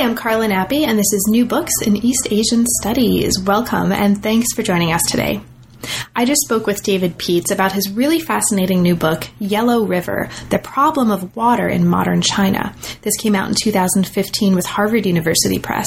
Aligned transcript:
I'm 0.00 0.14
Carla 0.14 0.46
Nappi, 0.46 0.86
and 0.86 0.98
this 0.98 1.12
is 1.12 1.28
New 1.28 1.44
Books 1.44 1.72
in 1.84 1.94
East 1.94 2.28
Asian 2.30 2.64
Studies. 2.80 3.38
Welcome, 3.38 3.92
and 3.92 4.22
thanks 4.22 4.54
for 4.54 4.62
joining 4.62 4.92
us 4.92 5.02
today. 5.06 5.42
I 6.14 6.24
just 6.24 6.42
spoke 6.42 6.66
with 6.66 6.82
David 6.82 7.18
Pietz 7.18 7.50
about 7.50 7.72
his 7.72 7.90
really 7.90 8.20
fascinating 8.20 8.82
new 8.82 8.94
book, 8.94 9.28
Yellow 9.38 9.84
River 9.86 10.28
The 10.50 10.58
Problem 10.58 11.10
of 11.10 11.34
Water 11.36 11.68
in 11.68 11.86
Modern 11.86 12.20
China. 12.20 12.74
This 13.02 13.16
came 13.16 13.34
out 13.34 13.48
in 13.48 13.54
2015 13.54 14.54
with 14.54 14.66
Harvard 14.66 15.06
University 15.06 15.58
Press. 15.58 15.86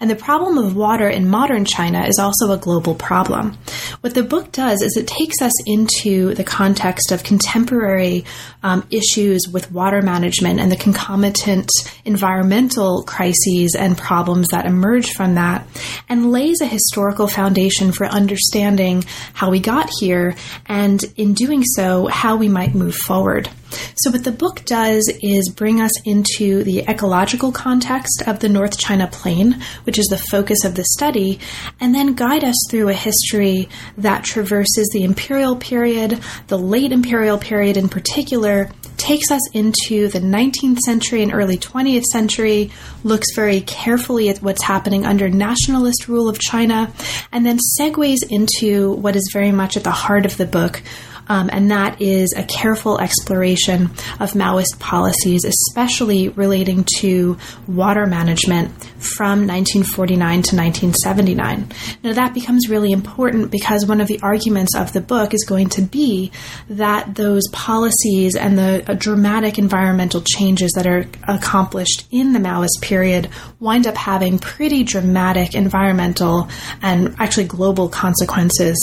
And 0.00 0.10
the 0.10 0.16
problem 0.16 0.58
of 0.58 0.74
water 0.74 1.08
in 1.08 1.28
modern 1.28 1.64
China 1.64 2.06
is 2.06 2.18
also 2.18 2.52
a 2.52 2.58
global 2.58 2.94
problem. 2.94 3.56
What 4.00 4.14
the 4.14 4.22
book 4.22 4.52
does 4.52 4.82
is 4.82 4.96
it 4.96 5.06
takes 5.06 5.40
us 5.42 5.52
into 5.66 6.34
the 6.34 6.44
context 6.44 7.12
of 7.12 7.22
contemporary 7.22 8.24
um, 8.62 8.86
issues 8.90 9.46
with 9.52 9.70
water 9.70 10.02
management 10.02 10.60
and 10.60 10.72
the 10.72 10.76
concomitant 10.76 11.70
environmental 12.04 13.02
crises 13.04 13.76
and 13.78 13.96
problems 13.96 14.48
that 14.48 14.66
emerge 14.66 15.10
from 15.12 15.34
that, 15.34 15.66
and 16.08 16.32
lays 16.32 16.60
a 16.60 16.66
historical 16.66 17.28
foundation 17.28 17.92
for 17.92 18.06
understanding 18.06 19.04
how 19.34 19.50
we 19.50 19.60
got 19.60 19.90
here, 20.00 20.34
and 20.66 21.02
in 21.16 21.34
doing 21.34 21.62
so, 21.64 22.06
how 22.06 22.36
we 22.36 22.48
might 22.48 22.74
move 22.74 22.94
forward. 22.94 23.48
So, 23.96 24.10
what 24.10 24.24
the 24.24 24.32
book 24.32 24.64
does 24.64 25.10
is 25.22 25.50
bring 25.50 25.80
us 25.80 25.92
into 26.04 26.64
the 26.64 26.80
ecological 26.88 27.52
context 27.52 28.22
of 28.26 28.40
the 28.40 28.48
North 28.48 28.78
China 28.78 29.08
Plain, 29.10 29.60
which 29.84 29.98
is 29.98 30.06
the 30.06 30.18
focus 30.18 30.64
of 30.64 30.74
the 30.74 30.84
study, 30.84 31.38
and 31.80 31.94
then 31.94 32.14
guide 32.14 32.44
us 32.44 32.56
through 32.70 32.88
a 32.88 32.94
history 32.94 33.68
that 33.98 34.24
traverses 34.24 34.88
the 34.92 35.04
imperial 35.04 35.56
period, 35.56 36.20
the 36.46 36.58
late 36.58 36.92
imperial 36.92 37.38
period 37.38 37.76
in 37.76 37.88
particular, 37.88 38.70
takes 38.98 39.30
us 39.30 39.40
into 39.52 40.08
the 40.08 40.20
19th 40.20 40.78
century 40.80 41.22
and 41.22 41.32
early 41.32 41.56
20th 41.56 42.04
century, 42.04 42.70
looks 43.04 43.34
very 43.34 43.60
carefully 43.62 44.28
at 44.28 44.42
what's 44.42 44.62
happening 44.62 45.06
under 45.06 45.28
nationalist 45.28 46.08
rule 46.08 46.28
of 46.28 46.38
China, 46.38 46.92
and 47.32 47.46
then 47.46 47.58
segues 47.78 48.18
into 48.28 48.92
what 48.92 49.16
is 49.16 49.30
very 49.32 49.52
much 49.52 49.76
at 49.76 49.84
the 49.84 49.90
heart 49.90 50.26
of 50.26 50.36
the 50.36 50.46
book, 50.46 50.82
um, 51.28 51.50
and 51.52 51.70
that 51.70 52.00
is 52.00 52.32
a 52.36 52.42
careful 52.42 52.98
exploration 52.98 53.84
of 54.18 54.32
Maoist 54.32 54.78
policies, 54.78 55.44
especially 55.44 56.30
relating 56.30 56.84
to 56.98 57.38
water 57.66 58.06
management 58.06 58.72
from 58.98 59.46
1949 59.46 60.18
to 60.18 60.56
1979. 60.56 61.72
Now, 62.02 62.12
that 62.12 62.34
becomes 62.34 62.68
really 62.68 62.92
important 62.92 63.50
because 63.50 63.86
one 63.86 64.00
of 64.00 64.08
the 64.08 64.20
arguments 64.22 64.74
of 64.74 64.92
the 64.92 65.00
book 65.00 65.34
is 65.34 65.44
going 65.44 65.68
to 65.70 65.82
be 65.82 66.32
that 66.68 67.14
those 67.14 67.46
policies 67.52 68.34
and 68.34 68.58
the 68.58 68.84
uh, 68.88 68.94
dramatic 68.94 69.58
environmental 69.58 70.20
changes 70.20 70.72
that 70.72 70.86
are 70.86 71.06
accomplished 71.28 72.06
in 72.10 72.32
the 72.32 72.38
Maoist 72.38 72.80
period 72.82 73.28
wind 73.60 73.86
up 73.86 73.96
having 73.96 74.38
pretty 74.38 74.82
dramatic 74.82 75.54
environmental 75.54 76.48
and 76.82 77.14
actually 77.18 77.46
global 77.46 77.88
consequences 77.88 78.76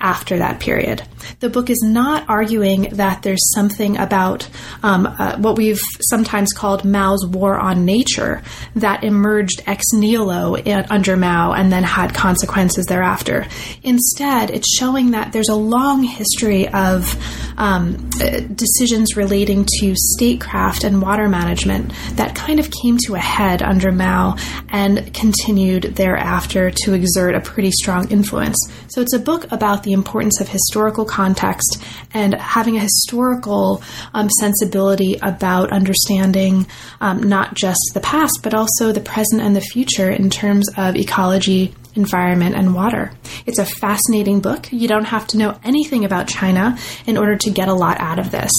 after 0.00 0.38
that 0.38 0.60
period. 0.60 1.02
The 1.40 1.48
book 1.48 1.70
is 1.70 1.80
not 1.82 2.28
arguing 2.28 2.82
that 2.92 3.22
there's 3.22 3.52
something 3.54 3.96
about 3.96 4.48
um, 4.82 5.06
uh, 5.06 5.36
what 5.38 5.56
we've 5.56 5.80
sometimes 6.00 6.52
called 6.52 6.84
Mao's 6.84 7.26
war 7.26 7.58
on 7.58 7.84
nature 7.84 8.42
that 8.76 9.04
emerged 9.04 9.61
ex 9.66 9.84
nihilo 9.92 10.56
under 10.90 11.16
Mao 11.16 11.52
and 11.52 11.72
then 11.72 11.82
had 11.82 12.14
consequences 12.14 12.86
thereafter. 12.86 13.46
Instead, 13.82 14.50
it's 14.50 14.76
showing 14.76 15.12
that 15.12 15.32
there's 15.32 15.48
a 15.48 15.54
long 15.54 16.02
history 16.02 16.68
of 16.68 17.16
um, 17.58 18.10
uh, 18.20 18.40
decisions 18.54 19.16
relating 19.16 19.66
to 19.80 19.94
statecraft 19.94 20.84
and 20.84 21.02
water 21.02 21.28
management 21.28 21.92
that 22.14 22.34
kind 22.34 22.58
of 22.58 22.70
came 22.70 22.96
to 23.06 23.14
a 23.14 23.18
head 23.18 23.62
under 23.62 23.92
Mao 23.92 24.36
and 24.68 25.12
continued 25.14 25.94
thereafter 25.96 26.70
to 26.70 26.94
exert 26.94 27.34
a 27.34 27.40
pretty 27.40 27.70
strong 27.70 28.10
influence. 28.10 28.56
So 28.88 29.00
it's 29.00 29.14
a 29.14 29.18
book 29.18 29.50
about 29.52 29.82
the 29.82 29.92
importance 29.92 30.40
of 30.40 30.48
historical 30.48 31.04
context 31.04 31.82
and 32.12 32.34
having 32.34 32.76
a 32.76 32.80
historical 32.80 33.82
um, 34.14 34.28
sensibility 34.40 35.18
about 35.22 35.72
understanding 35.72 36.66
um, 37.00 37.22
not 37.22 37.54
just 37.54 37.80
the 37.94 38.00
past, 38.00 38.40
but 38.42 38.54
also 38.54 38.92
the 38.92 39.00
present 39.00 39.40
and 39.40 39.51
the 39.54 39.60
future 39.60 40.10
in 40.10 40.30
terms 40.30 40.68
of 40.76 40.96
ecology, 40.96 41.74
environment, 41.94 42.54
and 42.54 42.74
water. 42.74 43.12
It's 43.46 43.58
a 43.58 43.64
fascinating 43.64 44.40
book. 44.40 44.72
You 44.72 44.88
don't 44.88 45.04
have 45.04 45.26
to 45.28 45.38
know 45.38 45.58
anything 45.64 46.04
about 46.04 46.28
China 46.28 46.78
in 47.06 47.16
order 47.16 47.36
to 47.36 47.50
get 47.50 47.68
a 47.68 47.74
lot 47.74 48.00
out 48.00 48.18
of 48.18 48.30
this. 48.30 48.50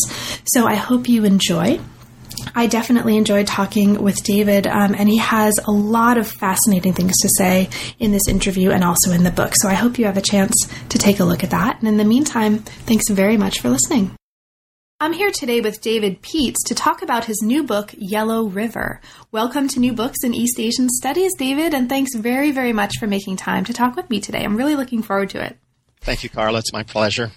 So 0.45 0.65
I 0.65 0.75
hope 0.75 1.09
you 1.09 1.25
enjoy. 1.25 1.79
I 2.55 2.67
definitely 2.67 3.17
enjoyed 3.17 3.47
talking 3.47 4.01
with 4.01 4.23
David, 4.23 4.67
um, 4.67 4.95
and 4.95 5.07
he 5.09 5.17
has 5.17 5.53
a 5.65 5.71
lot 5.71 6.17
of 6.17 6.27
fascinating 6.27 6.93
things 6.93 7.13
to 7.21 7.29
say 7.37 7.69
in 7.99 8.11
this 8.11 8.27
interview 8.27 8.71
and 8.71 8.83
also 8.83 9.11
in 9.11 9.23
the 9.23 9.31
book. 9.31 9.53
So 9.55 9.69
I 9.69 9.73
hope 9.73 9.97
you 9.97 10.05
have 10.05 10.17
a 10.17 10.21
chance 10.21 10.53
to 10.89 10.97
take 10.97 11.19
a 11.19 11.23
look 11.23 11.43
at 11.43 11.51
that. 11.51 11.79
And 11.79 11.87
in 11.87 11.97
the 11.97 12.03
meantime, 12.03 12.59
thanks 12.59 13.09
very 13.09 13.37
much 13.37 13.59
for 13.59 13.69
listening. 13.69 14.15
I'm 15.03 15.11
here 15.11 15.31
today 15.31 15.59
with 15.59 15.81
David 15.81 16.21
Pietz 16.21 16.63
to 16.67 16.73
talk 16.73 17.01
about 17.01 17.25
his 17.25 17.41
new 17.41 17.63
book, 17.63 17.93
Yellow 17.97 18.45
River. 18.45 19.01
Welcome 19.33 19.67
to 19.67 19.81
New 19.81 19.91
Books 19.91 20.23
in 20.23 20.33
East 20.33 20.57
Asian 20.57 20.87
Studies, 20.87 21.33
David, 21.37 21.73
and 21.73 21.89
thanks 21.89 22.15
very, 22.15 22.51
very 22.51 22.71
much 22.71 22.93
for 22.97 23.05
making 23.05 23.35
time 23.35 23.65
to 23.65 23.73
talk 23.73 23.97
with 23.97 24.09
me 24.09 24.21
today. 24.21 24.45
I'm 24.45 24.55
really 24.55 24.77
looking 24.77 25.03
forward 25.03 25.29
to 25.31 25.43
it. 25.43 25.57
Thank 25.99 26.23
you, 26.23 26.29
Carla. 26.29 26.59
It's 26.59 26.71
my 26.71 26.83
pleasure. 26.83 27.33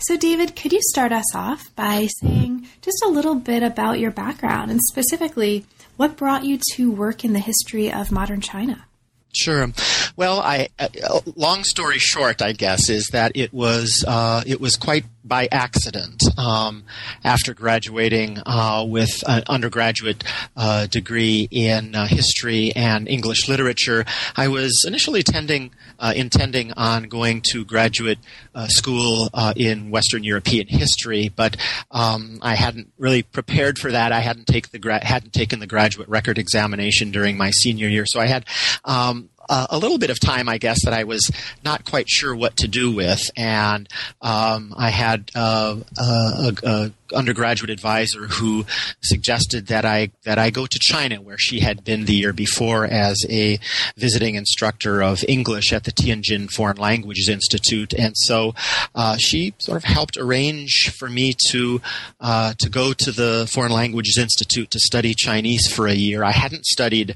So, 0.00 0.18
David, 0.18 0.56
could 0.56 0.74
you 0.74 0.80
start 0.82 1.10
us 1.10 1.34
off 1.34 1.74
by 1.74 2.06
saying 2.20 2.68
just 2.82 3.02
a 3.02 3.08
little 3.08 3.36
bit 3.36 3.62
about 3.62 3.98
your 3.98 4.10
background 4.10 4.70
and 4.70 4.82
specifically 4.82 5.64
what 5.96 6.18
brought 6.18 6.44
you 6.44 6.60
to 6.74 6.90
work 6.90 7.24
in 7.24 7.32
the 7.32 7.38
history 7.38 7.90
of 7.90 8.12
modern 8.12 8.42
China? 8.42 8.84
Sure. 9.36 9.70
Well, 10.16 10.40
I 10.40 10.68
uh, 10.78 10.88
long 11.34 11.62
story 11.62 11.98
short, 11.98 12.40
I 12.40 12.52
guess, 12.52 12.88
is 12.88 13.08
that 13.12 13.32
it 13.34 13.52
was 13.52 14.02
uh, 14.06 14.42
it 14.46 14.60
was 14.60 14.76
quite 14.76 15.04
by 15.26 15.48
accident. 15.50 16.22
Um, 16.38 16.84
after 17.24 17.54
graduating 17.54 18.38
uh, 18.46 18.84
with 18.88 19.22
an 19.26 19.42
undergraduate 19.48 20.24
uh, 20.56 20.86
degree 20.86 21.48
in 21.50 21.94
uh, 21.94 22.06
history 22.06 22.72
and 22.74 23.08
English 23.08 23.48
literature, 23.48 24.04
I 24.36 24.48
was 24.48 24.84
initially 24.86 25.22
uh, 25.98 26.12
intending 26.14 26.72
on 26.74 27.04
going 27.04 27.42
to 27.52 27.64
graduate 27.64 28.18
uh, 28.54 28.66
school 28.68 29.28
uh, 29.34 29.52
in 29.56 29.90
Western 29.90 30.24
European 30.24 30.66
history, 30.66 31.30
but 31.34 31.56
um, 31.90 32.38
I 32.42 32.54
hadn't 32.54 32.92
really 32.98 33.22
prepared 33.22 33.78
for 33.78 33.92
that. 33.92 34.12
I 34.12 34.20
hadn't 34.20 34.46
taken 34.46 34.70
the 34.72 34.78
gra- 34.78 35.04
hadn't 35.04 35.32
taken 35.32 35.60
the 35.60 35.66
graduate 35.66 36.08
record 36.08 36.38
examination 36.38 37.10
during 37.10 37.36
my 37.36 37.50
senior 37.50 37.88
year, 37.88 38.04
so 38.06 38.20
I 38.20 38.26
had 38.26 38.46
um, 38.84 39.30
uh, 39.48 39.66
a 39.70 39.78
little 39.78 39.98
bit 39.98 40.10
of 40.10 40.20
time, 40.20 40.48
I 40.48 40.58
guess, 40.58 40.84
that 40.84 40.94
I 40.94 41.04
was 41.04 41.30
not 41.64 41.84
quite 41.84 42.08
sure 42.08 42.34
what 42.34 42.56
to 42.58 42.68
do 42.68 42.92
with, 42.92 43.30
and 43.36 43.88
um, 44.20 44.74
I 44.76 44.90
had 44.90 45.30
uh, 45.34 45.76
a, 45.98 46.54
a, 46.62 46.92
undergraduate 47.14 47.70
advisor 47.70 48.26
who 48.26 48.64
suggested 49.02 49.66
that 49.68 49.84
I 49.84 50.10
that 50.24 50.38
I 50.38 50.50
go 50.50 50.66
to 50.66 50.78
China, 50.78 51.20
where 51.20 51.38
she 51.38 51.60
had 51.60 51.84
been 51.84 52.04
the 52.04 52.14
year 52.14 52.32
before 52.32 52.86
as 52.86 53.24
a 53.28 53.58
visiting 53.96 54.34
instructor 54.34 55.02
of 55.02 55.24
English 55.28 55.72
at 55.72 55.84
the 55.84 55.92
Tianjin 55.92 56.50
Foreign 56.50 56.76
Languages 56.76 57.28
Institute, 57.28 57.92
and 57.92 58.16
so 58.16 58.54
uh, 58.94 59.16
she 59.16 59.54
sort 59.58 59.76
of 59.76 59.84
helped 59.84 60.16
arrange 60.16 60.92
for 60.98 61.08
me 61.08 61.34
to 61.50 61.80
uh, 62.20 62.54
to 62.58 62.68
go 62.68 62.92
to 62.92 63.12
the 63.12 63.48
Foreign 63.52 63.72
Languages 63.72 64.18
Institute 64.18 64.70
to 64.70 64.78
study 64.78 65.14
Chinese 65.14 65.70
for 65.72 65.86
a 65.86 65.94
year. 65.94 66.22
I 66.24 66.32
hadn't 66.32 66.66
studied 66.66 67.14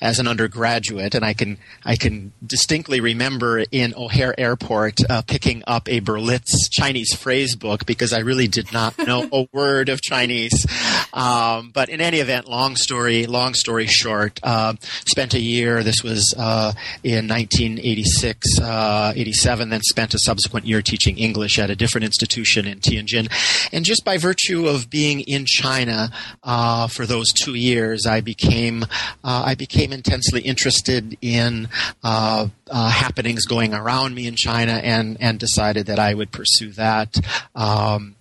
as 0.00 0.18
an 0.18 0.26
undergraduate, 0.26 1.14
and 1.14 1.24
I 1.24 1.34
can 1.34 1.58
I 1.84 1.96
can 1.96 2.32
distinctly 2.44 3.00
remember 3.00 3.64
in 3.70 3.94
O'Hare 3.96 4.38
Airport 4.38 4.98
uh, 5.08 5.22
picking 5.22 5.62
up 5.66 5.88
a 5.88 6.00
Berlitz 6.00 6.70
Chinese 6.70 7.14
phrase 7.14 7.56
book 7.56 7.86
because 7.86 8.12
I 8.12 8.20
really 8.20 8.48
did 8.48 8.72
not 8.72 8.98
know 8.98 9.28
a 9.32 9.46
word 9.52 9.88
of 9.88 10.00
Chinese. 10.00 10.66
Um, 11.12 11.70
but 11.72 11.88
in 11.88 12.00
any 12.00 12.18
event, 12.18 12.48
long 12.48 12.76
story, 12.76 13.26
long 13.26 13.54
story 13.54 13.86
short, 13.86 14.38
uh, 14.42 14.74
spent 15.06 15.34
a 15.34 15.40
year. 15.40 15.82
This 15.82 16.02
was 16.02 16.34
uh, 16.38 16.72
in 17.02 17.28
1986, 17.28 18.60
uh, 18.60 19.12
87. 19.14 19.68
Then 19.70 19.80
spent 19.82 20.14
a 20.14 20.18
subsequent 20.18 20.66
year 20.66 20.82
teaching 20.82 21.18
English 21.18 21.58
at 21.58 21.70
a 21.70 21.76
different 21.76 22.04
institution 22.04 22.66
in 22.66 22.80
Tianjin. 22.80 23.30
And 23.72 23.84
just 23.84 24.04
by 24.04 24.18
virtue 24.18 24.66
of 24.66 24.90
being 24.90 25.20
in 25.20 25.44
China 25.46 26.10
uh, 26.42 26.88
for 26.88 27.06
those 27.06 27.32
two 27.32 27.54
years, 27.54 28.06
I 28.06 28.20
became 28.20 28.82
uh, 28.82 29.42
I 29.46 29.54
became 29.54 29.92
intensely 29.92 30.42
interested 30.42 31.16
in 31.20 31.68
uh, 32.02 32.48
happenings 32.72 33.44
going 33.44 33.74
around 33.74 34.14
me 34.14 34.26
in 34.26 34.36
China, 34.36 34.72
and 34.72 35.16
and 35.20 35.38
decided 35.38 35.86
that 35.86 35.98
I 35.98 36.14
would 36.14 36.32
pursue 36.32 36.70
that. 36.72 37.18
Um, 37.54 38.16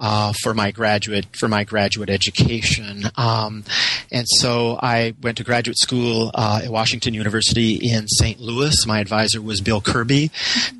uh, 0.00 0.32
for 0.42 0.54
my 0.54 0.70
graduate 0.70 1.26
for 1.36 1.48
my 1.48 1.64
graduate 1.64 2.10
education. 2.10 3.04
Um, 3.16 3.64
and 4.10 4.26
so 4.28 4.78
I 4.82 5.14
went 5.22 5.38
to 5.38 5.44
graduate 5.44 5.78
school 5.78 6.30
uh, 6.34 6.62
at 6.64 6.70
Washington 6.70 7.14
University 7.14 7.74
in 7.74 8.08
St. 8.08 8.40
Louis. 8.40 8.86
My 8.86 9.00
advisor 9.00 9.40
was 9.40 9.60
Bill 9.60 9.80
Kirby, 9.80 10.30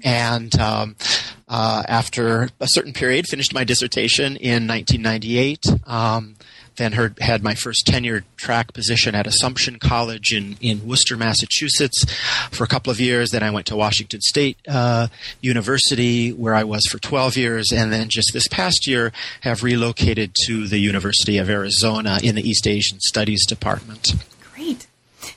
and 0.05 0.59
um, 0.59 0.97
uh, 1.49 1.83
after 1.89 2.49
a 2.61 2.69
certain 2.69 2.93
period, 2.93 3.27
finished 3.29 3.55
my 3.55 3.65
dissertation 3.65 4.37
in 4.37 4.67
1998. 4.67 5.67
Um, 5.87 6.35
then 6.77 6.93
heard, 6.93 7.19
had 7.21 7.43
my 7.43 7.55
first 7.55 7.87
tenure 7.87 8.25
track 8.37 8.73
position 8.73 9.15
at 9.15 9.27
Assumption 9.27 9.79
College 9.79 10.33
in, 10.33 10.57
in 10.61 10.87
Worcester, 10.87 11.17
Massachusetts 11.17 12.05
for 12.51 12.65
a 12.65 12.67
couple 12.67 12.91
of 12.91 13.01
years. 13.01 13.31
Then 13.31 13.43
I 13.43 13.51
went 13.51 13.67
to 13.67 13.77
Washington 13.77 14.21
State 14.21 14.59
uh, 14.69 15.09
University 15.41 16.33
where 16.33 16.55
I 16.55 16.65
was 16.65 16.87
for 16.87 16.99
12 16.99 17.37
years. 17.37 17.73
And 17.73 17.93
then 17.93 18.09
just 18.09 18.33
this 18.33 18.49
past 18.49 18.87
year 18.87 19.13
have 19.43 19.63
relocated 19.63 20.35
to 20.47 20.67
the 20.67 20.79
University 20.79 21.39
of 21.39 21.51
Arizona 21.51 22.19
in 22.23 22.35
the 22.35 22.49
East 22.49 22.67
Asian 22.67 23.01
Studies 23.01 23.47
Department. 23.47 24.15
Great. 24.55 24.87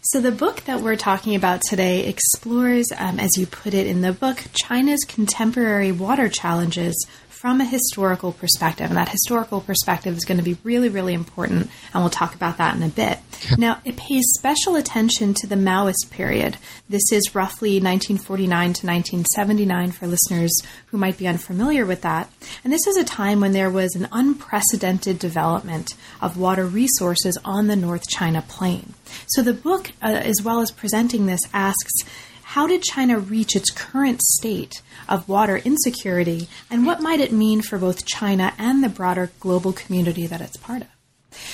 So, 0.01 0.19
the 0.19 0.31
book 0.31 0.61
that 0.61 0.81
we're 0.81 0.95
talking 0.95 1.35
about 1.35 1.61
today 1.61 2.07
explores, 2.07 2.87
um, 2.97 3.19
as 3.19 3.37
you 3.37 3.45
put 3.45 3.73
it 3.73 3.85
in 3.85 4.01
the 4.01 4.13
book, 4.13 4.43
China's 4.53 5.03
contemporary 5.07 5.91
water 5.91 6.27
challenges 6.27 7.07
from 7.35 7.59
a 7.59 7.65
historical 7.65 8.31
perspective. 8.31 8.87
And 8.87 8.97
that 8.97 9.09
historical 9.09 9.59
perspective 9.59 10.15
is 10.15 10.23
going 10.23 10.37
to 10.37 10.43
be 10.43 10.57
really, 10.63 10.87
really 10.87 11.13
important. 11.13 11.69
And 11.93 12.03
we'll 12.03 12.09
talk 12.09 12.33
about 12.33 12.57
that 12.57 12.75
in 12.75 12.83
a 12.83 12.87
bit. 12.87 13.19
Now, 13.57 13.81
it 13.83 13.97
pays 13.97 14.23
special 14.37 14.75
attention 14.75 15.33
to 15.35 15.47
the 15.47 15.55
Maoist 15.55 16.09
period. 16.11 16.57
This 16.87 17.11
is 17.11 17.35
roughly 17.35 17.71
1949 17.71 18.47
to 18.49 18.87
1979 18.87 19.91
for 19.91 20.07
listeners 20.07 20.53
who 20.87 20.97
might 20.97 21.17
be 21.17 21.27
unfamiliar 21.27 21.85
with 21.85 22.01
that. 22.01 22.31
And 22.63 22.71
this 22.71 22.87
is 22.87 22.95
a 22.95 23.03
time 23.03 23.41
when 23.41 23.51
there 23.51 23.69
was 23.69 23.95
an 23.95 24.07
unprecedented 24.11 25.19
development 25.19 25.93
of 26.21 26.37
water 26.37 26.65
resources 26.65 27.37
on 27.43 27.67
the 27.67 27.75
North 27.75 28.07
China 28.07 28.43
plain. 28.47 28.93
So 29.27 29.41
the 29.41 29.53
book, 29.53 29.91
uh, 30.01 30.07
as 30.07 30.41
well 30.41 30.61
as 30.61 30.71
presenting 30.71 31.25
this, 31.25 31.41
asks 31.53 31.93
how 32.55 32.67
did 32.67 32.81
China 32.81 33.19
reach 33.19 33.53
its 33.53 33.69
current 33.69 34.21
state 34.21 34.81
of 35.09 35.27
water 35.27 35.57
insecurity, 35.57 36.47
and 36.71 36.85
what 36.85 37.01
might 37.01 37.19
it 37.19 37.33
mean 37.33 37.61
for 37.61 37.77
both 37.77 38.05
China 38.05 38.53
and 38.57 38.81
the 38.81 38.87
broader 38.87 39.29
global 39.41 39.73
community 39.73 40.25
that 40.25 40.39
it's 40.39 40.55
part 40.55 40.81
of? 40.81 40.87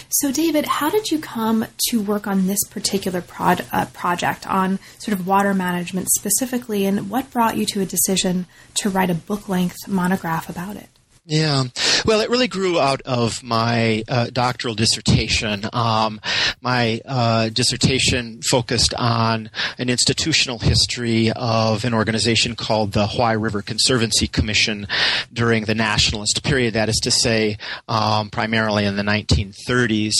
So, 0.09 0.31
David, 0.31 0.67
how 0.67 0.91
did 0.91 1.09
you 1.09 1.17
come 1.17 1.65
to 1.87 1.97
work 1.97 2.27
on 2.27 2.45
this 2.45 2.63
particular 2.69 3.19
prod, 3.19 3.65
uh, 3.71 3.85
project 3.85 4.45
on 4.45 4.77
sort 4.99 5.17
of 5.17 5.25
water 5.25 5.55
management 5.55 6.07
specifically, 6.11 6.85
and 6.85 7.09
what 7.09 7.31
brought 7.31 7.57
you 7.57 7.65
to 7.65 7.81
a 7.81 7.85
decision 7.87 8.45
to 8.75 8.89
write 8.91 9.09
a 9.09 9.15
book 9.15 9.49
length 9.49 9.87
monograph 9.87 10.49
about 10.49 10.75
it? 10.75 10.89
Yeah. 11.25 11.63
Well, 12.05 12.21
it 12.21 12.29
really 12.29 12.47
grew 12.47 12.79
out 12.79 13.01
of 13.01 13.43
my 13.43 14.03
uh, 14.07 14.27
doctoral 14.31 14.75
dissertation. 14.75 15.65
Um, 15.71 16.19
my 16.61 17.01
uh, 17.05 17.49
dissertation 17.49 18.41
focused 18.41 18.93
on 18.95 19.49
an 19.77 19.89
institutional 19.89 20.59
history 20.59 21.31
of 21.31 21.85
an 21.85 21.93
organization 21.93 22.55
called 22.55 22.93
the 22.93 23.05
Huai 23.05 23.41
River 23.41 23.61
Conservancy 23.61 24.27
Commission 24.27 24.87
during 25.31 25.65
the 25.65 25.75
nationalist 25.75 26.43
period, 26.43 26.73
that 26.73 26.89
is 26.89 26.97
to 27.03 27.11
say, 27.11 27.57
um, 27.87 28.29
primarily 28.29 28.85
in 28.85 28.95
the 28.95 29.03
1930s. 29.03 30.13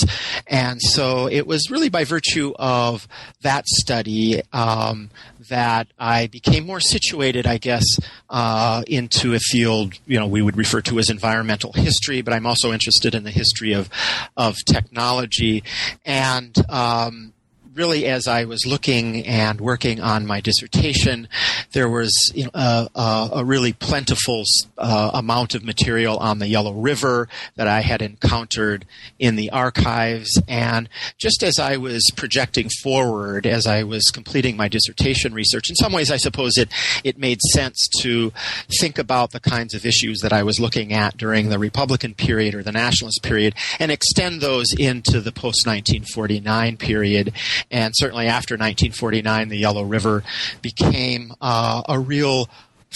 And 0.48 0.81
so 0.81 1.27
it 1.27 1.48
was 1.48 1.72
really 1.72 1.89
by 1.89 2.04
virtue 2.04 2.54
of 2.60 3.07
that 3.42 3.68
study 3.68 4.42
um, 4.54 5.10
that 5.50 5.88
I 5.98 6.27
became 6.27 6.66
more 6.66 6.80
situated, 6.80 7.48
I 7.48 7.57
guess, 7.57 7.86
uh, 8.30 8.84
into 8.88 9.34
a 9.34 9.39
field 9.39 9.94
you 10.06 10.19
know 10.19 10.27
we 10.27 10.42
would 10.42 10.57
refer 10.57 10.81
to 10.81 11.00
as 11.00 11.10
environmental 11.10 11.70
history, 11.75 12.21
but 12.21 12.33
I'm 12.33 12.45
also 12.45 12.71
interested 12.71 13.15
in 13.15 13.23
the 13.23 13.31
history 13.31 13.73
of 13.73 13.89
of 14.38 14.57
technology 14.65 15.63
and. 16.06 16.56
Um, 16.69 17.33
really, 17.73 18.06
as 18.06 18.27
I 18.27 18.45
was 18.45 18.65
looking 18.65 19.25
and 19.25 19.62
working 19.62 20.01
on 20.01 20.25
my 20.25 20.41
dissertation, 20.41 21.27
there 21.71 21.89
was 21.89 22.12
you 22.35 22.45
know, 22.45 22.51
a, 22.53 23.29
a, 23.33 23.45
really 23.45 23.73
plentiful 23.73 24.44
uh, 24.77 25.12
amount 25.13 25.56
of 25.56 25.63
material 25.63 26.18
on 26.18 26.39
the 26.39 26.47
Yellow 26.47 26.73
River 26.73 27.29
that 27.56 27.68
I 27.68 27.81
had 27.81 28.01
encountered 28.01 28.85
in 29.19 29.35
the 29.35 29.50
archives. 29.51 30.41
And 30.47 30.89
just 31.18 31.44
as 31.44 31.59
I 31.59 31.77
was 31.77 32.09
projecting 32.15 32.69
forward, 32.81 33.45
as 33.45 33.68
I 33.68 33.83
was 33.83 34.09
completing 34.09 34.57
my 34.57 34.67
dissertation 34.67 35.33
research, 35.33 35.69
in 35.69 35.75
some 35.75 35.94
ways, 35.94 36.12
I 36.12 36.17
suppose 36.17 36.57
it 36.57 36.69
it 37.03 37.17
made 37.17 37.41
sense 37.53 37.88
to 38.01 38.31
think 38.79 38.97
about 38.97 39.31
the 39.31 39.39
kinds 39.39 39.74
of 39.74 39.85
issues 39.85 40.19
that 40.19 40.33
I 40.33 40.44
was 40.44 40.59
looking 40.59 40.94
at 40.94 41.17
during 41.17 41.50
the 41.50 41.59
Republican 41.59 42.15
period 42.15 42.53
or 42.53 42.63
the 42.63 42.71
nationalist 42.71 43.24
period, 43.24 43.56
and 43.79 43.91
extend 43.91 44.41
those 44.41 44.67
into 44.77 45.21
the 45.21 45.31
post 45.31 45.65
1949 45.65 46.77
period 46.77 47.33
and 47.69 47.94
certainly 47.96 48.28
after 48.28 48.56
1949, 48.56 49.50
the 49.50 49.58
Yellow 49.58 49.84
River 49.84 50.24
became 50.62 51.34
uh, 51.42 51.84
a 51.88 52.00
real 52.00 52.50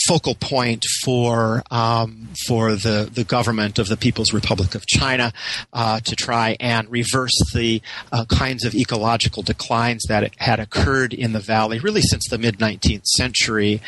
focal 0.07 0.36
point 0.36 0.86
for 1.03 1.63
um, 1.71 2.30
for 2.45 2.75
the 2.75 3.09
the 3.12 3.24
government 3.24 3.80
of 3.80 3.88
the 3.88 3.97
People's 3.97 4.33
Republic 4.33 4.75
of 4.75 4.86
China 4.86 5.31
uh, 5.74 6.00
to 6.01 6.15
try 6.15 6.57
and 6.59 6.89
reverse 6.89 7.38
the 7.53 7.81
uh, 8.12 8.25
kinds 8.25 8.65
of 8.65 8.75
ecological 8.75 9.44
declines 9.44 10.03
that 10.07 10.33
had 10.38 10.59
occurred 10.59 11.13
in 11.13 11.33
the 11.33 11.39
valley 11.39 11.80
really 11.80 12.01
since 12.01 12.27
the 12.30 12.38
mid 12.38 12.57
19th 12.57 13.06
century, 13.06 13.81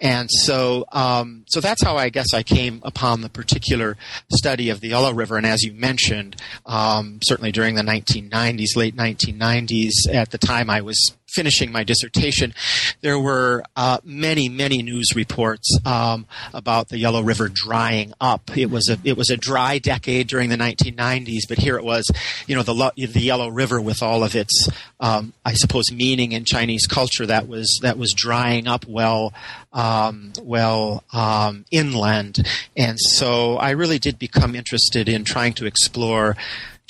and 0.00 0.30
so 0.30 0.84
um, 0.92 1.44
so 1.48 1.60
that's 1.60 1.82
how 1.82 1.96
I 1.96 2.08
guess 2.08 2.32
I 2.32 2.42
came 2.42 2.80
upon 2.82 3.20
the 3.20 3.28
particular 3.28 3.96
study 4.32 4.70
of 4.70 4.80
the 4.80 4.88
Yellow 4.88 5.12
River. 5.12 5.36
And 5.36 5.46
as 5.46 5.62
you 5.62 5.72
mentioned, 5.72 6.36
um, 6.66 7.20
certainly 7.22 7.52
during 7.52 7.74
the 7.74 7.82
1990s, 7.82 8.76
late 8.76 8.96
1990s, 8.96 9.90
at 10.12 10.30
the 10.30 10.38
time 10.38 10.70
I 10.70 10.80
was 10.80 11.16
finishing 11.32 11.72
my 11.72 11.84
dissertation, 11.84 12.54
there 13.00 13.18
were 13.18 13.62
uh, 13.76 13.98
many, 14.04 14.48
many 14.48 14.82
news 14.82 15.14
reports 15.14 15.78
um, 15.84 16.26
about 16.52 16.88
the 16.88 16.98
Yellow 16.98 17.22
River 17.22 17.48
drying 17.48 18.12
up. 18.20 18.56
It 18.56 18.70
was 18.70 18.88
a 18.88 18.98
it 19.04 19.16
was 19.16 19.30
a 19.30 19.36
dry 19.36 19.78
decade 19.78 20.28
during 20.28 20.50
the 20.50 20.56
1990s, 20.56 21.42
but 21.48 21.58
here 21.58 21.76
it 21.76 21.84
was, 21.84 22.10
you 22.46 22.54
know, 22.54 22.62
the 22.62 22.92
the 22.96 23.20
Yellow 23.20 23.48
River 23.48 23.80
with 23.80 24.02
all 24.02 24.24
of 24.24 24.34
its, 24.34 24.68
um, 25.00 25.32
I 25.44 25.54
suppose, 25.54 25.92
meaning 25.92 26.32
in 26.32 26.44
Chinese 26.44 26.86
culture 26.86 27.26
that 27.26 27.48
was 27.48 27.78
that 27.82 27.98
was 27.98 28.12
drying 28.12 28.66
up 28.66 28.86
well, 28.86 29.32
um, 29.72 30.32
well 30.42 31.04
um, 31.12 31.64
inland, 31.70 32.46
and 32.76 32.98
so 32.98 33.56
I 33.56 33.70
really 33.70 33.98
did 33.98 34.18
become 34.18 34.54
interested 34.54 35.08
in 35.08 35.24
trying 35.24 35.54
to 35.54 35.66
explore 35.66 36.36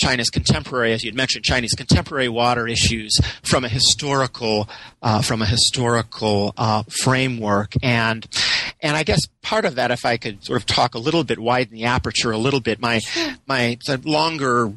China's 0.00 0.30
contemporary, 0.30 0.92
as 0.92 1.04
you'd 1.04 1.14
mentioned, 1.14 1.44
Chinese 1.44 1.74
contemporary 1.74 2.28
water 2.28 2.66
issues 2.66 3.20
from 3.42 3.64
a 3.64 3.68
historical 3.68 4.68
uh, 5.02 5.20
from 5.20 5.42
a 5.42 5.46
historical 5.46 6.54
uh, 6.56 6.82
framework, 7.02 7.74
and 7.82 8.26
and 8.80 8.96
I 8.96 9.02
guess 9.02 9.20
part 9.42 9.66
of 9.66 9.74
that, 9.74 9.90
if 9.90 10.06
I 10.06 10.16
could 10.16 10.42
sort 10.42 10.58
of 10.60 10.66
talk 10.66 10.94
a 10.94 10.98
little 10.98 11.22
bit, 11.22 11.38
widen 11.38 11.74
the 11.74 11.84
aperture 11.84 12.30
a 12.30 12.38
little 12.38 12.60
bit, 12.60 12.80
my 12.80 13.00
my 13.46 13.76
longer 14.04 14.72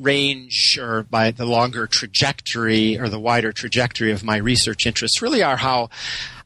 range 0.00 0.78
or 0.80 1.04
by 1.04 1.30
the 1.30 1.46
longer 1.46 1.86
trajectory 1.86 2.98
or 2.98 3.08
the 3.08 3.20
wider 3.20 3.52
trajectory 3.52 4.10
of 4.10 4.24
my 4.24 4.36
research 4.36 4.84
interests 4.86 5.22
really 5.22 5.42
are 5.42 5.56
how 5.56 5.88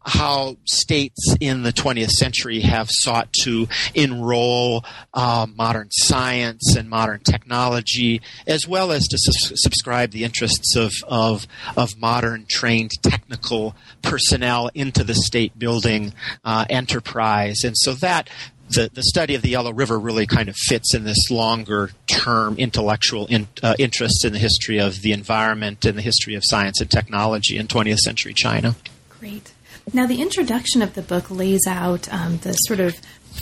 how 0.02 0.57
states 0.64 1.35
in 1.40 1.62
the 1.62 1.73
20th 1.73 2.11
century 2.11 2.61
have 2.61 2.88
sought 2.90 3.33
to 3.33 3.69
enroll 3.95 4.85
uh, 5.12 5.47
modern 5.54 5.88
science 5.90 6.75
and 6.76 6.88
modern 6.88 7.21
technology, 7.21 8.23
as 8.47 8.66
well 8.66 8.92
as 8.92 9.07
to 9.09 9.19
su- 9.21 9.54
subscribe 9.57 10.11
the 10.11 10.25
interests 10.25 10.75
of, 10.75 10.92
of, 11.07 11.47
of 11.76 11.99
modern 11.99 12.47
trained 12.49 12.92
technical 13.02 13.75
personnel 14.02 14.71
into 14.75 15.04
the 15.04 15.14
state 15.14 15.59
building 15.59 16.14
uh, 16.45 16.64
enterprise. 16.71 17.62
And 17.64 17.76
so 17.76 17.92
that 17.95 18.30
the, 18.71 18.90
the 18.92 19.02
study 19.02 19.35
of 19.35 19.42
the 19.42 19.50
Yellow 19.50 19.73
River 19.73 19.99
really 19.99 20.26
kind 20.26 20.49
of 20.49 20.57
fits 20.57 20.95
in 20.95 21.04
this 21.04 21.30
longer 21.30 21.90
term 22.07 22.57
intellectual 22.57 23.26
in, 23.26 23.49
uh, 23.62 23.75
interest 23.78 24.25
in 24.25 24.33
the 24.33 24.38
history 24.38 24.78
of 24.78 25.02
the 25.02 25.12
environment 25.12 25.85
and 25.85 25.99
the 25.99 26.02
history 26.02 26.35
of 26.35 26.42
science 26.45 26.80
and 26.80 26.90
technology 26.90 27.57
in 27.57 27.66
20th 27.66 27.99
century 27.99 28.33
China. 28.33 28.76
Great. 29.19 29.52
Now, 29.92 30.06
the 30.06 30.23
introduction 30.23 30.82
of 30.82 30.94
the 30.94 31.02
book 31.02 31.30
lays 31.30 31.66
out 31.66 32.12
um, 32.12 32.38
the 32.38 32.52
sort 32.52 32.78
of 32.78 32.94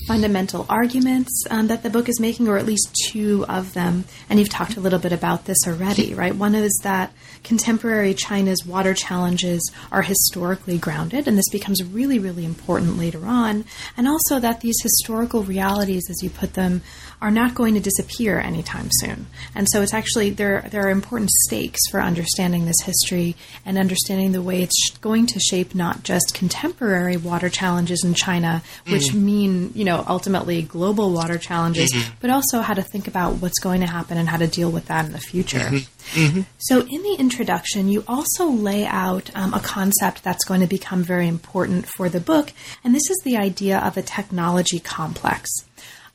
fundamental 0.07 0.65
arguments 0.69 1.45
um, 1.51 1.67
that 1.69 1.83
the 1.83 1.91
book 1.91 2.09
is 2.09 2.21
making, 2.21 2.49
or 2.49 2.57
at 2.57 2.65
least 2.65 2.95
two 3.11 3.45
of 3.49 3.75
them. 3.75 4.05
And 4.29 4.39
you've 4.39 4.49
talked 4.49 4.77
a 4.77 4.81
little 4.81 4.99
bit 4.99 5.13
about 5.13 5.45
this 5.45 5.59
already, 5.67 6.15
right? 6.15 6.35
One 6.35 6.55
is 6.55 6.73
that 6.83 7.13
contemporary 7.45 8.15
China's 8.15 8.65
water 8.65 8.95
challenges 8.95 9.71
are 9.93 10.03
historically 10.03 10.79
grounded, 10.79 11.29
and 11.29 11.37
this 11.37 11.49
becomes 11.51 11.83
really, 11.85 12.19
really 12.19 12.45
important 12.45 12.99
later 12.99 13.27
on. 13.27 13.65
And 13.97 14.09
also 14.09 14.39
that 14.41 14.61
these 14.61 14.81
historical 14.83 15.43
realities, 15.43 16.05
as 16.09 16.23
you 16.23 16.31
put 16.31 16.55
them, 16.55 16.83
are 17.21 17.31
not 17.31 17.55
going 17.55 17.75
to 17.75 17.81
disappear 17.81 18.39
anytime 18.39 18.89
soon. 18.91 19.27
And 19.55 19.69
so 19.71 19.83
it's 19.83 19.95
actually 19.95 20.31
there 20.31 20.67
there 20.71 20.87
are 20.87 20.91
important 20.91 21.31
stakes 21.31 21.81
for 21.91 22.01
understanding 22.01 22.65
this 22.65 22.81
history 22.85 23.37
and 23.65 23.79
understanding 23.79 24.33
the 24.33 24.43
way 24.43 24.63
it's 24.63 24.91
going 25.01 25.27
to 25.27 25.41
shape 25.41 25.75
not 25.75 26.03
just 26.03 26.35
contemporary 26.35 27.17
water 27.17 27.49
challenges 27.49 28.05
in 28.05 28.15
China, 28.15 28.63
which 28.89 29.09
mm 29.13 29.19
mean, 29.29 29.73
you 29.75 29.85
know, 29.85 30.05
ultimately 30.09 30.63
global 30.63 31.11
water 31.11 31.39
challenges, 31.39 31.93
mm-hmm. 31.93 32.15
but 32.21 32.31
also 32.31 32.61
how 32.61 32.73
to 32.73 32.83
think 32.83 33.09
about 33.09 33.35
what's 33.35 33.59
going 33.59 33.81
to 33.81 33.87
happen 33.87 34.17
and 34.17 34.29
how 34.29 34.37
to 34.37 34.47
deal 34.47 34.71
with 34.71 34.87
that 34.87 35.05
in 35.05 35.13
the 35.13 35.19
future. 35.19 35.59
Mm-hmm. 35.59 36.21
Mm-hmm. 36.21 36.41
So 36.59 36.81
in 36.81 37.03
the 37.03 37.17
introduction, 37.19 37.89
you 37.89 38.05
also 38.09 38.47
lay 38.47 38.87
out 38.87 39.31
um, 39.35 39.53
a 39.53 39.61
concept 39.61 40.25
that's 40.25 40.45
going 40.45 40.61
to 40.61 40.67
become 40.67 41.03
very 41.03 41.29
important 41.29 41.87
for 41.87 42.09
the 42.09 42.21
book, 42.21 42.53
and 42.83 42.95
this 42.95 43.11
is 43.11 43.19
the 43.25 43.37
idea 43.37 43.79
of 43.81 43.97
a 43.97 44.03
technology 44.03 44.81
complex. 44.81 45.51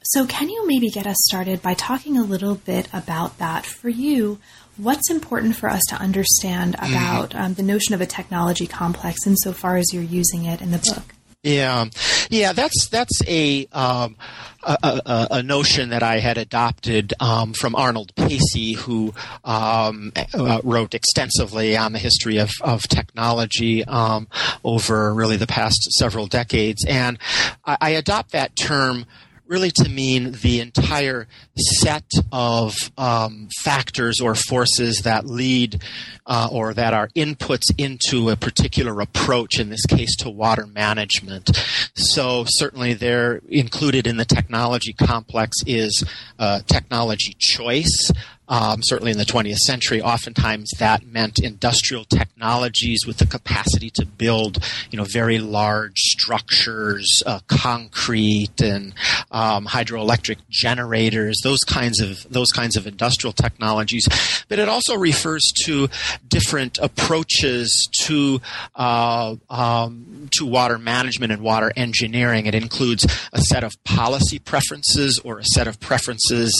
So, 0.03 0.25
can 0.25 0.49
you 0.49 0.67
maybe 0.67 0.89
get 0.89 1.07
us 1.07 1.17
started 1.29 1.61
by 1.61 1.73
talking 1.73 2.17
a 2.17 2.23
little 2.23 2.55
bit 2.55 2.89
about 2.91 3.37
that? 3.37 3.65
For 3.65 3.89
you, 3.89 4.39
what's 4.77 5.09
important 5.09 5.55
for 5.55 5.69
us 5.69 5.81
to 5.89 5.95
understand 5.95 6.75
mm-hmm. 6.75 6.93
about 6.93 7.29
mm-hmm. 7.29 7.41
um, 7.41 7.53
the 7.53 7.63
notion 7.63 7.93
of 7.93 8.01
a 8.01 8.05
technology 8.05 8.67
complex 8.67 9.25
insofar 9.25 9.77
as 9.77 9.93
you're 9.93 10.03
using 10.03 10.45
it 10.45 10.61
in 10.61 10.71
the 10.71 10.79
book? 10.79 11.15
Yeah, 11.43 11.85
yeah, 12.29 12.53
that's 12.53 12.87
that's 12.87 13.21
a 13.27 13.67
um, 13.73 14.15
a, 14.63 14.77
a, 14.81 15.27
a, 15.31 15.43
notion 15.43 15.89
that 15.89 16.01
I 16.01 16.19
had 16.19 16.37
adopted 16.37 17.13
um, 17.19 17.51
from 17.51 17.75
Arnold 17.75 18.15
Pacey, 18.15 18.73
who 18.73 19.13
um, 19.43 20.13
uh, 20.33 20.61
wrote 20.63 20.93
extensively 20.93 21.75
on 21.75 21.91
the 21.91 21.99
history 21.99 22.37
of, 22.37 22.49
of 22.61 22.83
technology 22.83 23.83
um, 23.83 24.29
over 24.63 25.13
really 25.13 25.35
the 25.35 25.45
past 25.45 25.91
several 25.91 26.27
decades, 26.27 26.85
and 26.87 27.19
I, 27.65 27.77
I 27.81 27.89
adopt 27.89 28.31
that 28.31 28.55
term 28.55 29.05
really 29.47 29.71
to 29.71 29.89
mean 29.89 30.31
the 30.41 30.59
entire 30.59 31.27
set 31.55 32.09
of 32.31 32.73
um, 32.97 33.49
factors 33.61 34.19
or 34.19 34.35
forces 34.35 35.01
that 35.03 35.25
lead 35.25 35.81
uh, 36.25 36.49
or 36.51 36.73
that 36.73 36.93
are 36.93 37.09
inputs 37.09 37.65
into 37.77 38.29
a 38.29 38.35
particular 38.35 39.01
approach, 39.01 39.59
in 39.59 39.69
this 39.69 39.85
case 39.85 40.15
to 40.17 40.29
water 40.29 40.65
management. 40.65 41.55
So 41.95 42.45
certainly 42.47 42.93
they're 42.93 43.41
included 43.49 44.07
in 44.07 44.17
the 44.17 44.25
technology 44.25 44.93
complex 44.93 45.57
is 45.65 46.03
uh, 46.39 46.61
technology 46.65 47.35
choice 47.37 48.11
um, 48.47 48.81
certainly 48.83 49.11
in 49.11 49.17
the 49.17 49.25
20th 49.25 49.57
century, 49.57 50.01
oftentimes 50.01 50.69
that 50.79 51.05
meant 51.05 51.39
industrial 51.39 52.05
technologies 52.05 53.05
with 53.05 53.17
the 53.17 53.25
capacity 53.25 53.89
to 53.91 54.05
build, 54.05 54.63
you 54.91 54.97
know, 54.97 55.05
very 55.05 55.39
large 55.39 55.97
structures, 55.97 57.21
uh, 57.25 57.39
concrete 57.47 58.61
and 58.61 58.93
um, 59.31 59.67
hydroelectric 59.67 60.37
generators, 60.49 61.39
those 61.43 61.59
kinds 61.59 61.99
of 61.99 62.25
those 62.29 62.51
kinds 62.51 62.75
of 62.75 62.85
industrial 62.85 63.33
technologies. 63.33 64.05
But 64.49 64.59
it 64.59 64.67
also 64.67 64.97
refers 64.97 65.43
to 65.65 65.89
different 66.27 66.77
approaches 66.79 67.89
to 68.03 68.41
uh, 68.75 69.35
um, 69.49 70.29
to 70.31 70.45
water 70.45 70.77
management 70.77 71.31
and 71.31 71.41
water 71.41 71.71
engineering. 71.75 72.45
It 72.45 72.55
includes 72.55 73.05
a 73.31 73.41
set 73.41 73.63
of 73.63 73.71
policy 73.83 74.39
preferences 74.39 75.19
or 75.23 75.39
a 75.39 75.45
set 75.45 75.67
of 75.67 75.79
preferences 75.79 76.51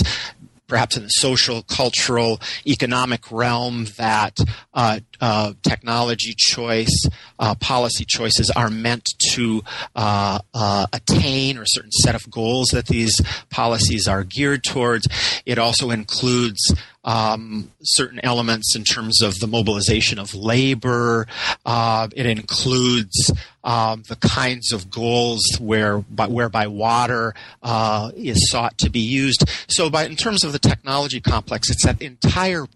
perhaps 0.68 0.98
in 0.98 1.04
the 1.04 1.10
social, 1.10 1.64
cultural, 1.64 2.42
economic 2.66 3.32
realm 3.32 3.86
that 3.98 4.40
uh, 4.74 5.00
uh, 5.24 5.54
technology 5.62 6.34
choice, 6.38 7.08
uh, 7.40 7.56
policy 7.56 8.04
choices 8.04 8.52
are 8.52 8.70
meant 8.70 9.08
to 9.32 9.64
uh, 9.96 10.40
uh, 10.54 10.86
attain, 10.92 11.58
or 11.58 11.62
a 11.62 11.68
certain 11.68 11.94
set 11.94 12.14
of 12.14 12.30
goals 12.30 12.68
that 12.74 12.88
these 12.88 13.22
policies 13.50 14.06
are 14.06 14.26
geared 14.26 14.66
towards. 14.66 15.08
It 15.46 15.58
also 15.58 15.92
includes 15.92 16.60
um, 17.06 17.72
certain 17.84 18.20
elements 18.22 18.76
in 18.76 18.84
terms 18.84 19.22
of 19.22 19.40
the 19.40 19.48
mobilization 19.48 20.20
of 20.20 20.36
labor. 20.36 21.26
Uh, 21.66 22.10
it 22.14 22.26
includes 22.26 23.32
um, 23.64 24.04
the 24.10 24.18
kinds 24.18 24.74
of 24.74 24.90
goals 24.90 25.42
where 25.58 26.00
by, 26.00 26.28
whereby 26.28 26.68
water 26.68 27.34
uh, 27.62 28.12
is 28.18 28.52
sought 28.52 28.78
to 28.80 28.90
be 28.90 29.00
used. 29.00 29.48
So, 29.70 29.90
by 29.90 30.04
in 30.04 30.18
terms 30.18 30.44
of 30.44 30.52
the 30.52 30.60
technology 30.60 31.22
complex, 31.22 31.70
it's 31.70 31.86
that 31.86 32.02
entire 32.02 32.68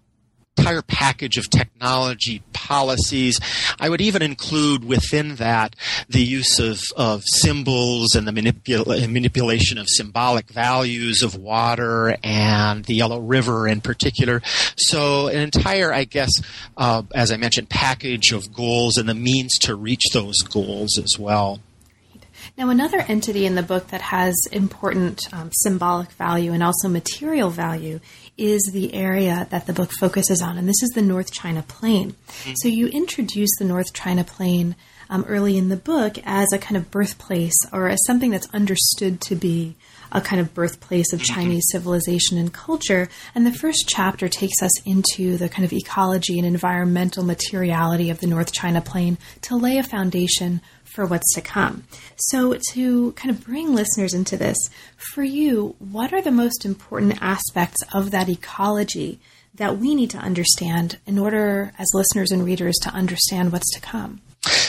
entire 0.58 0.82
package 0.82 1.38
of 1.38 1.50
technology 1.50 2.42
policies. 2.54 3.40
I 3.80 3.90
would 3.90 4.02
even 4.02 4.22
include 4.22 4.84
within 4.84 5.36
that 5.36 5.76
the 6.10 6.22
use 6.24 6.60
of, 6.60 6.82
of 6.96 7.24
symbols 7.26 8.16
and 8.16 8.28
the 8.28 8.32
manipula- 8.32 9.12
manipulation 9.12 9.78
of 9.78 9.88
symbolic 9.90 10.50
values 10.50 11.22
of 11.22 11.36
water 11.36 12.18
and 12.24 12.84
the 12.86 12.96
Yellow 12.96 13.20
River 13.20 13.68
in 13.68 13.82
particular. 13.82 14.42
So, 14.78 15.28
an 15.28 15.40
entire, 15.40 15.94
I 15.94 16.04
guess, 16.04 16.32
uh, 16.76 17.04
as 17.14 17.32
I 17.32 17.38
mentioned, 17.38 17.70
package 17.70 18.32
of 18.32 18.54
goals 18.54 18.98
and 18.98 19.08
the 19.08 19.16
means 19.16 19.58
to 19.60 19.76
reach 19.76 20.04
those 20.14 20.38
goals 20.42 20.98
as 20.98 21.18
well. 21.20 21.60
Now, 22.58 22.70
another 22.70 23.04
entity 23.08 23.46
in 23.46 23.56
the 23.56 23.62
book 23.64 23.90
that 23.90 24.02
has 24.02 24.36
important 24.52 25.32
um, 25.32 25.52
symbolic 25.54 26.12
value 26.12 26.54
and 26.54 26.64
also 26.64 26.88
material 26.88 27.52
value 27.52 28.00
is 28.38 28.70
the 28.72 28.94
area 28.94 29.48
that 29.50 29.66
the 29.66 29.74
book 29.74 29.92
focuses 29.92 30.42
on, 30.42 30.58
and 30.58 30.68
this 30.68 30.82
is 30.84 30.90
the 30.90 31.02
North 31.02 31.32
China 31.32 31.64
Plain. 31.68 32.12
Mm-hmm. 32.12 32.54
So 32.58 32.68
you 32.68 32.88
introduce 32.88 33.50
the 33.58 33.66
North 33.66 33.94
China 33.94 34.24
Plain 34.24 34.76
um, 35.10 35.26
early 35.28 35.58
in 35.58 35.70
the 35.70 35.78
book 35.78 36.18
as 36.26 36.52
a 36.54 36.58
kind 36.58 36.78
of 36.78 36.92
birthplace 36.92 37.56
or 37.72 37.88
as 37.88 38.00
something 38.06 38.32
that's 38.32 38.54
understood 38.54 39.22
to 39.22 39.36
be 39.36 39.76
a 40.12 40.22
kind 40.22 40.40
of 40.40 40.54
birthplace 40.54 41.12
of 41.14 41.20
mm-hmm. 41.20 41.34
Chinese 41.34 41.68
civilization 41.72 42.38
and 42.38 42.54
culture. 42.54 43.10
And 43.36 43.46
the 43.46 43.54
first 43.54 43.86
chapter 43.88 44.28
takes 44.30 44.62
us 44.62 44.82
into 44.86 45.38
the 45.38 45.50
kind 45.50 45.66
of 45.66 45.74
ecology 45.74 46.38
and 46.38 46.48
environmental 46.48 47.24
materiality 47.24 48.10
of 48.10 48.20
the 48.20 48.28
North 48.28 48.52
China 48.52 48.82
Plain 48.82 49.18
to 49.42 49.56
lay 49.56 49.78
a 49.78 49.84
foundation 49.84 50.62
for 50.98 51.06
what's 51.06 51.32
to 51.36 51.42
come. 51.42 51.84
So, 52.16 52.58
to 52.72 53.12
kind 53.12 53.30
of 53.30 53.46
bring 53.46 53.76
listeners 53.76 54.16
into 54.16 54.36
this, 54.36 54.58
for 54.98 55.22
you, 55.22 55.76
what 55.78 56.12
are 56.12 56.24
the 56.24 56.32
most 56.32 56.66
important 56.66 57.22
aspects 57.22 57.84
of 57.94 58.10
that 58.10 58.28
ecology 58.28 59.20
that 59.54 59.78
we 59.78 59.94
need 59.94 60.10
to 60.10 60.18
understand 60.18 60.98
in 61.06 61.20
order, 61.20 61.72
as 61.78 61.88
listeners 61.94 62.32
and 62.32 62.44
readers, 62.44 62.78
to 62.82 62.90
understand 62.90 63.52
what's 63.52 63.72
to 63.76 63.80
come? 63.80 64.22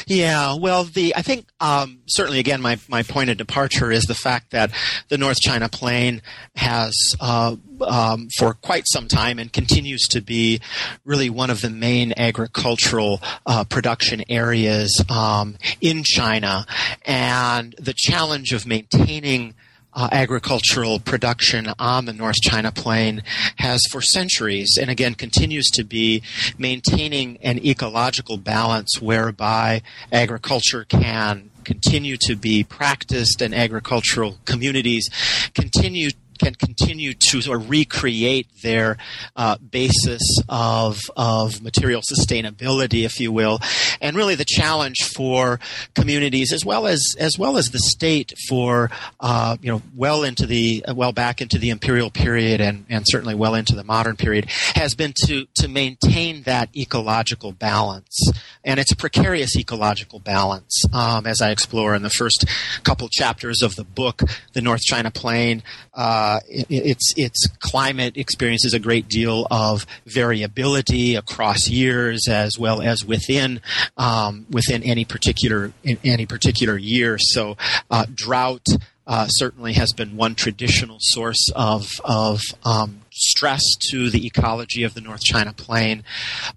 Yeah, 0.06 0.54
well, 0.54 0.84
the 0.84 1.14
I 1.16 1.22
think 1.22 1.46
um, 1.60 2.00
certainly 2.06 2.38
again 2.38 2.60
my 2.60 2.78
my 2.88 3.02
point 3.02 3.30
of 3.30 3.36
departure 3.36 3.90
is 3.90 4.04
the 4.04 4.14
fact 4.14 4.50
that 4.52 4.70
the 5.08 5.18
North 5.18 5.40
China 5.40 5.68
Plain 5.68 6.22
has 6.56 6.94
uh, 7.20 7.56
um, 7.80 8.28
for 8.38 8.54
quite 8.54 8.84
some 8.86 9.08
time 9.08 9.38
and 9.38 9.52
continues 9.52 10.06
to 10.08 10.20
be 10.20 10.60
really 11.04 11.30
one 11.30 11.50
of 11.50 11.60
the 11.60 11.70
main 11.70 12.12
agricultural 12.16 13.20
uh, 13.46 13.64
production 13.64 14.22
areas 14.28 15.04
um, 15.08 15.56
in 15.80 16.02
China, 16.04 16.66
and 17.04 17.74
the 17.78 17.94
challenge 17.96 18.52
of 18.52 18.66
maintaining 18.66 19.54
uh, 19.94 20.08
agricultural 20.12 21.00
production 21.00 21.72
on 21.78 22.04
the 22.04 22.12
North 22.12 22.40
China 22.42 22.70
Plain 22.70 23.22
has 23.56 23.80
for 23.90 24.00
centuries, 24.00 24.78
and 24.80 24.90
again 24.90 25.14
continues 25.14 25.70
to 25.70 25.84
be, 25.84 26.22
maintaining 26.56 27.36
an 27.38 27.64
ecological 27.64 28.36
balance 28.36 29.00
whereby 29.00 29.82
agriculture 30.12 30.84
can 30.84 31.50
continue 31.64 32.16
to 32.16 32.34
be 32.34 32.64
practiced 32.64 33.42
and 33.42 33.54
agricultural 33.54 34.38
communities 34.46 35.10
continue 35.54 36.10
can 36.38 36.54
continue 36.54 37.14
to 37.14 37.40
sort 37.40 37.60
of 37.60 37.70
recreate 37.70 38.46
their 38.62 38.96
uh, 39.36 39.56
basis 39.58 40.22
of 40.48 40.98
of 41.16 41.62
material 41.62 42.02
sustainability, 42.02 43.04
if 43.04 43.20
you 43.20 43.32
will, 43.32 43.58
and 44.00 44.16
really 44.16 44.34
the 44.34 44.44
challenge 44.46 44.98
for 45.14 45.60
communities 45.94 46.52
as 46.52 46.64
well 46.64 46.86
as 46.86 47.02
as 47.18 47.38
well 47.38 47.56
as 47.56 47.66
the 47.66 47.78
state 47.78 48.32
for 48.48 48.90
uh, 49.20 49.56
you 49.60 49.70
know 49.70 49.82
well 49.96 50.22
into 50.22 50.46
the 50.46 50.84
well 50.94 51.12
back 51.12 51.40
into 51.40 51.58
the 51.58 51.70
imperial 51.70 52.10
period 52.10 52.60
and 52.60 52.84
and 52.88 53.04
certainly 53.06 53.34
well 53.34 53.54
into 53.54 53.74
the 53.74 53.84
modern 53.84 54.16
period 54.16 54.46
has 54.74 54.94
been 54.94 55.12
to 55.24 55.46
to 55.54 55.68
maintain 55.68 56.42
that 56.42 56.74
ecological 56.76 57.52
balance, 57.52 58.30
and 58.64 58.78
it's 58.78 58.92
a 58.92 58.96
precarious 58.96 59.56
ecological 59.56 60.18
balance 60.18 60.82
um, 60.92 61.26
as 61.26 61.40
I 61.40 61.50
explore 61.50 61.94
in 61.94 62.02
the 62.02 62.10
first 62.10 62.44
couple 62.84 63.08
chapters 63.10 63.62
of 63.62 63.76
the 63.76 63.84
book, 63.84 64.22
the 64.52 64.60
North 64.60 64.82
China 64.82 65.10
Plain. 65.10 65.62
Uh, 65.94 66.28
uh, 66.28 66.40
its 66.50 67.14
its 67.16 67.46
climate 67.60 68.16
experiences 68.16 68.74
a 68.74 68.78
great 68.78 69.08
deal 69.08 69.46
of 69.50 69.86
variability 70.04 71.16
across 71.16 71.68
years 71.68 72.28
as 72.28 72.58
well 72.58 72.82
as 72.82 73.04
within 73.04 73.60
um, 73.96 74.44
within 74.50 74.82
any 74.82 75.04
particular 75.04 75.72
any 76.04 76.26
particular 76.26 76.76
year. 76.76 77.18
So 77.18 77.56
uh, 77.90 78.04
drought 78.14 78.66
uh, 79.06 79.26
certainly 79.28 79.72
has 79.74 79.92
been 79.92 80.16
one 80.16 80.34
traditional 80.34 80.98
source 81.00 81.50
of 81.56 81.88
of 82.04 82.40
um, 82.64 83.00
stress 83.10 83.62
to 83.90 84.10
the 84.10 84.26
ecology 84.26 84.82
of 84.82 84.94
the 84.94 85.00
North 85.00 85.22
China 85.22 85.52
Plain, 85.52 86.04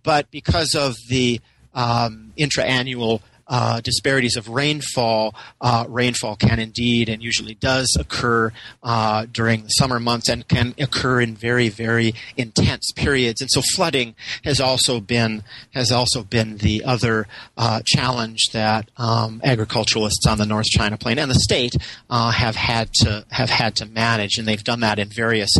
but 0.03 0.29
because 0.31 0.75
of 0.75 0.95
the 1.07 1.39
um, 1.73 2.31
intraannual 2.35 3.21
uh, 3.51 3.81
disparities 3.81 4.37
of 4.37 4.47
rainfall, 4.47 5.35
uh, 5.59 5.85
rainfall 5.89 6.37
can 6.37 6.57
indeed 6.57 7.09
and 7.09 7.21
usually 7.21 7.53
does 7.53 7.95
occur 7.99 8.49
uh, 8.81 9.25
during 9.29 9.63
the 9.63 9.69
summer 9.69 9.99
months 9.99 10.29
and 10.29 10.47
can 10.47 10.73
occur 10.79 11.19
in 11.19 11.35
very, 11.35 11.67
very 11.67 12.15
intense 12.37 12.93
periods. 12.95 13.41
And 13.41 13.51
so 13.51 13.61
flooding 13.75 14.15
has 14.45 14.61
also 14.61 15.01
been 15.01 15.43
has 15.73 15.91
also 15.91 16.23
been 16.23 16.57
the 16.57 16.85
other 16.85 17.27
uh, 17.57 17.81
challenge 17.85 18.39
that 18.53 18.89
um, 18.95 19.41
agriculturalists 19.43 20.25
on 20.25 20.37
the 20.37 20.45
North 20.45 20.67
China 20.67 20.97
Plain 20.97 21.19
and 21.19 21.29
the 21.29 21.35
state 21.35 21.75
uh, 22.09 22.31
have 22.31 22.55
had 22.55 22.93
to 23.01 23.25
have 23.31 23.49
had 23.49 23.75
to 23.75 23.85
manage, 23.85 24.37
and 24.37 24.47
they've 24.47 24.63
done 24.63 24.79
that 24.79 24.97
in 24.97 25.09
various 25.09 25.51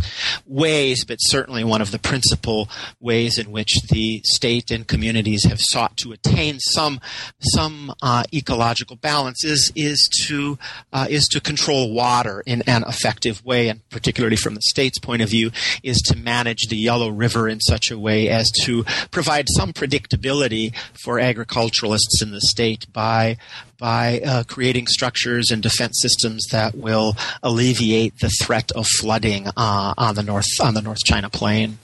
ways. 0.48 1.04
But 1.04 1.18
certainly, 1.20 1.66
one 1.66 1.82
of 1.82 1.92
the 1.92 2.00
principal 2.00 2.70
ways 3.02 3.38
in 3.38 3.52
which 3.52 3.82
the 3.90 4.22
state 4.24 4.72
and 4.72 4.88
communities 4.88 5.44
have 5.44 5.60
sought 5.60 5.98
to 5.98 6.14
attain 6.14 6.60
some 6.60 7.02
some 7.42 7.81
uh, 8.02 8.24
ecological 8.34 8.96
balance 8.96 9.44
is 9.44 9.72
is 9.76 10.10
to 10.28 10.58
uh, 10.94 11.08
is 11.10 11.28
to 11.30 11.40
control 11.40 11.94
water 11.94 12.44
in 12.46 12.62
an 12.68 12.84
effective 12.88 13.44
way, 13.46 13.70
and 13.70 13.88
particularly 13.90 14.36
from 14.36 14.56
the 14.56 14.62
state's 14.62 15.00
point 15.00 15.22
of 15.22 15.30
view, 15.30 15.52
is 15.84 15.98
to 16.02 16.18
manage 16.18 16.68
the 16.68 16.78
Yellow 16.78 17.10
River 17.10 17.48
in 17.48 17.60
such 17.60 17.92
a 17.92 17.98
way 17.98 18.30
as 18.30 18.52
to 18.64 18.84
provide 19.12 19.48
some 19.50 19.74
predictability 19.74 20.74
for 20.94 21.20
agriculturalists 21.20 22.22
in 22.22 22.32
the 22.32 22.42
state 22.42 22.86
by 22.94 23.38
by 23.78 24.22
uh, 24.22 24.44
creating 24.44 24.86
structures 24.86 25.50
and 25.50 25.64
defense 25.64 26.00
systems 26.02 26.46
that 26.52 26.76
will 26.76 27.16
alleviate 27.42 28.20
the 28.20 28.30
threat 28.30 28.72
of 28.74 28.86
flooding 29.00 29.48
uh, 29.58 29.94
on 29.98 30.16
the 30.16 30.24
north 30.24 30.46
on 30.60 30.74
the 30.74 30.82
North 30.82 31.04
China 31.04 31.30
Plain. 31.30 31.80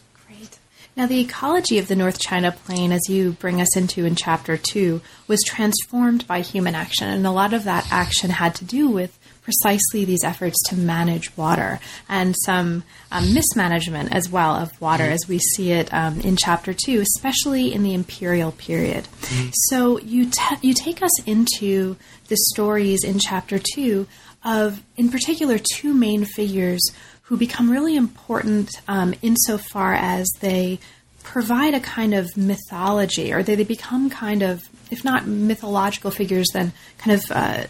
Now, 0.98 1.06
the 1.06 1.22
ecology 1.22 1.78
of 1.78 1.88
the 1.88 1.96
North 1.96 2.20
China 2.20 2.52
Plain, 2.52 2.92
as 2.92 3.08
you 3.08 3.34
bring 3.34 3.62
us 3.62 3.78
into 3.78 4.04
in 4.04 4.16
chapter 4.16 4.58
two, 4.58 5.00
was 5.28 5.44
transformed 5.46 6.26
by 6.26 6.42
human 6.42 6.74
action. 6.74 7.08
And 7.08 7.28
a 7.28 7.32
lot 7.32 7.54
of 7.54 7.66
that 7.66 7.88
action 7.92 8.32
had 8.32 8.56
to 8.56 8.66
do 8.66 8.90
with 8.90 9.16
precisely 9.44 10.06
these 10.06 10.24
efforts 10.24 10.58
to 10.70 10.76
manage 10.76 11.38
water 11.38 11.80
and 12.10 12.36
some 12.46 12.84
um, 13.12 13.32
mismanagement 13.32 14.12
as 14.12 14.28
well 14.28 14.56
of 14.56 14.82
water 14.82 15.04
mm-hmm. 15.04 15.14
as 15.14 15.28
we 15.28 15.38
see 15.38 15.72
it 15.72 15.94
um, 15.94 16.20
in 16.22 16.36
chapter 16.36 16.74
two, 16.74 17.00
especially 17.00 17.72
in 17.72 17.84
the 17.84 17.94
imperial 17.94 18.52
period. 18.52 19.04
Mm-hmm. 19.04 19.50
So 19.70 20.00
you, 20.00 20.32
you 20.64 20.74
take 20.74 21.04
us 21.04 21.22
into 21.28 21.96
the 22.28 22.38
stories 22.38 23.04
in 23.04 23.20
chapter 23.20 23.60
two 23.60 24.08
of, 24.44 24.82
in 24.96 25.10
particular, 25.10 25.60
two 25.60 25.94
main 25.94 26.26
figures 26.26 26.82
who 27.28 27.38
become 27.38 27.70
really 27.70 27.96
important 27.96 28.70
um, 28.88 29.14
insofar 29.22 29.94
as 29.94 30.28
they 30.40 30.80
provide 31.24 31.74
a 31.74 31.80
kind 31.80 32.14
of 32.14 32.38
mythology, 32.38 33.34
or 33.34 33.44
they, 33.44 33.56
they 33.56 33.66
become 33.66 34.10
kind 34.10 34.42
of, 34.42 34.64
if 34.90 35.04
not 35.04 35.28
mythological 35.28 36.10
figures, 36.10 36.48
then 36.54 36.72
kind 36.98 37.20
of 37.20 37.32
uh, 37.32 37.64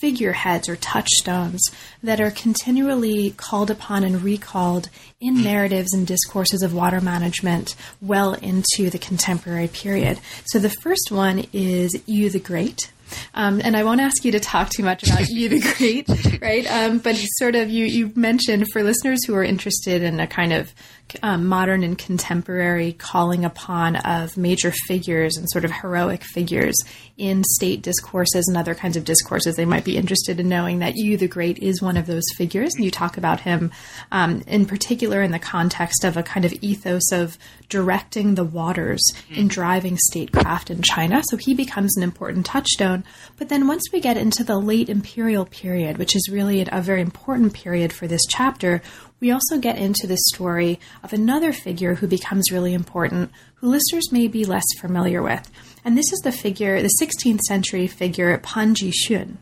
figureheads 0.00 0.68
or 0.68 0.74
touchstones 0.74 1.62
that 2.02 2.20
are 2.20 2.32
continually 2.32 3.30
called 3.36 3.70
upon 3.70 4.02
and 4.02 4.22
recalled 4.22 4.88
in 5.20 5.40
narratives 5.40 5.94
and 5.94 6.04
discourses 6.04 6.62
of 6.62 6.74
water 6.74 7.00
management 7.00 7.76
well 8.02 8.34
into 8.34 8.90
the 8.90 8.98
contemporary 8.98 9.68
period. 9.68 10.18
So 10.46 10.58
the 10.58 10.74
first 10.82 11.12
one 11.12 11.46
is 11.52 11.96
Yu 12.06 12.28
the 12.30 12.40
Great. 12.40 12.90
Um, 13.34 13.60
and 13.64 13.76
I 13.76 13.84
won't 13.84 14.00
ask 14.00 14.24
you 14.24 14.32
to 14.32 14.40
talk 14.40 14.70
too 14.70 14.82
much 14.82 15.02
about 15.02 15.28
Yu 15.28 15.48
the 15.48 15.60
Great, 15.76 16.40
right? 16.42 16.66
Um, 16.70 16.98
but 16.98 17.16
sort 17.38 17.54
of 17.54 17.70
you 17.70 17.86
you 17.86 18.12
mentioned 18.14 18.66
for 18.72 18.82
listeners 18.82 19.24
who 19.26 19.34
are 19.34 19.44
interested 19.44 20.02
in 20.02 20.20
a 20.20 20.26
kind 20.26 20.52
of 20.52 20.74
um, 21.22 21.46
modern 21.46 21.82
and 21.82 21.96
contemporary 21.96 22.92
calling 22.92 23.44
upon 23.44 23.96
of 23.96 24.36
major 24.36 24.72
figures 24.86 25.36
and 25.36 25.48
sort 25.50 25.64
of 25.64 25.70
heroic 25.70 26.22
figures 26.22 26.74
in 27.16 27.42
state 27.44 27.82
discourses 27.82 28.46
and 28.48 28.56
other 28.56 28.74
kinds 28.74 28.96
of 28.96 29.04
discourses. 29.04 29.56
They 29.56 29.64
might 29.64 29.84
be 29.84 29.96
interested 29.96 30.40
in 30.40 30.48
knowing 30.48 30.80
that 30.80 30.96
Yu, 30.96 31.16
the 31.16 31.28
Great 31.28 31.58
is 31.58 31.80
one 31.80 31.96
of 31.96 32.06
those 32.06 32.24
figures. 32.36 32.74
And 32.74 32.84
you 32.84 32.90
talk 32.90 33.16
about 33.16 33.40
him 33.40 33.70
um, 34.12 34.42
in 34.46 34.66
particular 34.66 35.22
in 35.22 35.32
the 35.32 35.38
context 35.38 36.04
of 36.04 36.16
a 36.16 36.22
kind 36.22 36.44
of 36.44 36.52
ethos 36.60 37.12
of 37.12 37.38
directing 37.68 38.34
the 38.34 38.44
waters 38.44 39.02
in 39.30 39.48
driving 39.48 39.96
statecraft 39.96 40.70
in 40.70 40.82
China. 40.82 41.22
So 41.30 41.36
he 41.36 41.54
becomes 41.54 41.96
an 41.96 42.02
important 42.02 42.46
touchstone. 42.46 43.04
But 43.38 43.48
then 43.48 43.66
once 43.66 43.84
we 43.92 44.00
get 44.00 44.16
into 44.16 44.44
the 44.44 44.58
late 44.58 44.88
imperial 44.88 45.46
period, 45.46 45.98
which 45.98 46.14
is 46.14 46.28
really 46.30 46.66
a 46.70 46.80
very 46.80 47.00
important 47.00 47.54
period 47.54 47.92
for 47.92 48.06
this 48.06 48.22
chapter, 48.28 48.82
we 49.20 49.30
also 49.30 49.58
get 49.58 49.78
into 49.78 50.06
the 50.06 50.18
story 50.32 50.78
of 51.02 51.12
another 51.12 51.52
figure 51.52 51.94
who 51.94 52.06
becomes 52.06 52.52
really 52.52 52.74
important, 52.74 53.30
who 53.56 53.68
listeners 53.68 54.12
may 54.12 54.28
be 54.28 54.44
less 54.44 54.64
familiar 54.78 55.22
with. 55.22 55.50
And 55.84 55.96
this 55.96 56.12
is 56.12 56.20
the 56.20 56.32
figure, 56.32 56.82
the 56.82 56.96
16th 57.00 57.40
century 57.40 57.86
figure 57.86 58.36
Pan 58.38 58.74
Jixun. 58.74 59.36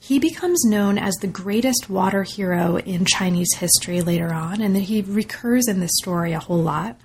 He 0.00 0.18
becomes 0.18 0.64
known 0.64 0.98
as 0.98 1.14
the 1.16 1.28
greatest 1.28 1.88
water 1.88 2.24
hero 2.24 2.78
in 2.78 3.04
Chinese 3.04 3.54
history 3.56 4.00
later 4.00 4.32
on, 4.32 4.60
and 4.60 4.76
he 4.76 5.02
recurs 5.02 5.68
in 5.68 5.78
this 5.78 5.92
story 6.02 6.32
a 6.32 6.40
whole 6.40 6.62
lot. 6.62 6.98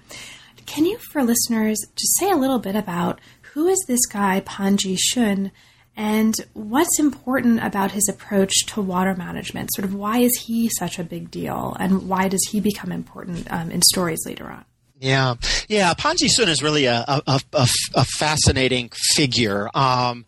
Can 0.65 0.85
you, 0.85 0.97
for 1.11 1.23
listeners, 1.23 1.77
just 1.95 2.17
say 2.17 2.31
a 2.31 2.37
little 2.37 2.57
bit 2.57 2.75
about 2.75 3.19
who 3.53 3.67
is 3.67 3.83
this 3.87 4.05
guy, 4.07 4.39
Pan 4.39 4.77
Jixun, 4.77 5.51
and 5.95 6.35
what's 6.53 6.99
important 6.99 7.63
about 7.63 7.91
his 7.91 8.07
approach 8.09 8.65
to 8.67 8.81
water 8.81 9.15
management? 9.15 9.73
Sort 9.73 9.85
of 9.85 9.95
why 9.95 10.19
is 10.19 10.43
he 10.45 10.69
such 10.77 10.99
a 10.99 11.03
big 11.03 11.31
deal, 11.31 11.75
and 11.79 12.07
why 12.07 12.27
does 12.27 12.45
he 12.51 12.59
become 12.59 12.91
important 12.91 13.51
um, 13.51 13.71
in 13.71 13.81
stories 13.81 14.25
later 14.25 14.49
on? 14.49 14.65
Yeah, 14.99 15.35
yeah. 15.67 15.93
Pan 15.93 16.17
Sun 16.17 16.47
is 16.47 16.63
really 16.63 16.85
a, 16.85 17.03
a, 17.07 17.41
a, 17.53 17.67
a 17.95 18.05
fascinating 18.05 18.89
figure, 19.13 19.69
um, 19.75 20.25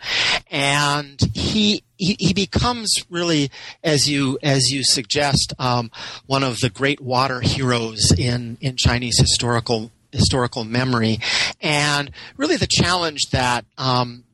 and 0.52 1.20
he, 1.34 1.84
he, 1.98 2.18
he 2.20 2.34
becomes 2.34 3.06
really, 3.10 3.50
as 3.84 4.10
you 4.10 4.38
as 4.44 4.70
you 4.70 4.84
suggest, 4.84 5.54
um, 5.58 5.90
one 6.26 6.44
of 6.44 6.60
the 6.60 6.70
great 6.70 7.00
water 7.00 7.40
heroes 7.40 8.12
in 8.18 8.58
in 8.60 8.76
Chinese 8.76 9.18
historical 9.18 9.92
historical 10.12 10.66
memory, 10.66 11.20
and 11.62 12.12
really 12.36 12.58
the 12.58 12.68
challenge 12.70 13.22
that 13.32 13.66
um, 13.78 14.26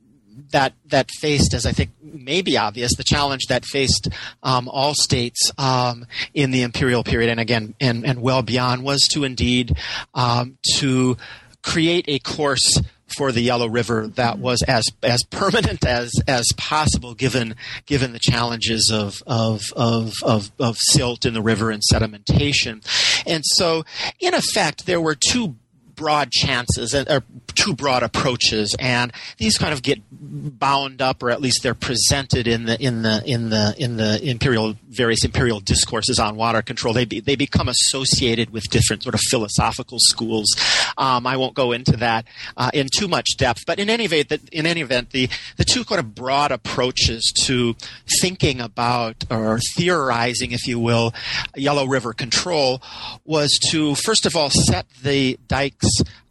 that 0.54 0.72
that 0.86 1.10
faced, 1.10 1.52
as 1.52 1.66
I 1.66 1.72
think 1.72 1.90
may 2.00 2.40
be 2.40 2.56
obvious, 2.56 2.94
the 2.96 3.02
challenge 3.02 3.46
that 3.48 3.64
faced 3.64 4.08
um, 4.44 4.68
all 4.68 4.94
states 4.94 5.50
um, 5.58 6.06
in 6.32 6.52
the 6.52 6.62
imperial 6.62 7.02
period, 7.02 7.28
and 7.28 7.40
again, 7.40 7.74
and, 7.80 8.06
and 8.06 8.22
well 8.22 8.42
beyond, 8.42 8.84
was 8.84 9.00
to 9.10 9.24
indeed 9.24 9.76
um, 10.14 10.56
to 10.76 11.16
create 11.62 12.04
a 12.06 12.20
course 12.20 12.80
for 13.16 13.32
the 13.32 13.40
Yellow 13.40 13.68
River 13.68 14.06
that 14.06 14.38
was 14.38 14.62
as 14.62 14.84
as 15.02 15.24
permanent 15.24 15.84
as 15.84 16.12
as 16.28 16.46
possible, 16.56 17.14
given 17.14 17.56
given 17.86 18.12
the 18.12 18.20
challenges 18.20 18.92
of 18.94 19.24
of 19.26 19.60
of 19.74 20.12
of, 20.22 20.52
of 20.60 20.76
silt 20.78 21.26
in 21.26 21.34
the 21.34 21.42
river 21.42 21.72
and 21.72 21.82
sedimentation, 21.82 22.80
and 23.26 23.42
so 23.44 23.82
in 24.20 24.34
effect 24.34 24.86
there 24.86 25.00
were 25.00 25.16
two 25.16 25.56
broad 25.94 26.30
chances 26.30 26.94
or 26.94 27.22
too 27.54 27.74
broad 27.74 28.02
approaches, 28.02 28.74
and 28.78 29.12
these 29.38 29.58
kind 29.58 29.72
of 29.72 29.82
get 29.82 30.00
bound 30.10 31.00
up, 31.02 31.22
or 31.22 31.30
at 31.30 31.40
least 31.40 31.62
they're 31.62 31.74
presented 31.74 32.46
in 32.46 32.64
the 32.64 32.80
in 32.80 33.02
the 33.02 33.22
in 33.26 33.50
the 33.50 33.74
in 33.78 33.96
the 33.96 34.22
imperial 34.22 34.74
various 34.88 35.24
imperial 35.24 35.60
discourses 35.60 36.18
on 36.18 36.36
water 36.36 36.62
control. 36.62 36.94
They 36.94 37.04
be, 37.04 37.20
they 37.20 37.36
become 37.36 37.68
associated 37.68 38.50
with 38.50 38.64
different 38.70 39.02
sort 39.02 39.14
of 39.14 39.20
philosophical 39.28 39.98
schools. 40.00 40.54
Um, 40.96 41.26
I 41.26 41.36
won't 41.36 41.54
go 41.54 41.72
into 41.72 41.96
that 41.98 42.26
uh, 42.56 42.70
in 42.72 42.88
too 42.94 43.08
much 43.08 43.36
depth, 43.36 43.64
but 43.66 43.78
in 43.78 43.90
any 43.90 44.04
event, 44.04 44.48
in 44.52 44.66
any 44.66 44.80
event, 44.80 45.10
the 45.10 45.28
the 45.56 45.64
two 45.64 45.84
kind 45.84 45.98
of 45.98 46.14
broad 46.14 46.52
approaches 46.52 47.32
to 47.44 47.76
thinking 48.20 48.60
about 48.60 49.24
or 49.30 49.58
theorizing, 49.76 50.52
if 50.52 50.66
you 50.66 50.78
will, 50.78 51.12
Yellow 51.56 51.86
River 51.86 52.12
control 52.12 52.82
was 53.24 53.58
to 53.70 53.94
first 53.94 54.26
of 54.26 54.36
all 54.36 54.50
set 54.50 54.86
the 55.02 55.38
dikes 55.48 55.83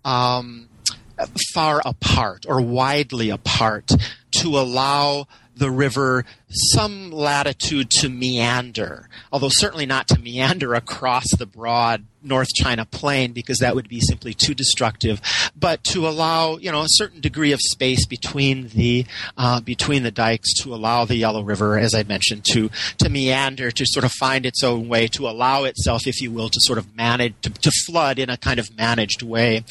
um, 0.05 0.67
far 1.53 1.81
apart 1.85 2.45
or 2.47 2.61
widely 2.61 3.29
apart 3.29 3.91
to 4.31 4.57
allow 4.59 5.27
the 5.55 5.71
river 5.71 6.25
some 6.49 7.11
latitude 7.11 7.89
to 7.89 8.09
meander, 8.09 9.09
although 9.31 9.49
certainly 9.49 9.85
not 9.85 10.07
to 10.07 10.19
meander 10.19 10.73
across 10.73 11.25
the 11.37 11.45
broad 11.45 12.05
North 12.23 12.49
China 12.53 12.85
Plain 12.85 13.33
because 13.33 13.59
that 13.59 13.75
would 13.75 13.89
be 13.89 13.99
simply 13.99 14.33
too 14.33 14.53
destructive, 14.53 15.21
but 15.55 15.83
to 15.85 16.07
allow 16.07 16.57
you 16.57 16.71
know 16.71 16.81
a 16.81 16.87
certain 16.89 17.19
degree 17.19 17.51
of 17.51 17.59
space 17.61 18.05
between 18.05 18.69
the 18.69 19.05
uh, 19.37 19.59
between 19.61 20.03
the 20.03 20.11
dikes 20.11 20.53
to 20.61 20.73
allow 20.73 21.05
the 21.05 21.15
Yellow 21.15 21.43
River, 21.43 21.77
as 21.77 21.93
I 21.93 22.03
mentioned, 22.03 22.45
to 22.53 22.69
to 22.99 23.09
meander, 23.09 23.71
to 23.71 23.85
sort 23.85 24.05
of 24.05 24.11
find 24.13 24.45
its 24.45 24.63
own 24.63 24.87
way, 24.87 25.07
to 25.07 25.27
allow 25.27 25.65
itself, 25.65 26.07
if 26.07 26.21
you 26.21 26.31
will, 26.31 26.49
to 26.49 26.59
sort 26.61 26.77
of 26.77 26.95
manage 26.95 27.33
to, 27.41 27.49
to 27.49 27.71
flood 27.85 28.19
in 28.19 28.29
a 28.29 28.37
kind 28.37 28.59
of 28.59 28.75
managed 28.77 29.21
way. 29.21 29.63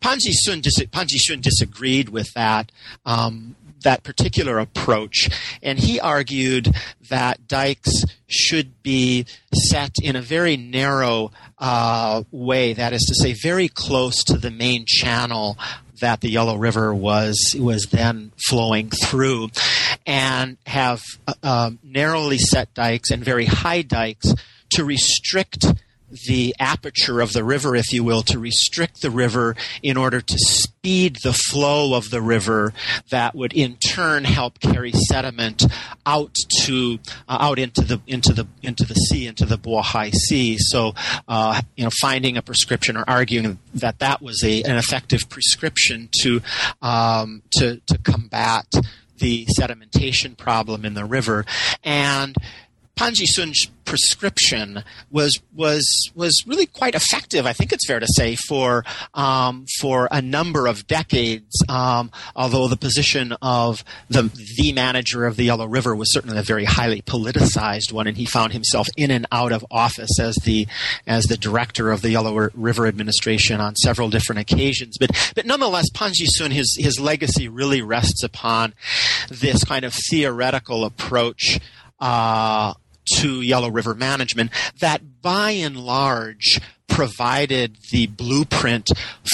Pan 0.00 0.18
Jixun, 0.18 0.62
dis- 0.62 0.86
Pan 0.90 1.06
Jixun 1.06 1.42
disagreed 1.42 2.08
with 2.08 2.32
that. 2.34 2.72
Um, 3.04 3.56
that 3.82 4.02
particular 4.02 4.58
approach, 4.58 5.28
and 5.62 5.78
he 5.78 6.00
argued 6.00 6.74
that 7.08 7.46
dikes 7.48 8.04
should 8.26 8.82
be 8.82 9.26
set 9.52 9.96
in 10.02 10.16
a 10.16 10.22
very 10.22 10.56
narrow 10.56 11.32
uh, 11.58 12.22
way. 12.30 12.72
That 12.72 12.92
is 12.92 13.02
to 13.02 13.14
say, 13.14 13.32
very 13.32 13.68
close 13.68 14.24
to 14.24 14.38
the 14.38 14.50
main 14.50 14.84
channel 14.86 15.58
that 16.00 16.20
the 16.20 16.30
Yellow 16.30 16.56
River 16.56 16.94
was 16.94 17.54
was 17.58 17.86
then 17.90 18.32
flowing 18.48 18.90
through, 18.90 19.50
and 20.06 20.56
have 20.66 21.02
uh, 21.26 21.34
um, 21.42 21.78
narrowly 21.82 22.38
set 22.38 22.72
dikes 22.74 23.10
and 23.10 23.24
very 23.24 23.44
high 23.44 23.82
dikes 23.82 24.34
to 24.70 24.84
restrict 24.84 25.66
the 26.26 26.54
aperture 26.58 27.20
of 27.20 27.32
the 27.32 27.44
river, 27.44 27.76
if 27.76 27.92
you 27.92 28.04
will, 28.04 28.22
to 28.22 28.38
restrict 28.38 29.02
the 29.02 29.10
river 29.10 29.56
in 29.82 29.96
order 29.96 30.20
to 30.20 30.38
speed 30.38 31.16
the 31.22 31.32
flow 31.32 31.94
of 31.94 32.10
the 32.10 32.22
river 32.22 32.72
that 33.10 33.34
would 33.34 33.52
in 33.52 33.76
turn 33.76 34.24
help 34.24 34.60
carry 34.60 34.92
sediment 34.92 35.64
out 36.06 36.34
to 36.62 36.98
uh, 37.28 37.38
out 37.40 37.58
into 37.58 37.82
the 37.82 38.00
into 38.06 38.32
the 38.32 38.46
into 38.62 38.84
the 38.84 38.94
sea 38.94 39.26
into 39.26 39.44
the 39.44 39.58
Bohai 39.58 40.12
Sea. 40.12 40.56
So 40.58 40.94
uh, 41.28 41.60
you 41.76 41.84
know, 41.84 41.90
finding 42.00 42.36
a 42.36 42.42
prescription 42.42 42.96
or 42.96 43.04
arguing 43.06 43.58
that 43.74 43.98
that 43.98 44.22
was 44.22 44.42
a 44.42 44.62
an 44.62 44.76
effective 44.76 45.28
prescription 45.28 46.08
to 46.22 46.40
um, 46.82 47.42
to 47.52 47.80
to 47.86 47.98
combat 47.98 48.66
the 49.18 49.46
sedimentation 49.58 50.36
problem 50.36 50.84
in 50.84 50.94
the 50.94 51.04
river 51.04 51.44
and 51.84 52.34
Pan 52.96 53.12
Jixun's 53.12 53.70
prescription 53.90 54.84
was 55.10 55.40
was 55.52 56.12
was 56.14 56.44
really 56.46 56.66
quite 56.66 56.94
effective. 56.94 57.44
I 57.44 57.52
think 57.52 57.72
it's 57.72 57.84
fair 57.84 57.98
to 57.98 58.06
say 58.06 58.36
for 58.36 58.84
um, 59.14 59.66
for 59.80 60.06
a 60.12 60.22
number 60.22 60.68
of 60.68 60.86
decades. 60.86 61.64
Um, 61.68 62.12
although 62.36 62.68
the 62.68 62.76
position 62.76 63.34
of 63.42 63.82
the 64.08 64.22
the 64.58 64.72
manager 64.72 65.26
of 65.26 65.36
the 65.36 65.44
Yellow 65.44 65.66
River 65.66 65.96
was 65.96 66.12
certainly 66.12 66.38
a 66.38 66.42
very 66.42 66.64
highly 66.64 67.02
politicized 67.02 67.90
one, 67.92 68.06
and 68.06 68.16
he 68.16 68.26
found 68.26 68.52
himself 68.52 68.86
in 68.96 69.10
and 69.10 69.26
out 69.32 69.50
of 69.50 69.64
office 69.70 70.20
as 70.20 70.36
the 70.44 70.68
as 71.06 71.24
the 71.24 71.36
director 71.36 71.90
of 71.90 72.02
the 72.02 72.10
Yellow 72.10 72.50
River 72.54 72.86
Administration 72.86 73.60
on 73.60 73.74
several 73.74 74.08
different 74.08 74.40
occasions. 74.40 74.98
But 74.98 75.32
but 75.34 75.46
nonetheless, 75.46 75.90
Pan 75.90 76.12
Jixun 76.12 76.52
his 76.52 76.76
his 76.78 77.00
legacy 77.00 77.48
really 77.48 77.82
rests 77.82 78.22
upon 78.22 78.74
this 79.30 79.64
kind 79.64 79.84
of 79.84 79.94
theoretical 79.94 80.84
approach. 80.84 81.58
Uh, 82.00 82.74
to 83.12 83.40
Yellow 83.40 83.70
River 83.70 83.94
Management 83.94 84.50
that 84.78 85.20
by 85.20 85.50
and 85.50 85.76
large 85.76 86.60
provided 86.88 87.76
the 87.92 88.06
blueprint 88.08 88.88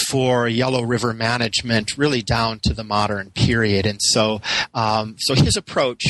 for 0.08 0.46
Yellow 0.46 0.82
River 0.82 1.12
management 1.12 1.98
really 1.98 2.22
down 2.22 2.60
to 2.60 2.72
the 2.72 2.84
modern 2.84 3.30
period. 3.30 3.86
And 3.86 3.98
so, 4.00 4.40
um, 4.72 5.16
so 5.18 5.34
his 5.34 5.56
approach 5.56 6.04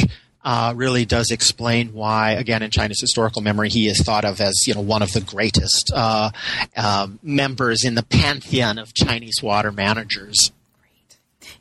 uh, 0.45 0.75
really 0.77 1.05
does 1.05 1.31
explain 1.31 1.93
why, 1.93 2.33
again, 2.33 2.63
in 2.63 2.71
China's 2.71 3.01
historical 3.01 3.43
memory, 3.43 3.69
he 3.69 3.89
is 3.89 4.01
thought 4.03 4.25
of 4.25 4.41
as 4.41 4.55
you 4.67 4.75
know 4.75 4.81
one 4.81 5.03
of 5.03 5.13
the 5.13 5.21
greatest 5.21 5.91
uh, 5.95 6.31
uh, 6.77 7.09
members 7.23 7.85
in 7.85 7.97
the 7.97 8.05
pantheon 8.05 8.79
of 8.79 8.95
Chinese 8.95 9.43
water 9.43 9.73
managers. 9.73 10.53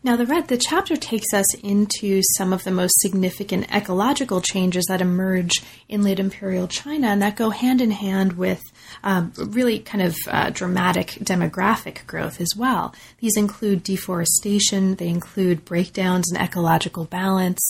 Now, 0.03 0.15
the 0.15 0.25
red, 0.25 0.47
the 0.47 0.57
chapter 0.57 0.95
takes 0.95 1.33
us 1.33 1.53
into 1.55 2.21
some 2.37 2.53
of 2.53 2.63
the 2.63 2.71
most 2.71 2.99
significant 2.99 3.73
ecological 3.73 4.41
changes 4.41 4.85
that 4.87 5.01
emerge 5.01 5.61
in 5.87 6.01
late 6.01 6.19
imperial 6.19 6.67
China 6.67 7.07
and 7.07 7.21
that 7.21 7.35
go 7.35 7.49
hand 7.49 7.81
in 7.81 7.91
hand 7.91 8.33
with 8.33 8.61
um, 9.03 9.31
really 9.37 9.79
kind 9.79 10.03
of 10.03 10.15
uh, 10.27 10.49
dramatic 10.49 11.09
demographic 11.21 12.05
growth 12.07 12.41
as 12.41 12.49
well. 12.57 12.93
These 13.19 13.37
include 13.37 13.83
deforestation, 13.83 14.95
they 14.95 15.07
include 15.07 15.65
breakdowns 15.65 16.31
in 16.31 16.37
ecological 16.37 17.05
balance, 17.05 17.61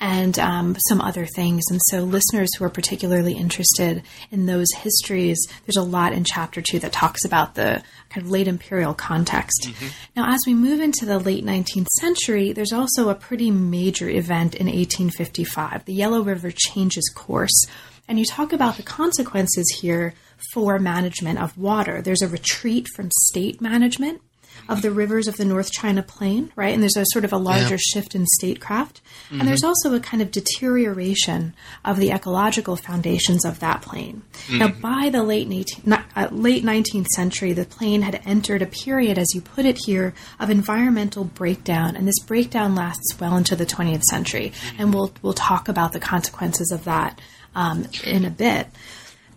and 0.00 0.38
um, 0.38 0.76
some 0.88 1.00
other 1.00 1.26
things. 1.26 1.62
And 1.70 1.80
so, 1.88 2.00
listeners 2.00 2.54
who 2.56 2.64
are 2.64 2.70
particularly 2.70 3.34
interested 3.34 4.02
in 4.30 4.46
those 4.46 4.70
histories, 4.72 5.38
there's 5.66 5.76
a 5.76 5.82
lot 5.82 6.12
in 6.12 6.24
chapter 6.24 6.62
two 6.62 6.78
that 6.80 6.92
talks 6.92 7.24
about 7.24 7.54
the 7.54 7.82
kind 8.10 8.24
of 8.24 8.30
late 8.30 8.48
imperial 8.48 8.94
context. 8.94 9.66
Mm-hmm. 9.66 9.86
Now, 10.16 10.32
as 10.32 10.40
we 10.46 10.54
move 10.54 10.80
into 10.80 11.04
the 11.04 11.18
late 11.18 11.44
19th 11.44 11.63
century, 11.98 12.52
there's 12.52 12.72
also 12.72 13.08
a 13.08 13.14
pretty 13.14 13.50
major 13.50 14.08
event 14.08 14.54
in 14.54 14.66
1855. 14.66 15.84
The 15.84 15.94
Yellow 15.94 16.22
River 16.22 16.50
changes 16.50 17.10
course. 17.14 17.66
And 18.06 18.18
you 18.18 18.24
talk 18.24 18.52
about 18.52 18.76
the 18.76 18.82
consequences 18.82 19.78
here 19.80 20.14
for 20.52 20.78
management 20.78 21.40
of 21.40 21.56
water. 21.56 22.02
There's 22.02 22.22
a 22.22 22.28
retreat 22.28 22.88
from 22.94 23.10
state 23.10 23.60
management 23.60 24.20
of 24.68 24.82
the 24.82 24.90
rivers 24.90 25.28
of 25.28 25.36
the 25.36 25.44
North 25.44 25.70
China 25.70 26.02
Plain, 26.02 26.52
right? 26.56 26.72
And 26.72 26.82
there's 26.82 26.96
a 26.96 27.04
sort 27.06 27.24
of 27.24 27.32
a 27.32 27.38
larger 27.38 27.74
yeah. 27.74 27.80
shift 27.80 28.14
in 28.14 28.26
statecraft. 28.26 29.00
Mm-hmm. 29.26 29.40
And 29.40 29.48
there's 29.48 29.64
also 29.64 29.94
a 29.94 30.00
kind 30.00 30.22
of 30.22 30.30
deterioration 30.30 31.54
of 31.84 31.98
the 31.98 32.10
ecological 32.10 32.76
foundations 32.76 33.44
of 33.44 33.60
that 33.60 33.82
plain. 33.82 34.22
Mm-hmm. 34.46 34.58
Now, 34.58 34.68
by 34.68 35.10
the 35.10 35.22
late 35.22 35.50
18, 35.50 35.92
uh, 35.92 36.28
late 36.30 36.64
19th 36.64 37.08
century, 37.08 37.52
the 37.52 37.64
plain 37.64 38.02
had 38.02 38.20
entered 38.24 38.62
a 38.62 38.66
period, 38.66 39.18
as 39.18 39.34
you 39.34 39.40
put 39.40 39.64
it 39.64 39.78
here, 39.84 40.14
of 40.40 40.50
environmental 40.50 41.24
breakdown, 41.24 41.96
and 41.96 42.06
this 42.06 42.18
breakdown 42.26 42.74
lasts 42.74 43.18
well 43.20 43.36
into 43.36 43.56
the 43.56 43.66
20th 43.66 44.02
century. 44.02 44.50
Mm-hmm. 44.54 44.82
And 44.82 44.94
we'll 44.94 45.12
we'll 45.22 45.32
talk 45.32 45.68
about 45.68 45.92
the 45.92 46.00
consequences 46.00 46.70
of 46.72 46.84
that 46.84 47.20
um, 47.54 47.86
in 48.04 48.24
a 48.24 48.30
bit. 48.30 48.68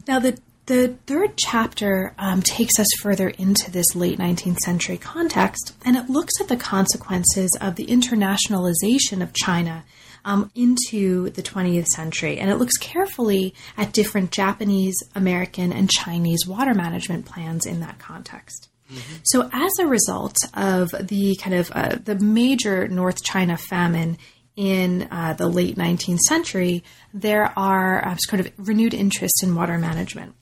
Now, 0.08 0.19
the 0.19 0.39
the 0.67 0.97
third 1.06 1.38
chapter 1.38 2.13
um, 2.17 2.41
takes 2.41 2.77
us 2.77 2.88
further 3.01 3.30
into 3.30 3.71
this 3.71 3.95
late 3.95 4.19
19th 4.19 4.60
century 4.60 4.97
context, 4.97 5.73
and 5.86 5.95
it 5.95 6.10
looks 6.10 6.39
at 6.41 6.49
the 6.49 6.58
consequences 6.58 7.58
of 7.62 7.75
the 7.75 7.86
internationalization 7.86 9.23
of 9.23 9.34
China 9.34 9.86
um, 10.25 10.51
into 10.56 11.30
the 11.30 11.41
20th 11.41 11.88
century. 11.88 12.38
And 12.38 12.51
it 12.51 12.58
looks 12.58 12.77
carefully 12.77 13.56
at 13.77 13.93
different 13.93 14.32
Japanese, 14.32 14.95
American, 15.15 15.71
and 15.71 15.89
Chinese 15.89 16.45
water 16.45 16.73
management 16.73 17.25
plans 17.25 17.65
in 17.65 17.80
that 17.80 17.97
context. 17.97 18.67
Mm-hmm. 18.91 19.15
So, 19.23 19.49
as 19.53 19.71
a 19.80 19.88
result 19.88 20.36
of 20.53 20.89
the 20.91 21.38
kind 21.41 21.56
of 21.56 21.71
uh, 21.71 21.95
the 22.03 22.15
major 22.19 22.89
North 22.89 23.23
China 23.23 23.58
famine 23.58 24.17
in 24.58 25.08
uh, 25.12 25.34
the 25.34 25.47
late 25.47 25.77
19th 25.77 26.19
century, 26.19 26.84
there 27.13 27.58
are 27.58 28.06
uh, 28.06 28.15
sort 28.17 28.41
of 28.41 28.51
renewed 28.58 28.93
interest 28.93 29.43
in 29.43 29.56
water 29.56 29.77
management. 29.77 30.36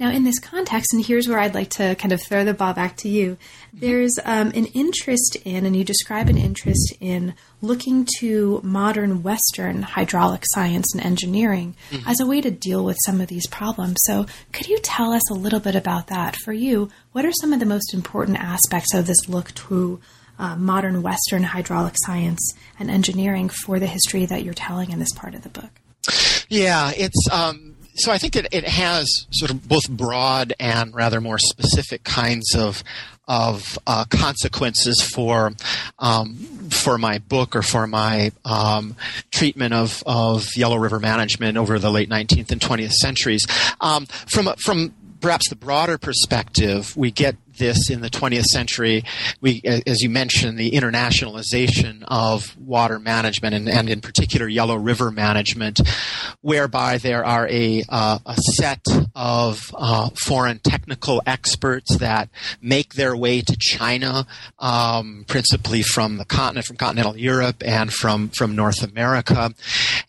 Now, 0.00 0.08
in 0.08 0.24
this 0.24 0.38
context, 0.38 0.94
and 0.94 1.04
here's 1.04 1.28
where 1.28 1.38
I'd 1.38 1.54
like 1.54 1.68
to 1.72 1.94
kind 1.96 2.12
of 2.12 2.22
throw 2.22 2.42
the 2.42 2.54
ball 2.54 2.72
back 2.72 2.96
to 2.98 3.08
you, 3.08 3.36
there's 3.74 4.18
um, 4.24 4.48
an 4.48 4.64
interest 4.64 5.36
in, 5.44 5.66
and 5.66 5.76
you 5.76 5.84
describe 5.84 6.30
an 6.30 6.38
interest 6.38 6.94
in 7.00 7.34
looking 7.60 8.08
to 8.18 8.62
modern 8.64 9.22
Western 9.22 9.82
hydraulic 9.82 10.44
science 10.46 10.94
and 10.94 11.04
engineering 11.04 11.74
mm-hmm. 11.90 12.08
as 12.08 12.18
a 12.18 12.26
way 12.26 12.40
to 12.40 12.50
deal 12.50 12.82
with 12.82 12.96
some 13.04 13.20
of 13.20 13.28
these 13.28 13.46
problems. 13.48 13.96
So, 14.06 14.24
could 14.52 14.68
you 14.68 14.78
tell 14.78 15.12
us 15.12 15.30
a 15.30 15.34
little 15.34 15.60
bit 15.60 15.74
about 15.74 16.06
that? 16.06 16.34
For 16.44 16.54
you, 16.54 16.88
what 17.12 17.26
are 17.26 17.32
some 17.32 17.52
of 17.52 17.60
the 17.60 17.66
most 17.66 17.92
important 17.92 18.38
aspects 18.38 18.94
of 18.94 19.06
this 19.06 19.28
look 19.28 19.54
to 19.54 20.00
uh, 20.38 20.56
modern 20.56 21.02
Western 21.02 21.42
hydraulic 21.42 21.96
science 22.06 22.54
and 22.78 22.90
engineering 22.90 23.50
for 23.50 23.78
the 23.78 23.86
history 23.86 24.24
that 24.24 24.44
you're 24.44 24.54
telling 24.54 24.92
in 24.92 24.98
this 24.98 25.12
part 25.12 25.34
of 25.34 25.42
the 25.42 25.50
book? 25.50 25.70
Yeah, 26.48 26.90
it's 26.96 27.28
um, 27.30 27.69
so 28.00 28.12
I 28.12 28.18
think 28.18 28.36
it, 28.36 28.48
it 28.52 28.66
has 28.66 29.06
sort 29.30 29.50
of 29.50 29.68
both 29.68 29.88
broad 29.88 30.54
and 30.58 30.94
rather 30.94 31.20
more 31.20 31.38
specific 31.38 32.04
kinds 32.04 32.54
of 32.54 32.82
of 33.30 33.78
uh, 33.86 34.04
consequences 34.10 35.00
for 35.00 35.52
um, 36.00 36.34
for 36.70 36.98
my 36.98 37.18
book 37.18 37.54
or 37.54 37.62
for 37.62 37.86
my 37.86 38.32
um, 38.44 38.96
treatment 39.30 39.72
of, 39.72 40.02
of 40.04 40.48
Yellow 40.56 40.76
River 40.76 40.98
management 40.98 41.56
over 41.56 41.78
the 41.78 41.92
late 41.92 42.10
19th 42.10 42.50
and 42.50 42.60
20th 42.60 42.90
centuries. 42.92 43.46
Um, 43.80 44.06
from 44.06 44.52
from 44.58 44.92
perhaps 45.20 45.48
the 45.48 45.56
broader 45.56 45.98
perspective, 45.98 46.96
we 46.96 47.10
get 47.10 47.36
this 47.60 47.90
in 47.90 48.00
the 48.00 48.10
20th 48.10 48.44
century. 48.44 49.04
We, 49.40 49.62
as 49.64 50.00
you 50.00 50.10
mentioned, 50.10 50.58
the 50.58 50.72
internationalization 50.72 52.02
of 52.08 52.56
water 52.58 52.98
management 52.98 53.54
and, 53.54 53.68
and 53.68 53.88
in 53.88 54.00
particular 54.00 54.48
Yellow 54.48 54.76
River 54.76 55.10
management, 55.10 55.80
whereby 56.40 56.98
there 56.98 57.24
are 57.24 57.46
a, 57.48 57.84
uh, 57.88 58.18
a 58.26 58.36
set 58.36 58.84
of 59.14 59.60
uh, 59.74 60.10
foreign 60.24 60.58
technical 60.58 61.22
experts 61.26 61.96
that 61.98 62.28
make 62.60 62.94
their 62.94 63.16
way 63.16 63.40
to 63.42 63.56
China, 63.60 64.26
um, 64.58 65.24
principally 65.28 65.82
from 65.82 66.16
the 66.16 66.24
continent, 66.24 66.66
from 66.66 66.76
continental 66.76 67.16
Europe 67.16 67.62
and 67.64 67.92
from, 67.92 68.30
from 68.30 68.56
North 68.56 68.82
America. 68.82 69.54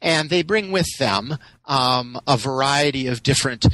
And 0.02 0.30
they 0.30 0.42
bring 0.42 0.72
with 0.72 0.88
them 0.98 1.38
um, 1.66 2.20
a 2.28 2.38
variety 2.38 3.08
of 3.08 3.24
different 3.24 3.66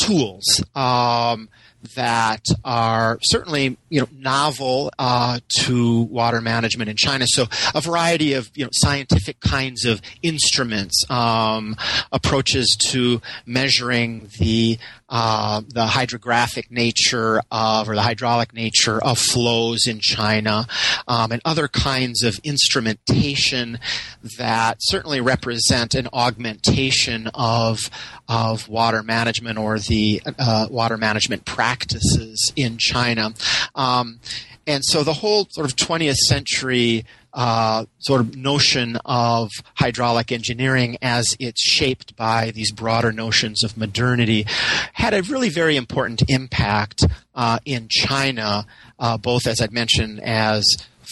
tools. 0.00 0.62
Um, 0.74 1.48
that 1.94 2.44
are 2.64 3.18
certainly 3.22 3.76
you 3.88 4.00
know 4.00 4.08
novel 4.12 4.90
uh, 4.98 5.40
to 5.60 6.02
water 6.02 6.40
management 6.40 6.90
in 6.90 6.96
China. 6.96 7.26
So 7.28 7.46
a 7.74 7.80
variety 7.80 8.34
of 8.34 8.50
you 8.54 8.64
know 8.64 8.70
scientific 8.72 9.40
kinds 9.40 9.84
of 9.84 10.00
instruments, 10.22 11.04
um, 11.10 11.76
approaches 12.12 12.76
to 12.88 13.22
measuring 13.46 14.28
the 14.38 14.78
uh, 15.10 15.60
the 15.66 15.86
hydrographic 15.86 16.70
nature 16.70 17.42
of 17.50 17.88
or 17.88 17.94
the 17.96 18.02
hydraulic 18.02 18.54
nature 18.54 19.02
of 19.02 19.18
flows 19.18 19.86
in 19.86 19.98
China 20.00 20.66
um, 21.08 21.32
and 21.32 21.42
other 21.44 21.66
kinds 21.68 22.22
of 22.22 22.38
instrumentation 22.44 23.78
that 24.38 24.76
certainly 24.80 25.20
represent 25.20 25.94
an 25.94 26.08
augmentation 26.12 27.28
of 27.34 27.90
of 28.28 28.68
water 28.68 29.02
management 29.02 29.58
or 29.58 29.80
the 29.80 30.22
uh, 30.38 30.68
water 30.70 30.96
management 30.96 31.44
practices 31.44 32.52
in 32.54 32.78
China. 32.78 33.34
Um, 33.74 34.20
and 34.66 34.84
so 34.84 35.02
the 35.02 35.14
whole 35.14 35.46
sort 35.50 35.68
of 35.68 35.74
20th 35.74 36.14
century 36.14 37.04
uh, 37.32 37.84
sort 37.98 38.20
of 38.20 38.36
notion 38.36 38.98
of 39.04 39.50
hydraulic 39.74 40.32
engineering 40.32 40.96
as 41.02 41.36
it's 41.38 41.62
shaped 41.62 42.16
by 42.16 42.50
these 42.50 42.72
broader 42.72 43.12
notions 43.12 43.62
of 43.62 43.76
modernity 43.76 44.44
had 44.92 45.14
a 45.14 45.22
really 45.22 45.48
very 45.48 45.76
important 45.76 46.22
impact 46.28 47.04
uh, 47.34 47.58
in 47.64 47.88
China, 47.88 48.66
uh, 48.98 49.16
both 49.16 49.46
as 49.46 49.60
I'd 49.60 49.72
mentioned 49.72 50.20
as 50.20 50.64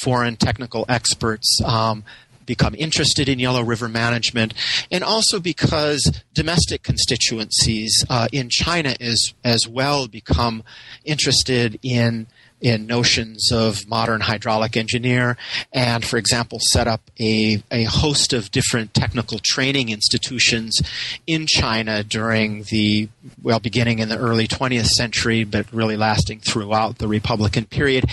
foreign 0.03 0.37
technical 0.37 0.85
experts 0.89 1.61
um, 1.65 2.05
become 2.49 2.75
interested 2.79 3.29
in 3.29 3.39
Yellow 3.39 3.63
River 3.63 3.89
management, 3.89 4.55
and 4.91 5.05
also 5.05 5.39
because 5.39 6.23
domestic 6.35 6.83
constituencies 6.83 8.05
uh, 8.09 8.27
in 8.33 8.49
China 8.51 8.97
is 8.99 9.35
as 9.45 9.69
well 9.69 10.09
become 10.09 10.65
interested 11.05 11.79
in 11.83 12.27
in 12.61 12.87
notions 12.87 13.51
of 13.53 13.89
modern 13.89 14.21
hydraulic 14.21 14.77
engineer 14.77 15.37
and, 15.73 16.05
for 16.05 16.17
example, 16.17 16.59
set 16.73 16.89
up 16.89 17.01
a, 17.21 17.63
a 17.71 17.85
host 17.85 18.33
of 18.33 18.51
different 18.51 18.95
technical 18.95 19.39
training 19.43 19.89
institutions 19.91 20.81
in 21.27 21.47
China 21.47 22.03
during 22.03 22.65
the, 22.65 23.09
well, 23.43 23.61
beginning 23.61 24.01
in 24.01 24.09
the 24.09 24.19
early 24.19 24.49
20th 24.49 24.89
century, 24.89 25.45
but 25.45 25.73
really 25.73 25.97
lasting 25.97 26.41
throughout 26.41 26.99
the 26.99 27.09
Republican 27.09 27.65
period. 27.65 28.05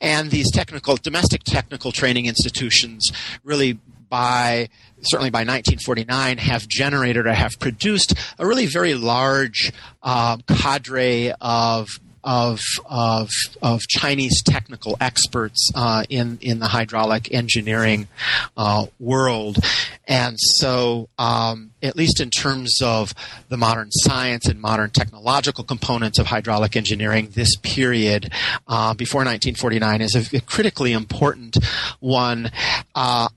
And 0.00 0.30
these 0.30 0.50
technical, 0.50 0.96
domestic 0.96 1.44
technical 1.44 1.92
training 1.92 2.26
institutions 2.26 3.10
really 3.44 3.78
by 4.08 4.68
certainly 5.02 5.30
by 5.30 5.40
1949 5.40 6.38
have 6.38 6.66
generated 6.68 7.26
or 7.26 7.32
have 7.32 7.58
produced 7.58 8.14
a 8.38 8.46
really 8.46 8.66
very 8.66 8.94
large 8.94 9.72
uh, 10.02 10.36
cadre 10.48 11.32
of 11.40 11.88
of 12.26 12.60
of, 12.90 13.30
of 13.62 13.80
Chinese 13.82 14.42
technical 14.42 14.96
experts 15.00 15.70
uh, 15.74 16.04
in 16.10 16.38
in 16.42 16.58
the 16.58 16.66
hydraulic 16.66 17.32
engineering 17.32 18.08
uh, 18.56 18.86
world, 18.98 19.58
and 20.06 20.36
so 20.38 21.08
um, 21.18 21.70
at 21.82 21.96
least 21.96 22.20
in 22.20 22.28
terms 22.28 22.80
of 22.82 23.14
the 23.48 23.56
modern 23.56 23.90
science 23.92 24.46
and 24.46 24.60
modern 24.60 24.90
technological 24.90 25.64
components 25.64 26.18
of 26.18 26.26
hydraulic 26.26 26.76
engineering, 26.76 27.30
this 27.34 27.56
period 27.56 28.30
uh, 28.66 28.92
before 28.92 29.20
1949 29.20 30.00
is 30.00 30.32
a, 30.34 30.40
critically 30.40 30.92
important 30.92 31.56
one. 32.00 32.50
Uh, 32.94 33.28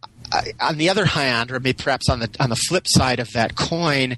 on 0.60 0.78
the 0.78 0.89
other 0.89 1.06
hand, 1.06 1.52
or 1.52 1.60
maybe 1.60 1.82
perhaps 1.82 2.08
on 2.08 2.19
the 2.19 2.30
on 2.39 2.49
the 2.49 2.56
flip 2.56 2.88
side 2.88 3.19
of 3.19 3.32
that 3.34 3.56
coin, 3.56 4.15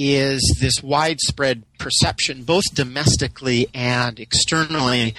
is 0.00 0.40
this 0.60 0.80
widespread 0.80 1.64
perception, 1.78 2.44
both 2.44 2.62
domestically 2.72 3.66
and 3.74 4.20
externally, 4.20 5.14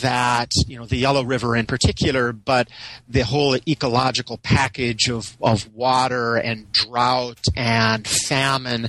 that 0.00 0.50
you 0.66 0.78
know 0.78 0.86
the 0.86 0.96
Yellow 0.96 1.22
River 1.22 1.54
in 1.54 1.66
particular, 1.66 2.32
but 2.32 2.68
the 3.06 3.24
whole 3.24 3.54
ecological 3.68 4.38
package 4.38 5.10
of, 5.10 5.36
of 5.42 5.70
water 5.74 6.36
and 6.36 6.72
drought 6.72 7.40
and 7.54 8.08
famine 8.08 8.88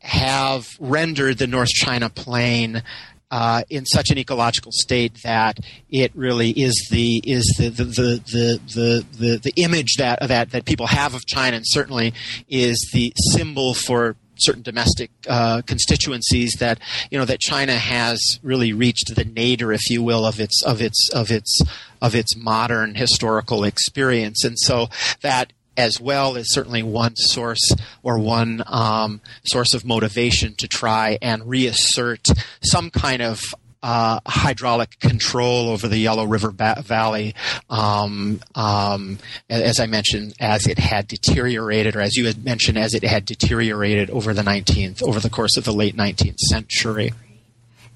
have 0.00 0.66
rendered 0.80 1.36
the 1.36 1.46
North 1.46 1.68
China 1.68 2.08
Plain 2.08 2.82
uh, 3.30 3.62
in 3.70 3.86
such 3.86 4.10
an 4.10 4.18
ecological 4.18 4.72
state 4.72 5.18
that 5.24 5.58
it 5.90 6.12
really 6.14 6.50
is 6.50 6.88
the 6.90 7.22
is 7.24 7.44
the 7.58 7.70
the 7.70 7.84
the 7.84 8.60
the 8.74 9.06
the, 9.18 9.36
the, 9.38 9.52
image 9.56 9.94
that 9.96 10.18
that 10.20 10.50
that 10.50 10.66
people 10.66 10.86
have 10.86 11.14
of 11.14 11.24
China, 11.26 11.56
and 11.56 11.64
certainly 11.66 12.12
is 12.48 12.90
the 12.92 13.12
symbol 13.32 13.72
for 13.72 14.16
certain 14.36 14.62
domestic 14.62 15.10
uh, 15.28 15.62
constituencies 15.62 16.52
that 16.58 16.78
you 17.10 17.18
know 17.18 17.24
that 17.24 17.40
China 17.40 17.76
has 17.76 18.38
really 18.42 18.72
reached 18.72 19.14
the 19.14 19.24
nadir, 19.24 19.72
if 19.72 19.90
you 19.90 20.02
will, 20.02 20.24
of 20.24 20.40
its 20.40 20.62
of 20.62 20.80
its 20.80 21.08
of 21.10 21.30
its 21.30 21.60
of 22.00 22.14
its 22.14 22.36
modern 22.36 22.94
historical 22.94 23.64
experience, 23.64 24.44
and 24.44 24.58
so 24.58 24.88
that 25.22 25.52
as 25.76 26.00
well 26.00 26.36
is 26.36 26.52
certainly 26.52 26.82
one 26.82 27.16
source 27.16 27.74
or 28.02 28.18
one 28.18 28.62
um, 28.66 29.20
source 29.44 29.72
of 29.74 29.84
motivation 29.84 30.54
to 30.54 30.68
try 30.68 31.18
and 31.22 31.48
reassert 31.48 32.28
some 32.62 32.90
kind 32.90 33.22
of 33.22 33.40
uh, 33.82 34.20
hydraulic 34.26 34.98
control 35.00 35.68
over 35.68 35.88
the 35.88 35.98
Yellow 35.98 36.24
River 36.24 36.50
ba- 36.50 36.82
Valley, 36.84 37.34
um, 37.68 38.40
um, 38.54 39.18
as 39.50 39.80
I 39.80 39.86
mentioned, 39.86 40.34
as 40.40 40.66
it 40.66 40.78
had 40.78 41.08
deteriorated, 41.08 41.96
or 41.96 42.00
as 42.00 42.16
you 42.16 42.26
had 42.26 42.44
mentioned, 42.44 42.78
as 42.78 42.94
it 42.94 43.02
had 43.02 43.24
deteriorated 43.24 44.10
over 44.10 44.32
the 44.32 44.42
19th, 44.42 45.02
over 45.02 45.20
the 45.20 45.30
course 45.30 45.56
of 45.56 45.64
the 45.64 45.72
late 45.72 45.96
19th 45.96 46.38
century. 46.38 47.12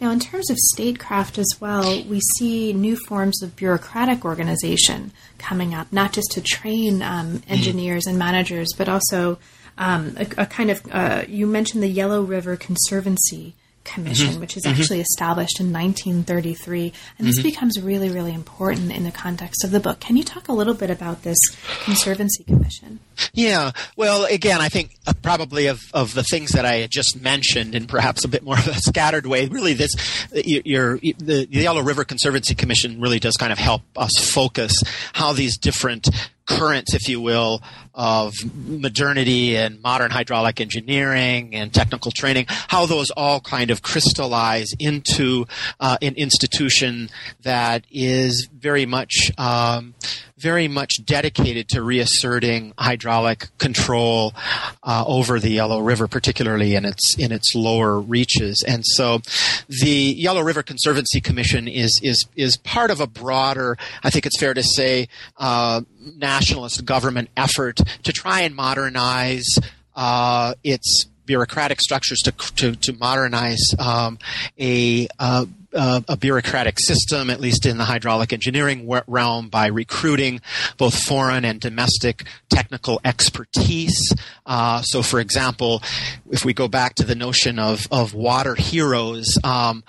Now, 0.00 0.10
in 0.10 0.20
terms 0.20 0.50
of 0.50 0.58
statecraft 0.58 1.38
as 1.38 1.56
well, 1.58 2.02
we 2.04 2.20
see 2.36 2.72
new 2.74 2.96
forms 3.06 3.42
of 3.42 3.56
bureaucratic 3.56 4.24
organization 4.26 5.12
coming 5.38 5.74
up, 5.74 5.90
not 5.90 6.12
just 6.12 6.32
to 6.32 6.42
train 6.42 7.00
um, 7.02 7.38
mm-hmm. 7.38 7.52
engineers 7.52 8.04
mm-hmm. 8.04 8.10
and 8.10 8.18
managers, 8.18 8.74
but 8.76 8.90
also 8.90 9.38
um, 9.78 10.14
a, 10.18 10.42
a, 10.42 10.46
kind 10.46 10.70
of, 10.70 10.82
uh, 10.90 11.24
you 11.26 11.46
mentioned 11.46 11.82
the 11.82 11.88
Yellow 11.88 12.22
River 12.22 12.56
Conservancy 12.56 13.54
Commission, 13.86 14.32
mm-hmm. 14.32 14.40
which 14.40 14.56
is 14.56 14.64
mm-hmm. 14.64 14.78
actually 14.78 15.00
established 15.00 15.60
in 15.60 15.72
1933. 15.72 16.92
And 17.18 17.26
this 17.26 17.38
mm-hmm. 17.38 17.48
becomes 17.48 17.80
really, 17.80 18.10
really 18.10 18.34
important 18.34 18.92
in 18.92 19.04
the 19.04 19.10
context 19.10 19.64
of 19.64 19.70
the 19.70 19.80
book. 19.80 20.00
Can 20.00 20.16
you 20.16 20.24
talk 20.24 20.48
a 20.48 20.52
little 20.52 20.74
bit 20.74 20.90
about 20.90 21.22
this 21.22 21.38
Conservancy 21.84 22.44
Commission? 22.44 23.00
Yeah. 23.32 23.72
Well, 23.96 24.24
again, 24.24 24.60
I 24.60 24.68
think 24.68 24.96
uh, 25.06 25.12
probably 25.22 25.66
of, 25.66 25.80
of 25.92 26.14
the 26.14 26.22
things 26.22 26.52
that 26.52 26.64
I 26.64 26.86
just 26.86 27.20
mentioned 27.20 27.74
in 27.74 27.86
perhaps 27.86 28.24
a 28.24 28.28
bit 28.28 28.42
more 28.42 28.58
of 28.58 28.68
a 28.68 28.74
scattered 28.74 29.26
way, 29.26 29.46
really 29.46 29.74
this, 29.74 29.92
uh, 30.34 30.40
your, 30.44 30.98
the, 30.98 31.46
the 31.46 31.46
Yellow 31.48 31.82
River 31.82 32.04
Conservancy 32.04 32.54
Commission 32.54 33.00
really 33.00 33.18
does 33.18 33.36
kind 33.36 33.52
of 33.52 33.58
help 33.58 33.82
us 33.96 34.12
focus 34.32 34.72
how 35.12 35.32
these 35.32 35.58
different 35.58 36.08
currents, 36.46 36.94
if 36.94 37.08
you 37.08 37.20
will, 37.20 37.60
of 37.94 38.32
modernity 38.54 39.56
and 39.56 39.82
modern 39.82 40.10
hydraulic 40.10 40.60
engineering 40.60 41.54
and 41.54 41.74
technical 41.74 42.10
training, 42.10 42.46
how 42.48 42.86
those 42.86 43.10
all 43.10 43.40
kind 43.40 43.70
of 43.70 43.82
crystallize 43.82 44.72
into 44.78 45.44
uh, 45.80 45.98
an 46.00 46.14
institution 46.14 47.10
that 47.42 47.84
is 47.90 48.48
very 48.52 48.86
much 48.86 49.32
um, 49.38 49.94
very 50.38 50.68
much 50.68 51.04
dedicated 51.04 51.68
to 51.68 51.82
reasserting 51.82 52.74
hydraulic 52.78 53.48
control 53.58 54.34
uh, 54.82 55.04
over 55.06 55.40
the 55.40 55.50
Yellow 55.50 55.80
River, 55.80 56.06
particularly 56.08 56.74
in 56.74 56.84
its 56.84 57.16
in 57.18 57.32
its 57.32 57.54
lower 57.54 57.98
reaches. 57.98 58.62
And 58.66 58.84
so, 58.84 59.20
the 59.68 59.88
Yellow 59.88 60.42
River 60.42 60.62
Conservancy 60.62 61.20
Commission 61.20 61.68
is 61.68 61.98
is 62.02 62.26
is 62.36 62.56
part 62.58 62.90
of 62.90 63.00
a 63.00 63.06
broader, 63.06 63.76
I 64.02 64.10
think 64.10 64.26
it's 64.26 64.38
fair 64.38 64.54
to 64.54 64.62
say, 64.62 65.08
uh, 65.38 65.82
nationalist 66.16 66.84
government 66.84 67.30
effort 67.36 67.80
to 68.02 68.12
try 68.12 68.42
and 68.42 68.54
modernize 68.54 69.46
uh, 69.94 70.54
its 70.62 71.06
bureaucratic 71.26 71.80
structures 71.80 72.20
to 72.20 72.32
to, 72.32 72.76
to 72.76 72.92
modernize 72.94 73.62
um, 73.78 74.18
a 74.58 75.08
uh, 75.18 75.46
uh, 75.76 76.00
a 76.08 76.16
bureaucratic 76.16 76.80
system, 76.80 77.28
at 77.28 77.40
least 77.40 77.66
in 77.66 77.76
the 77.76 77.84
hydraulic 77.84 78.32
engineering 78.32 78.88
realm, 79.06 79.48
by 79.48 79.66
recruiting 79.66 80.40
both 80.78 80.94
foreign 80.94 81.44
and 81.44 81.60
domestic 81.60 82.24
technical 82.48 83.00
expertise. 83.04 84.12
Uh, 84.46 84.80
so, 84.82 85.02
for 85.02 85.20
example, 85.20 85.82
if 86.30 86.44
we 86.44 86.54
go 86.54 86.66
back 86.66 86.94
to 86.94 87.04
the 87.04 87.14
notion 87.14 87.58
of, 87.58 87.86
of 87.90 88.14
water 88.14 88.54
heroes, 88.54 89.26
um, 89.44 89.84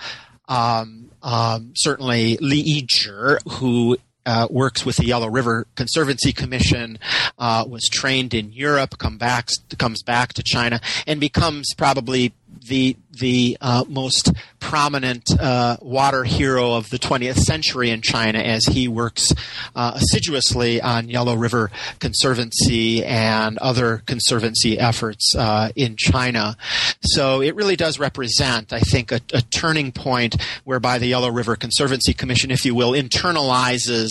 um, 0.47 1.09
um, 1.23 1.71
certainly 1.75 2.37
Li 2.37 2.81
Yizhi, 2.83 3.37
who 3.53 3.97
uh, 4.27 4.47
works 4.51 4.85
with 4.85 4.97
the 4.97 5.05
Yellow 5.05 5.29
River 5.29 5.65
Conservancy 5.75 6.33
Commission, 6.33 6.99
uh, 7.39 7.63
was 7.67 7.87
trained 7.89 8.33
in 8.33 8.51
Europe, 8.51 8.97
come 8.97 9.17
back, 9.17 9.47
comes 9.77 10.03
back 10.03 10.33
to 10.33 10.43
China, 10.43 10.81
and 11.07 11.19
becomes 11.19 11.73
probably 11.75 12.33
the 12.67 12.97
the 13.19 13.57
uh, 13.61 13.83
most 13.87 14.31
prominent 14.59 15.29
uh, 15.39 15.77
water 15.81 16.23
hero 16.23 16.73
of 16.73 16.89
the 16.89 16.99
20th 16.99 17.37
century 17.37 17.89
in 17.89 18.01
China 18.01 18.39
as 18.39 18.65
he 18.65 18.87
works 18.87 19.33
uh, 19.75 19.93
assiduously 19.95 20.81
on 20.81 21.09
Yellow 21.09 21.35
River 21.35 21.71
Conservancy 21.99 23.03
and 23.05 23.57
other 23.59 24.03
conservancy 24.05 24.77
efforts 24.79 25.35
uh, 25.35 25.69
in 25.75 25.95
China. 25.95 26.57
So 27.01 27.41
it 27.41 27.55
really 27.55 27.75
does 27.75 27.99
represent, 27.99 28.73
I 28.73 28.79
think, 28.79 29.11
a, 29.11 29.21
a, 29.33 29.41
turning 29.41 29.91
point 29.91 30.41
whereby 30.65 30.97
the 30.97 31.07
Yellow 31.07 31.31
River 31.31 31.55
Conservancy 31.55 32.13
Commission, 32.13 32.51
if 32.51 32.65
you 32.65 32.75
will, 32.75 32.91
internalizes 32.91 34.09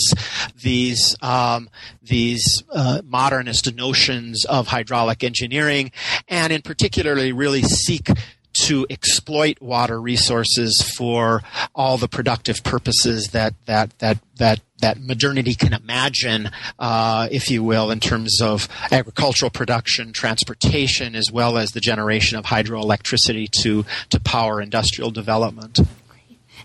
these 0.62 1.16
um, 1.20 1.68
these 2.02 2.62
uh, 2.72 3.02
modernist 3.04 3.74
notions 3.74 4.44
of 4.44 4.68
hydraulic 4.68 5.24
engineering, 5.24 5.90
and 6.28 6.52
in 6.52 6.62
particularly 6.62 7.32
really 7.32 7.62
seek 7.62 8.08
to 8.66 8.86
exploit 8.90 9.60
water 9.60 10.00
resources 10.00 10.92
for 10.96 11.42
all 11.74 11.96
the 11.96 12.08
productive 12.08 12.64
purposes 12.64 13.28
that 13.28 13.54
that 13.66 13.96
that 14.00 14.18
that 14.36 14.60
that 14.80 15.00
modernity 15.00 15.54
can 15.54 15.72
imagine, 15.72 16.50
uh, 16.78 17.28
if 17.30 17.50
you 17.50 17.62
will, 17.62 17.90
in 17.90 18.00
terms 18.00 18.42
of 18.42 18.68
agricultural 18.90 19.50
production, 19.50 20.12
transportation, 20.12 21.14
as 21.14 21.30
well 21.32 21.56
as 21.56 21.70
the 21.70 21.80
generation 21.80 22.36
of 22.38 22.44
hydroelectricity 22.44 23.48
to 23.62 23.84
to 24.10 24.20
power 24.20 24.60
industrial 24.60 25.10
development. 25.10 25.78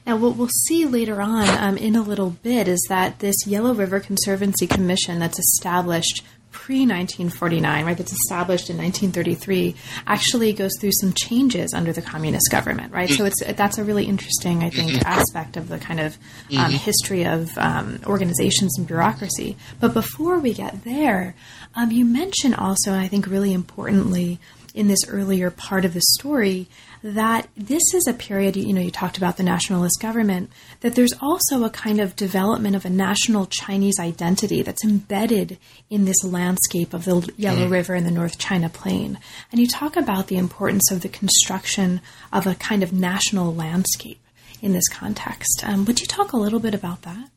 Now, 0.06 0.18
what 0.18 0.36
we'll 0.36 0.50
see 0.66 0.86
later 0.88 1.22
on 1.22 1.48
um, 1.50 1.78
in 1.78 1.96
a 1.96 2.02
little 2.02 2.32
bit 2.32 2.68
is 2.68 2.84
that 2.90 3.20
this 3.20 3.46
Yellow 3.46 3.76
River 3.76 4.00
Conservancy 4.00 4.66
Commission 4.66 5.20
that's 5.20 5.38
established 5.38 6.24
pre 6.72 6.86
1949, 6.86 7.86
right, 7.86 7.98
that's 7.98 8.14
established 8.14 8.70
in 8.70 8.78
1933, 8.78 9.76
actually 10.08 10.54
goes 10.54 10.72
through 10.80 10.94
some 11.02 11.12
changes 11.12 11.74
under 11.74 11.92
the 11.92 12.02
communist 12.02 12.50
government, 12.50 12.94
right? 12.94 13.10
So 13.10 13.26
it's 13.26 13.44
that's 13.56 13.78
a 13.78 13.84
really 13.84 14.06
interesting, 14.06 14.64
I 14.64 14.70
think, 14.70 14.92
mm-hmm. 14.92 15.06
aspect 15.06 15.58
of 15.58 15.68
the 15.68 15.80
kind 15.80 16.00
of 16.00 16.16
um, 16.16 16.58
mm-hmm. 16.58 16.72
history 16.78 17.26
of 17.26 17.58
um, 17.58 18.00
organizations 18.06 18.78
and 18.78 18.88
bureaucracy. 18.88 19.58
But 19.82 19.94
before 19.94 20.40
we 20.40 20.54
get 20.54 20.86
there, 20.86 21.36
um, 21.76 21.92
you 21.92 22.06
mentioned 22.06 22.56
also, 22.56 22.94
and 22.94 23.02
I 23.02 23.10
think 23.10 23.28
really 23.28 23.52
importantly, 23.52 24.40
in 24.74 24.88
this 24.88 25.08
earlier 25.08 25.52
part 25.52 25.86
of 25.86 25.94
the 25.94 26.02
story, 26.02 26.68
that 27.04 27.48
this 27.58 27.94
is 27.94 28.06
a 28.08 28.14
period, 28.14 28.56
you 28.56 28.74
know, 28.74 28.82
you 28.82 28.92
talked 28.92 29.18
about 29.18 29.38
the 29.38 29.44
nationalist 29.44 30.00
government, 30.00 30.52
that 30.82 30.96
there's 30.96 31.14
also 31.20 31.64
a 31.64 31.70
kind 31.70 32.00
of 32.00 32.16
development 32.16 32.76
of 32.76 32.86
a 32.86 32.90
national 32.90 33.48
Chinese 33.48 34.00
identity 34.00 34.62
that's 34.62 34.84
embedded 34.84 35.58
in 35.90 36.06
this 36.06 36.24
landscape 36.24 36.94
of 36.94 37.06
the 37.06 37.32
Yellow 37.38 37.68
mm. 37.68 37.72
River 37.72 37.96
and 37.96 38.06
the 38.06 38.12
North 38.12 38.38
China 38.38 38.70
Plain. 38.70 39.20
And 39.52 39.60
you 39.60 39.68
talk 39.68 39.96
about 39.96 40.28
the 40.28 40.38
importance 40.38 40.92
of 40.92 41.02
the 41.02 41.10
construction 41.10 42.02
of 42.32 42.46
a 42.46 42.56
kind 42.56 42.84
of 42.84 42.94
national 42.94 43.54
landscape 43.54 44.20
in 44.62 44.74
this 44.74 44.88
context. 44.88 45.64
Um, 45.64 45.86
would 45.86 46.00
you 46.00 46.08
talk 46.08 46.34
a 46.34 46.38
little 46.38 46.60
bit 46.60 46.76
about 46.76 47.02
that? 47.02 47.30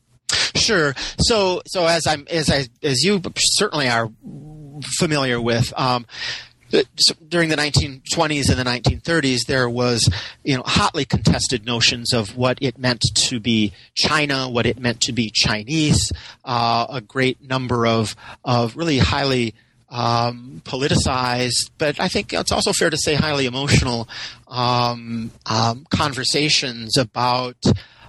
Sure. 0.55 0.95
So, 1.19 1.61
so 1.67 1.85
as 1.85 2.05
I'm, 2.07 2.27
as 2.29 2.49
I, 2.49 2.67
as 2.83 3.03
you 3.03 3.21
certainly 3.37 3.87
are 3.87 4.09
familiar 4.97 5.41
with, 5.41 5.73
um, 5.75 6.05
during 7.27 7.49
the 7.49 7.55
1920s 7.55 8.49
and 8.49 8.59
the 8.59 8.63
1930s, 8.63 9.45
there 9.47 9.69
was, 9.69 10.09
you 10.43 10.55
know, 10.55 10.63
hotly 10.65 11.05
contested 11.05 11.65
notions 11.65 12.13
of 12.13 12.35
what 12.35 12.57
it 12.61 12.77
meant 12.77 13.01
to 13.13 13.39
be 13.39 13.73
China, 13.93 14.49
what 14.49 14.65
it 14.65 14.79
meant 14.79 15.01
to 15.01 15.13
be 15.13 15.29
Chinese. 15.33 16.11
Uh, 16.43 16.85
a 16.89 17.01
great 17.01 17.41
number 17.41 17.85
of 17.85 18.15
of 18.43 18.75
really 18.75 18.97
highly 18.97 19.53
um, 19.89 20.61
politicized, 20.65 21.69
but 21.77 21.99
I 21.99 22.07
think 22.07 22.33
it's 22.33 22.51
also 22.51 22.73
fair 22.73 22.89
to 22.89 22.97
say 22.97 23.15
highly 23.15 23.45
emotional 23.45 24.09
um, 24.47 25.31
um, 25.45 25.85
conversations 25.89 26.97
about 26.97 27.57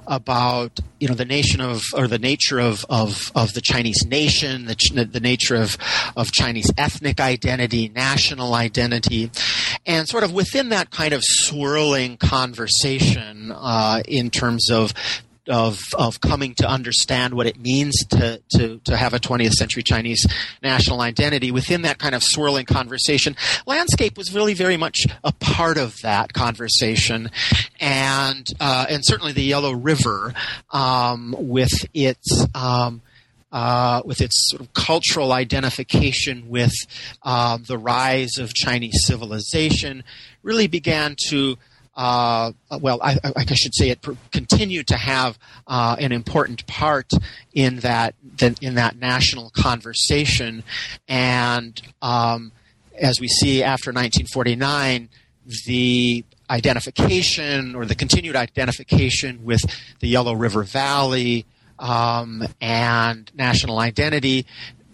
about 0.06 0.80
you 1.00 1.08
know 1.08 1.14
the 1.14 1.24
nation 1.24 1.60
of 1.60 1.82
or 1.94 2.06
the 2.06 2.18
nature 2.18 2.58
of 2.58 2.84
of, 2.88 3.30
of 3.34 3.52
the 3.54 3.60
Chinese 3.60 4.04
nation, 4.06 4.66
the, 4.66 5.08
the 5.10 5.20
nature 5.20 5.56
of 5.56 5.76
of 6.16 6.32
Chinese 6.32 6.70
ethnic 6.78 7.20
identity, 7.20 7.88
national 7.88 8.54
identity, 8.54 9.30
and 9.84 10.08
sort 10.08 10.24
of 10.24 10.32
within 10.32 10.70
that 10.70 10.90
kind 10.90 11.12
of 11.12 11.22
swirling 11.24 12.16
conversation 12.16 13.52
uh, 13.54 14.02
in 14.06 14.30
terms 14.30 14.70
of 14.70 14.92
of 15.48 15.80
of 15.94 16.20
coming 16.20 16.54
to 16.54 16.68
understand 16.68 17.34
what 17.34 17.46
it 17.46 17.58
means 17.58 17.94
to 18.06 18.40
to 18.50 18.80
to 18.84 18.96
have 18.96 19.14
a 19.14 19.18
20th 19.18 19.52
century 19.52 19.82
Chinese 19.82 20.26
national 20.62 21.00
identity 21.00 21.50
within 21.50 21.82
that 21.82 21.98
kind 21.98 22.14
of 22.14 22.22
swirling 22.22 22.66
conversation. 22.66 23.36
Landscape 23.66 24.16
was 24.16 24.34
really 24.34 24.54
very 24.54 24.76
much 24.76 25.06
a 25.24 25.32
part 25.32 25.78
of 25.78 26.00
that 26.02 26.32
conversation, 26.32 27.30
and 27.80 28.48
uh, 28.60 28.86
and 28.88 29.04
certainly 29.04 29.32
the 29.32 29.42
Yellow 29.42 29.72
River 29.72 30.34
um, 30.72 31.34
with 31.38 31.86
its 31.94 32.46
um, 32.54 33.02
uh, 33.52 34.02
with 34.04 34.20
its 34.20 34.50
sort 34.50 34.60
of 34.60 34.72
cultural 34.74 35.32
identification 35.32 36.48
with 36.48 36.74
uh, 37.22 37.58
the 37.66 37.78
rise 37.78 38.38
of 38.38 38.52
Chinese 38.52 39.06
civilization, 39.06 40.02
really 40.42 40.66
began 40.66 41.16
to 41.28 41.56
uh, 41.96 42.52
well, 42.80 43.00
I, 43.02 43.18
I, 43.24 43.32
I, 43.36 43.54
should 43.54 43.74
say 43.74 43.88
it 43.88 44.04
continued 44.30 44.86
to 44.88 44.96
have 44.98 45.38
uh, 45.66 45.96
an 45.98 46.12
important 46.12 46.66
part 46.66 47.10
in 47.54 47.80
that 47.80 48.14
in 48.60 48.74
that 48.74 48.98
national 48.98 49.50
conversation, 49.50 50.62
and 51.08 51.80
um, 52.02 52.52
as 52.98 53.18
we 53.18 53.28
see 53.28 53.62
after 53.62 53.90
1949, 53.90 55.08
the 55.66 56.24
identification 56.50 57.74
or 57.74 57.86
the 57.86 57.94
continued 57.94 58.36
identification 58.36 59.42
with 59.42 59.62
the 60.00 60.08
Yellow 60.08 60.34
River 60.34 60.64
Valley 60.64 61.46
um, 61.78 62.46
and 62.60 63.30
national 63.34 63.78
identity 63.78 64.46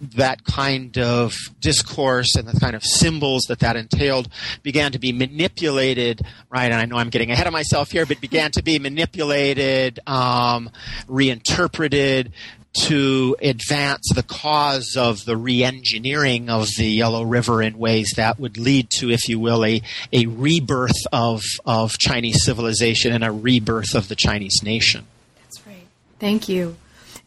that 0.02 0.44
kind 0.44 0.98
of 0.98 1.32
discourse 1.60 2.34
and 2.34 2.48
the 2.48 2.58
kind 2.58 2.74
of 2.74 2.82
symbols 2.84 3.44
that 3.44 3.60
that 3.60 3.76
entailed 3.76 4.28
began 4.62 4.92
to 4.92 4.98
be 4.98 5.12
manipulated, 5.12 6.20
right? 6.50 6.64
And 6.64 6.74
I 6.74 6.84
know 6.86 6.96
I'm 6.96 7.10
getting 7.10 7.30
ahead 7.30 7.46
of 7.46 7.52
myself 7.52 7.90
here, 7.90 8.04
but 8.04 8.20
began 8.20 8.50
to 8.52 8.62
be 8.62 8.78
manipulated, 8.78 10.00
um, 10.06 10.70
reinterpreted 11.06 12.32
to 12.74 13.36
advance 13.42 14.08
the 14.14 14.22
cause 14.22 14.96
of 14.96 15.24
the 15.24 15.36
re-engineering 15.36 16.48
of 16.48 16.66
the 16.78 16.86
Yellow 16.86 17.22
River 17.22 17.62
in 17.62 17.78
ways 17.78 18.14
that 18.16 18.40
would 18.40 18.56
lead 18.56 18.88
to, 18.90 19.10
if 19.10 19.28
you 19.28 19.38
will, 19.38 19.64
a, 19.64 19.82
a 20.12 20.26
rebirth 20.26 21.06
of, 21.12 21.42
of 21.66 21.98
Chinese 21.98 22.44
civilization 22.44 23.12
and 23.12 23.22
a 23.22 23.30
rebirth 23.30 23.94
of 23.94 24.08
the 24.08 24.16
Chinese 24.16 24.62
nation. 24.62 25.06
That's 25.42 25.66
right. 25.66 25.86
Thank 26.18 26.48
you. 26.48 26.76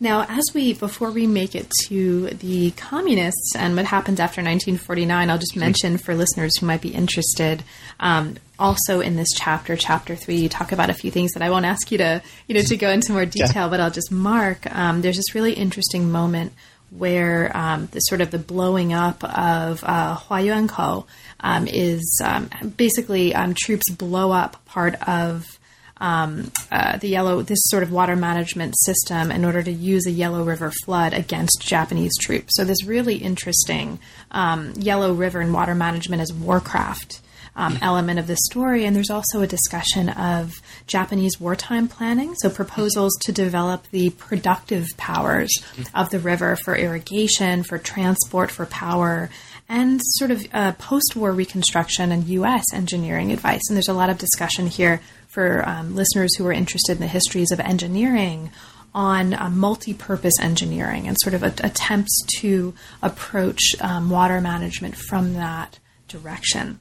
Now, 0.06 0.24
as 0.30 0.44
we 0.54 0.74
before 0.74 1.10
we 1.10 1.26
make 1.26 1.56
it 1.56 1.68
to 1.88 2.28
the 2.28 2.70
communists 2.70 3.56
and 3.58 3.76
what 3.76 3.86
happens 3.86 4.20
after 4.20 4.40
1949, 4.40 5.32
I'll 5.32 5.40
just 5.40 5.56
mention 5.56 5.98
for 5.98 6.14
listeners 6.14 6.56
who 6.60 6.68
might 6.68 6.82
be 6.82 6.90
interested. 6.90 7.64
Um, 8.00 8.36
also, 8.60 9.00
in 9.00 9.16
this 9.16 9.30
chapter, 9.36 9.76
chapter 9.76 10.16
three, 10.16 10.36
you 10.36 10.48
talk 10.48 10.72
about 10.72 10.92
a 10.92 10.94
few 10.94 11.10
things 11.10 11.32
that 11.32 11.42
I 11.42 11.50
won't 11.50 11.66
ask 11.66 11.92
you 11.92 11.98
to, 11.98 12.22
you 12.48 12.54
know, 12.54 12.62
to 12.62 12.78
go 12.78 12.92
into 12.92 13.14
more 13.14 13.26
detail, 13.26 13.64
yeah. 13.64 13.68
but 13.68 13.80
I'll 13.80 13.90
just 13.90 14.12
mark. 14.12 14.72
Um, 14.76 15.02
there's 15.02 15.18
this 15.18 15.34
really 15.34 15.54
interesting 15.54 16.12
moment 16.12 16.54
where 16.92 17.52
um, 17.58 17.88
the 17.88 18.00
sort 18.02 18.22
of 18.22 18.30
the 18.30 18.38
blowing 18.38 18.94
up 18.94 19.24
of 19.24 19.84
uh, 19.84 20.18
Huayuankou 20.18 21.08
um, 21.40 21.66
is 21.66 22.22
um, 22.24 22.52
basically 22.78 23.34
um, 23.34 23.56
troops 23.56 23.90
blow 23.90 24.32
up 24.32 24.64
part 24.66 24.94
of 25.08 25.55
um, 25.98 26.52
uh, 26.72 26.98
the 26.98 27.08
yellow 27.08 27.42
this 27.42 27.60
sort 27.64 27.84
of 27.84 27.92
water 27.92 28.16
management 28.16 28.76
system 28.80 29.32
in 29.32 29.46
order 29.46 29.64
to 29.64 29.72
use 29.72 30.06
a 30.06 30.12
Yellow 30.12 30.44
River 30.44 30.72
flood 30.84 31.14
against 31.14 31.62
Japanese 31.62 32.18
troops. 32.20 32.56
So 32.56 32.66
this 32.66 32.84
really 32.86 33.16
interesting 33.16 34.00
um, 34.32 34.74
Yellow 34.76 35.14
River 35.14 35.40
and 35.40 35.54
water 35.54 35.76
management 35.76 36.22
as 36.22 36.34
warcraft. 36.34 37.22
Um, 37.58 37.80
element 37.82 38.20
of 38.20 38.28
the 38.28 38.36
story, 38.52 38.84
and 38.84 38.94
there's 38.94 39.10
also 39.10 39.40
a 39.40 39.48
discussion 39.48 40.10
of 40.10 40.56
Japanese 40.88 41.40
wartime 41.40 41.88
planning, 41.88 42.36
so 42.36 42.50
proposals 42.50 43.16
to 43.22 43.32
develop 43.32 43.90
the 43.92 44.10
productive 44.10 44.90
powers 44.98 45.64
of 45.94 46.10
the 46.10 46.20
river 46.20 46.58
for 46.58 46.76
irrigation, 46.76 47.64
for 47.64 47.78
transport, 47.78 48.52
for 48.52 48.66
power, 48.66 49.30
and 49.70 50.02
sort 50.04 50.32
of 50.32 50.46
uh, 50.54 50.74
post 50.74 51.16
war 51.16 51.32
reconstruction 51.32 52.12
and 52.12 52.26
U.S. 52.26 52.66
engineering 52.74 53.32
advice. 53.32 53.62
And 53.70 53.78
there's 53.78 53.88
a 53.88 53.94
lot 53.94 54.10
of 54.10 54.18
discussion 54.18 54.68
here 54.68 55.00
for 55.36 55.68
um, 55.68 55.96
listeners 55.96 56.34
who 56.36 56.48
are 56.48 56.54
interested 56.54 56.94
in 56.94 57.02
the 57.02 57.08
histories 57.08 57.52
of 57.52 57.60
engineering 57.60 58.50
on 58.94 59.34
uh, 59.34 59.50
multi-purpose 59.50 60.40
engineering 60.40 61.06
and 61.08 61.18
sort 61.20 61.36
of 61.36 61.44
a, 61.44 61.54
attempts 61.62 62.24
to 62.40 62.74
approach 63.04 63.76
um, 63.82 64.10
water 64.10 64.40
management 64.40 64.96
from 64.96 65.34
that 65.34 65.78
direction. 66.08 66.80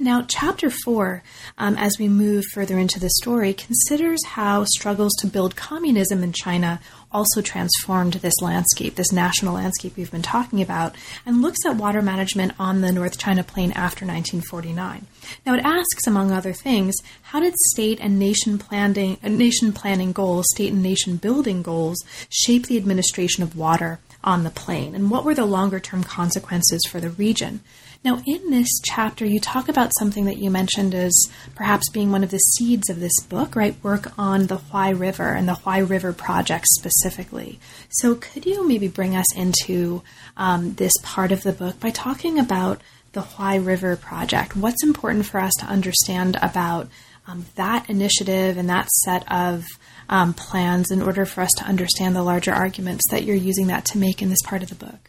Now, 0.00 0.24
chapter 0.28 0.70
four, 0.70 1.22
um, 1.56 1.76
as 1.76 1.98
we 1.98 2.08
move 2.08 2.44
further 2.52 2.78
into 2.78 3.00
the 3.00 3.10
story, 3.20 3.52
considers 3.52 4.24
how 4.26 4.64
struggles 4.64 5.12
to 5.20 5.26
build 5.26 5.56
communism 5.56 6.22
in 6.22 6.32
China 6.32 6.80
also 7.12 7.40
transformed 7.40 8.14
this 8.14 8.40
landscape, 8.42 8.94
this 8.94 9.12
national 9.12 9.54
landscape 9.54 9.96
we've 9.96 10.10
been 10.10 10.22
talking 10.22 10.60
about, 10.60 10.94
and 11.24 11.42
looks 11.42 11.64
at 11.66 11.76
water 11.76 12.02
management 12.02 12.52
on 12.58 12.80
the 12.80 12.92
North 12.92 13.18
China 13.18 13.42
Plain 13.42 13.72
after 13.72 14.04
1949. 14.04 15.06
Now, 15.46 15.54
it 15.54 15.64
asks, 15.64 16.06
among 16.06 16.30
other 16.30 16.52
things, 16.52 16.94
how 17.22 17.40
did 17.40 17.54
state 17.70 17.98
and 18.00 18.18
nation 18.18 18.58
planning, 18.58 19.18
uh, 19.22 19.28
nation 19.28 19.72
planning 19.72 20.12
goals, 20.12 20.46
state 20.54 20.72
and 20.72 20.82
nation 20.82 21.16
building 21.16 21.62
goals, 21.62 21.98
shape 22.28 22.66
the 22.66 22.76
administration 22.76 23.42
of 23.42 23.56
water 23.56 24.00
on 24.24 24.44
the 24.44 24.50
plain, 24.50 24.94
and 24.94 25.10
what 25.10 25.24
were 25.24 25.34
the 25.34 25.46
longer 25.46 25.80
term 25.80 26.02
consequences 26.02 26.80
for 26.88 27.00
the 27.00 27.10
region? 27.10 27.60
Now, 28.04 28.22
in 28.26 28.50
this 28.50 28.68
chapter, 28.82 29.26
you 29.26 29.40
talk 29.40 29.68
about 29.68 29.90
something 29.98 30.24
that 30.26 30.38
you 30.38 30.50
mentioned 30.50 30.94
as 30.94 31.12
perhaps 31.54 31.90
being 31.90 32.12
one 32.12 32.22
of 32.22 32.30
the 32.30 32.38
seeds 32.38 32.88
of 32.88 33.00
this 33.00 33.20
book, 33.22 33.56
right? 33.56 33.74
Work 33.82 34.16
on 34.18 34.46
the 34.46 34.56
Huai 34.56 34.98
River 34.98 35.32
and 35.32 35.48
the 35.48 35.54
Huai 35.54 35.86
River 35.86 36.12
Project 36.12 36.66
specifically. 36.68 37.58
So, 37.90 38.14
could 38.14 38.46
you 38.46 38.66
maybe 38.66 38.88
bring 38.88 39.16
us 39.16 39.34
into 39.36 40.02
um, 40.36 40.74
this 40.74 40.92
part 41.02 41.32
of 41.32 41.42
the 41.42 41.52
book 41.52 41.80
by 41.80 41.90
talking 41.90 42.38
about 42.38 42.80
the 43.12 43.20
Huai 43.22 43.64
River 43.64 43.96
Project. 43.96 44.56
What's 44.56 44.84
important 44.84 45.26
for 45.26 45.40
us 45.40 45.52
to 45.58 45.66
understand 45.66 46.36
about 46.42 46.88
um, 47.26 47.46
that 47.56 47.88
initiative 47.90 48.56
and 48.56 48.68
that 48.68 48.88
set 48.88 49.30
of 49.30 49.64
um, 50.08 50.34
plans 50.34 50.90
in 50.90 51.02
order 51.02 51.26
for 51.26 51.42
us 51.42 51.50
to 51.58 51.64
understand 51.64 52.14
the 52.14 52.22
larger 52.22 52.52
arguments 52.52 53.04
that 53.10 53.24
you're 53.24 53.36
using 53.36 53.66
that 53.66 53.84
to 53.86 53.98
make 53.98 54.22
in 54.22 54.30
this 54.30 54.42
part 54.42 54.62
of 54.62 54.68
the 54.68 54.74
book? 54.74 55.07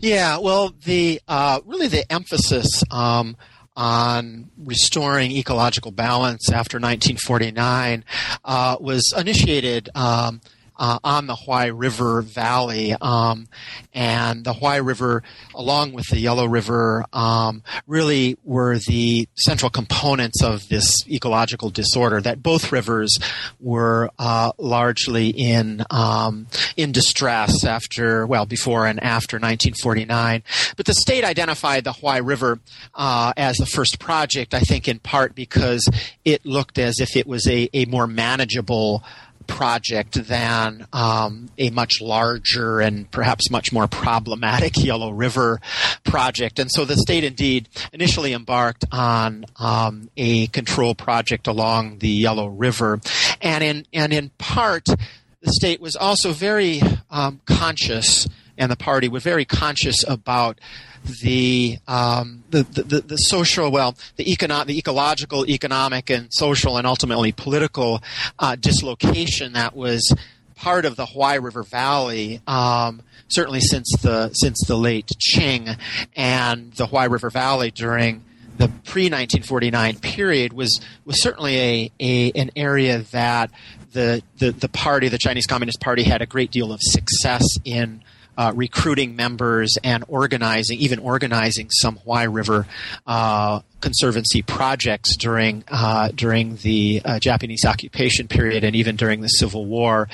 Yeah, 0.00 0.38
well, 0.38 0.74
the 0.84 1.20
uh, 1.28 1.60
really 1.64 1.88
the 1.88 2.10
emphasis 2.12 2.82
um, 2.90 3.36
on 3.76 4.50
restoring 4.56 5.32
ecological 5.32 5.90
balance 5.90 6.50
after 6.50 6.76
1949 6.76 8.04
uh, 8.44 8.76
was 8.80 9.12
initiated 9.16 9.88
um, 9.94 10.40
uh, 10.76 10.98
on 11.04 11.26
the 11.26 11.34
Huai 11.34 11.72
River 11.74 12.22
Valley. 12.22 12.94
Um, 13.00 13.48
and 13.92 14.44
the 14.44 14.52
Huai 14.52 14.84
River, 14.84 15.22
along 15.54 15.92
with 15.92 16.06
the 16.08 16.18
Yellow 16.18 16.46
River, 16.46 17.04
um, 17.12 17.62
really 17.86 18.36
were 18.44 18.78
the 18.78 19.28
central 19.34 19.70
components 19.70 20.42
of 20.42 20.68
this 20.68 21.06
ecological 21.08 21.70
disorder. 21.70 22.20
That 22.20 22.42
both 22.42 22.72
rivers 22.72 23.16
were 23.60 24.10
uh, 24.18 24.52
largely 24.58 25.28
in 25.28 25.84
um, 25.90 26.46
in 26.76 26.92
distress 26.92 27.64
after, 27.64 28.26
well, 28.26 28.46
before 28.46 28.86
and 28.86 29.02
after 29.02 29.36
1949. 29.36 30.42
But 30.76 30.86
the 30.86 30.94
state 30.94 31.24
identified 31.24 31.84
the 31.84 31.92
Huai 31.92 32.24
River 32.24 32.58
uh, 32.94 33.32
as 33.36 33.56
the 33.56 33.66
first 33.66 33.98
project, 33.98 34.54
I 34.54 34.60
think, 34.60 34.88
in 34.88 34.98
part 34.98 35.34
because 35.34 35.88
it 36.24 36.44
looked 36.44 36.78
as 36.78 37.00
if 37.00 37.16
it 37.16 37.26
was 37.26 37.46
a, 37.46 37.68
a 37.72 37.84
more 37.86 38.06
manageable 38.06 39.04
project 39.46 40.14
than 40.26 40.86
um, 40.92 41.48
a 41.58 41.70
much 41.70 42.00
larger 42.00 42.80
and 42.80 43.10
perhaps 43.10 43.50
much 43.50 43.72
more 43.72 43.86
problematic 43.86 44.82
Yellow 44.82 45.10
River 45.10 45.60
project. 46.04 46.58
And 46.58 46.70
so 46.70 46.84
the 46.84 46.96
state 46.96 47.24
indeed 47.24 47.68
initially 47.92 48.32
embarked 48.32 48.84
on 48.90 49.46
um, 49.56 50.10
a 50.16 50.46
control 50.48 50.94
project 50.94 51.46
along 51.46 51.98
the 51.98 52.08
Yellow 52.08 52.46
River. 52.46 53.00
And 53.40 53.64
in, 53.64 53.86
and 53.92 54.12
in 54.12 54.30
part, 54.38 54.86
the 54.86 55.52
state 55.52 55.80
was 55.80 55.94
also 55.94 56.32
very 56.32 56.80
um, 57.10 57.40
conscious, 57.44 58.26
and 58.56 58.72
the 58.72 58.76
party 58.76 59.08
was 59.08 59.22
very 59.22 59.44
conscious 59.44 60.02
about 60.08 60.58
the, 61.04 61.78
um, 61.86 62.44
the, 62.50 62.62
the, 62.62 63.00
the 63.00 63.16
social, 63.16 63.70
well, 63.70 63.96
the 64.16 64.24
econo- 64.24 64.66
the 64.66 64.78
ecological, 64.78 65.48
economic, 65.48 66.10
and 66.10 66.28
social, 66.32 66.76
and 66.76 66.86
ultimately 66.86 67.32
political 67.32 68.02
uh, 68.38 68.56
dislocation 68.56 69.52
that 69.52 69.76
was 69.76 70.14
part 70.56 70.84
of 70.84 70.96
the 70.96 71.06
Huai 71.06 71.42
River 71.42 71.62
Valley. 71.62 72.40
Um, 72.46 73.02
certainly 73.28 73.60
since 73.60 73.90
the 74.02 74.32
since 74.32 74.60
the 74.66 74.76
late 74.76 75.10
Qing, 75.34 75.78
and 76.16 76.72
the 76.72 76.86
Huai 76.86 77.10
River 77.10 77.30
Valley 77.30 77.70
during 77.70 78.24
the 78.56 78.68
pre 78.68 79.04
1949 79.04 79.98
period 79.98 80.52
was 80.52 80.80
was 81.04 81.20
certainly 81.20 81.58
a, 81.58 81.92
a 82.00 82.30
an 82.32 82.50
area 82.56 82.98
that 83.12 83.50
the, 83.92 84.22
the 84.38 84.52
the 84.52 84.68
party, 84.68 85.08
the 85.08 85.18
Chinese 85.18 85.46
Communist 85.46 85.80
Party, 85.80 86.02
had 86.02 86.22
a 86.22 86.26
great 86.26 86.50
deal 86.50 86.72
of 86.72 86.80
success 86.82 87.44
in 87.64 88.02
uh, 88.36 88.52
recruiting 88.54 89.16
members 89.16 89.76
and 89.82 90.04
organizing, 90.08 90.78
even 90.78 90.98
organizing 90.98 91.70
some 91.70 91.98
Huai 91.98 92.32
River 92.32 92.66
uh, 93.06 93.60
conservancy 93.80 94.42
projects 94.42 95.16
during 95.16 95.62
uh, 95.68 96.08
during 96.14 96.56
the 96.56 97.02
uh, 97.04 97.18
Japanese 97.18 97.64
occupation 97.64 98.28
period 98.28 98.64
and 98.64 98.74
even 98.74 98.96
during 98.96 99.20
the 99.20 99.28
Civil 99.28 99.66
War. 99.66 100.08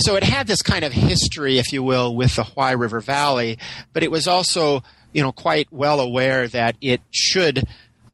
So 0.00 0.16
it 0.16 0.24
had 0.24 0.46
this 0.46 0.62
kind 0.62 0.84
of 0.84 0.92
history, 0.92 1.58
if 1.58 1.72
you 1.72 1.82
will, 1.82 2.14
with 2.14 2.36
the 2.36 2.42
Huai 2.42 2.78
River 2.78 3.00
Valley, 3.00 3.58
but 3.92 4.02
it 4.02 4.10
was 4.10 4.26
also, 4.26 4.82
you 5.12 5.22
know, 5.22 5.32
quite 5.32 5.68
well 5.70 6.00
aware 6.00 6.48
that 6.48 6.76
it 6.80 7.00
should. 7.10 7.64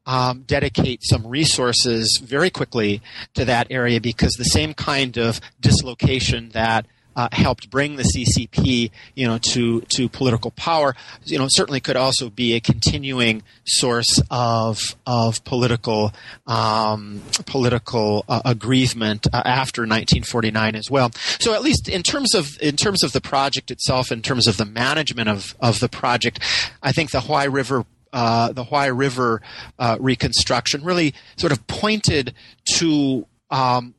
Um, 0.05 0.41
dedicate 0.47 1.01
some 1.03 1.27
resources 1.27 2.19
very 2.23 2.49
quickly 2.49 2.99
to 3.35 3.45
that 3.45 3.67
area 3.69 4.01
because 4.01 4.31
the 4.33 4.43
same 4.43 4.73
kind 4.73 5.19
of 5.19 5.39
dislocation 5.61 6.49
that 6.49 6.87
uh, 7.15 7.27
helped 7.31 7.69
bring 7.69 7.95
the 7.95 8.03
CCP, 8.03 8.91
you 9.15 9.27
know, 9.27 9.37
to 9.37 9.81
to 9.81 10.09
political 10.09 10.51
power, 10.51 10.95
you 11.25 11.37
know, 11.37 11.47
certainly 11.49 11.79
could 11.79 11.95
also 11.95 12.29
be 12.29 12.53
a 12.53 12.59
continuing 12.59 13.43
source 13.65 14.21
of 14.31 14.79
of 15.05 15.43
political 15.43 16.13
um, 16.47 17.21
political 17.45 18.25
uh, 18.29 18.41
aggrievement 18.45 19.27
uh, 19.27 19.41
after 19.45 19.81
1949 19.81 20.75
as 20.75 20.89
well. 20.89 21.11
So 21.39 21.53
at 21.53 21.61
least 21.61 21.89
in 21.89 22.03
terms 22.03 22.33
of 22.33 22.47
in 22.61 22.75
terms 22.75 23.03
of 23.03 23.11
the 23.11 23.21
project 23.21 23.71
itself, 23.71 24.11
in 24.11 24.21
terms 24.21 24.47
of 24.47 24.57
the 24.57 24.65
management 24.65 25.29
of 25.29 25.55
of 25.59 25.79
the 25.79 25.89
project, 25.89 26.39
I 26.81 26.91
think 26.91 27.11
the 27.11 27.19
Huai 27.19 27.51
River 27.51 27.85
uh, 28.13 28.51
the 28.51 28.63
Huai 28.63 28.95
River 28.97 29.41
uh, 29.77 29.97
reconstruction 29.99 30.83
really 30.83 31.13
sort 31.37 31.51
of 31.51 31.65
pointed 31.67 32.33
to 32.77 33.25
um, 33.51 33.93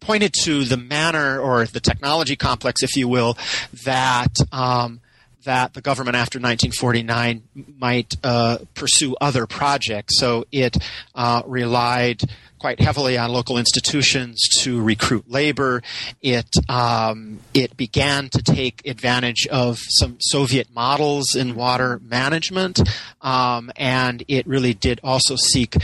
pointed 0.00 0.34
to 0.44 0.64
the 0.64 0.76
manner 0.76 1.38
or 1.38 1.64
the 1.66 1.80
technology 1.80 2.36
complex, 2.36 2.82
if 2.82 2.96
you 2.96 3.08
will, 3.08 3.36
that 3.84 4.36
um, 4.52 5.00
that 5.44 5.74
the 5.74 5.80
government 5.80 6.16
after 6.16 6.38
1949 6.38 7.42
might 7.78 8.14
uh, 8.24 8.58
pursue 8.74 9.14
other 9.20 9.46
projects. 9.46 10.18
So 10.18 10.46
it 10.50 10.76
uh, 11.14 11.42
relied 11.46 12.22
quite 12.58 12.80
heavily 12.80 13.18
on 13.18 13.30
local 13.30 13.58
institutions 13.58 14.40
to 14.60 14.82
recruit 14.82 15.30
labor. 15.30 15.82
It 16.22 16.48
um, 16.68 17.40
it 17.52 17.76
began 17.76 18.30
to 18.30 18.42
take 18.42 18.86
advantage 18.86 19.46
of 19.48 19.78
some 19.90 20.16
Soviet 20.18 20.68
models 20.74 21.34
in 21.34 21.54
water 21.56 22.00
management, 22.02 22.80
um, 23.20 23.70
and 23.76 24.24
it 24.28 24.46
really 24.46 24.72
did 24.72 24.98
also 25.04 25.36
seek 25.36 25.76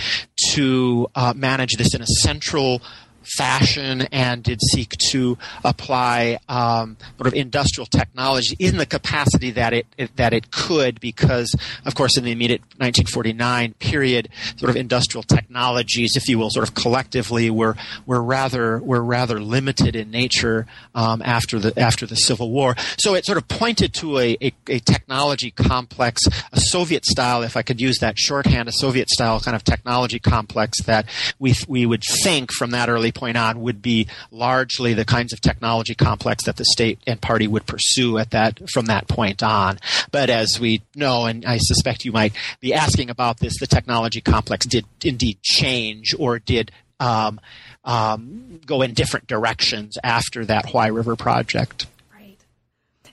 to 0.53 1.07
uh, 1.15 1.35
manage 1.37 1.77
this 1.77 1.95
in 1.95 2.01
a 2.01 2.07
central 2.07 2.81
fashion 3.23 4.03
and 4.13 4.43
did 4.43 4.61
seek 4.63 4.91
to 5.11 5.39
apply 5.65 6.39
um, 6.49 6.97
sort 7.17 7.27
of 7.27 7.35
industrial 7.35 7.87
technology 7.87 8.57
in 8.59 8.77
the 8.77 8.87
capacity 8.87 9.51
that 9.53 9.73
it, 9.73 9.87
it, 9.99 10.17
that 10.17 10.33
it 10.33 10.51
could, 10.51 11.01
because 11.01 11.55
of 11.85 11.95
course 11.95 12.17
in 12.17 12.25
the 12.25 12.33
immediate 12.33 12.61
1949 12.79 13.75
period, 13.75 14.29
sort 14.57 14.71
of 14.71 14.77
industrial 14.77 15.23
technologies, 15.23 16.13
if 16.17 16.29
you 16.29 16.39
will, 16.39 16.51
sort 16.51 16.67
of 16.67 16.75
collectively 16.75 17.51
were 17.51 17.77
were 18.07 18.23
rather 18.23 18.79
were 18.79 19.03
rather 19.03 19.41
limited 19.41 19.95
in 19.97 20.11
nature 20.11 20.67
um, 20.95 21.23
after 21.25 21.59
the 21.59 21.79
after 21.79 22.07
the 22.07 22.17
Civil 22.17 22.51
War. 22.51 22.75
So 22.99 23.15
it 23.15 23.25
sort 23.25 23.39
of 23.39 23.49
pointed 23.49 23.95
to 23.95 24.19
a, 24.19 24.37
a, 24.41 24.53
a 24.69 24.79
technology 24.81 25.51
complex, 25.51 26.23
a 26.53 26.61
Soviet 26.61 27.05
style, 27.05 27.43
if 27.43 27.57
I 27.57 27.63
could 27.63 27.81
use 27.81 27.99
that 27.99 28.19
shorthand, 28.19 28.69
a 28.69 28.73
Soviet 28.73 29.09
style 29.09 29.41
kind 29.41 29.55
of 29.55 29.65
technology 29.65 30.19
complex 30.19 30.83
that 30.83 31.07
we 31.39 31.55
we 31.69 31.87
would 31.87 32.03
think 32.23 32.53
from 32.53 32.71
that 32.71 32.89
early 32.89 33.10
point 33.13 33.37
on 33.37 33.61
would 33.61 33.83
be 33.83 34.07
largely 34.31 34.95
the 34.95 35.05
kinds 35.05 35.33
of 35.33 35.41
technology 35.41 35.95
complex 35.95 36.45
that 36.45 36.57
the 36.57 36.65
state 36.65 36.99
and 37.07 37.21
party 37.21 37.47
would 37.47 37.67
pursue 37.67 38.19
at 38.19 38.31
that 38.31 38.61
from 38.71 38.87
that 38.87 39.09
point 39.09 39.43
on. 39.43 39.79
But 40.11 40.31
as 40.31 40.59
we 40.61 40.83
know, 40.95 41.27
and 41.27 41.45
I 41.45 41.59
suspect 41.59 42.05
you 42.05 42.13
might 42.13 42.33
be 42.61 42.75
asking 42.75 43.11
about 43.11 43.39
this, 43.39 43.59
the 43.59 43.67
technology 43.67 44.21
complex 44.21 44.67
did 44.67 44.85
indeed 45.03 45.39
change 45.43 46.15
or 46.19 46.39
did 46.39 46.71
um, 46.99 47.41
um, 47.85 48.61
go 48.67 48.83
in 48.83 48.95
different 48.95 49.27
directions 49.27 49.97
after 50.05 50.45
that 50.45 50.67
Huai 50.67 50.95
River 50.95 51.17
project. 51.17 51.87
Right. 52.15 52.37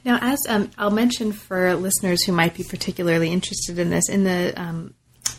Now, 0.04 0.20
as 0.22 0.40
um, 0.48 0.72
I'll 0.78 0.92
mention 0.92 1.32
for 1.32 1.74
listeners 1.76 2.24
who 2.26 2.34
might 2.34 2.54
be 2.54 2.64
particularly 2.64 3.32
interested 3.32 3.80
in 3.80 3.90
this, 3.90 4.10
in 4.10 4.24
the 4.24 4.54
um, 4.60 4.94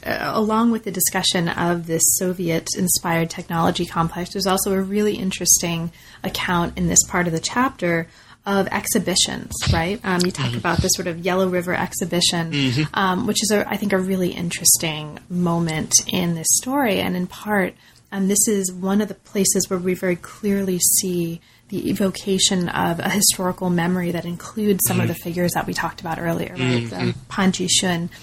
along 0.04 0.70
with 0.70 0.84
the 0.84 0.90
discussion 0.90 1.48
of 1.48 1.86
this 1.86 2.02
Soviet 2.16 2.68
inspired 2.76 3.30
technology 3.30 3.86
complex, 3.86 4.32
there's 4.32 4.46
also 4.46 4.72
a 4.72 4.80
really 4.80 5.16
interesting 5.16 5.90
account 6.22 6.76
in 6.78 6.88
this 6.88 7.02
part 7.08 7.26
of 7.26 7.32
the 7.32 7.40
chapter 7.40 8.06
of 8.46 8.66
exhibitions, 8.68 9.52
right? 9.72 10.00
Um, 10.04 10.20
you 10.24 10.30
talk 10.30 10.46
mm-hmm. 10.46 10.58
about 10.58 10.78
this 10.78 10.92
sort 10.94 11.06
of 11.06 11.18
Yellow 11.18 11.48
River 11.48 11.74
exhibition, 11.74 12.52
mm-hmm. 12.52 12.82
um, 12.94 13.26
which 13.26 13.42
is, 13.42 13.50
a, 13.50 13.68
I 13.68 13.76
think, 13.76 13.92
a 13.92 13.98
really 13.98 14.30
interesting 14.30 15.18
moment 15.28 15.92
in 16.06 16.34
this 16.34 16.46
story. 16.52 17.00
And 17.00 17.14
in 17.14 17.26
part, 17.26 17.74
um, 18.10 18.28
this 18.28 18.48
is 18.48 18.72
one 18.72 19.02
of 19.02 19.08
the 19.08 19.14
places 19.14 19.68
where 19.68 19.78
we 19.78 19.92
very 19.92 20.16
clearly 20.16 20.78
see 20.78 21.42
the 21.68 21.90
evocation 21.90 22.68
of 22.68 22.98
a 22.98 23.10
historical 23.10 23.70
memory 23.70 24.12
that 24.12 24.24
includes 24.24 24.80
some 24.86 24.98
mm. 24.98 25.02
of 25.02 25.08
the 25.08 25.14
figures 25.14 25.52
that 25.52 25.66
we 25.66 25.74
talked 25.74 26.00
about 26.00 26.18
earlier, 26.18 26.52
right? 26.52 26.84
Mm. 26.84 26.92
Um, 26.92 27.14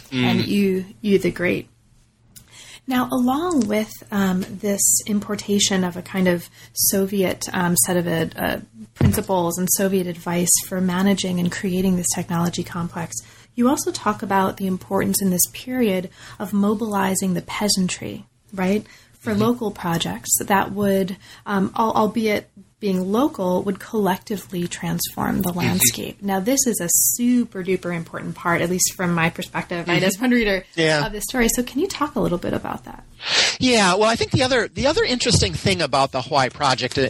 mm. 0.09 0.23
and 0.23 0.45
Yu, 0.45 0.85
Yu 1.01 1.19
the 1.19 1.31
Great. 1.31 1.69
Now, 2.87 3.09
along 3.11 3.67
with 3.67 3.91
um, 4.11 4.45
this 4.47 5.01
importation 5.07 5.83
of 5.83 5.97
a 5.97 6.03
kind 6.03 6.27
of 6.27 6.49
Soviet 6.73 7.45
um, 7.51 7.75
set 7.77 7.97
of 7.97 8.07
uh, 8.07 8.59
principles 8.93 9.57
and 9.57 9.67
Soviet 9.71 10.05
advice 10.05 10.51
for 10.67 10.79
managing 10.79 11.39
and 11.39 11.51
creating 11.51 11.95
this 11.95 12.07
technology 12.13 12.63
complex, 12.63 13.15
you 13.55 13.69
also 13.69 13.91
talk 13.91 14.21
about 14.21 14.57
the 14.57 14.67
importance 14.67 15.21
in 15.21 15.31
this 15.31 15.45
period 15.51 16.09
of 16.37 16.53
mobilizing 16.53 17.33
the 17.33 17.41
peasantry, 17.41 18.25
right? 18.53 18.85
For 19.13 19.31
mm-hmm. 19.31 19.41
local 19.41 19.71
projects 19.71 20.29
that 20.43 20.71
would, 20.71 21.17
um, 21.47 21.71
albeit 21.75 22.51
being 22.85 23.11
local 23.11 23.63
would 23.63 23.79
collectively 23.79 24.67
transform 24.67 25.41
the 25.41 25.51
landscape. 25.51 26.17
Mm-hmm. 26.17 26.27
Now, 26.27 26.39
this 26.39 26.67
is 26.67 26.79
a 26.79 26.87
super 27.15 27.63
duper 27.63 27.95
important 27.95 28.35
part, 28.35 28.61
at 28.61 28.69
least 28.69 28.93
from 28.93 29.11
my 29.11 29.31
perspective, 29.31 29.81
mm-hmm. 29.81 29.89
right, 29.89 30.03
as 30.03 30.21
one 30.21 30.29
reader 30.29 30.63
yeah. 30.75 31.03
of 31.03 31.11
this 31.11 31.23
story. 31.23 31.49
So, 31.49 31.63
can 31.63 31.81
you 31.81 31.87
talk 31.87 32.13
a 32.13 32.19
little 32.19 32.37
bit 32.37 32.53
about 32.53 32.85
that? 32.85 33.03
Yeah, 33.59 33.95
well, 33.95 34.09
I 34.09 34.15
think 34.15 34.31
the 34.31 34.43
other 34.43 34.67
the 34.67 34.85
other 34.85 35.03
interesting 35.03 35.53
thing 35.53 35.81
about 35.81 36.11
the 36.11 36.21
Huai 36.21 36.53
project, 36.53 36.97
uh, 36.97 37.07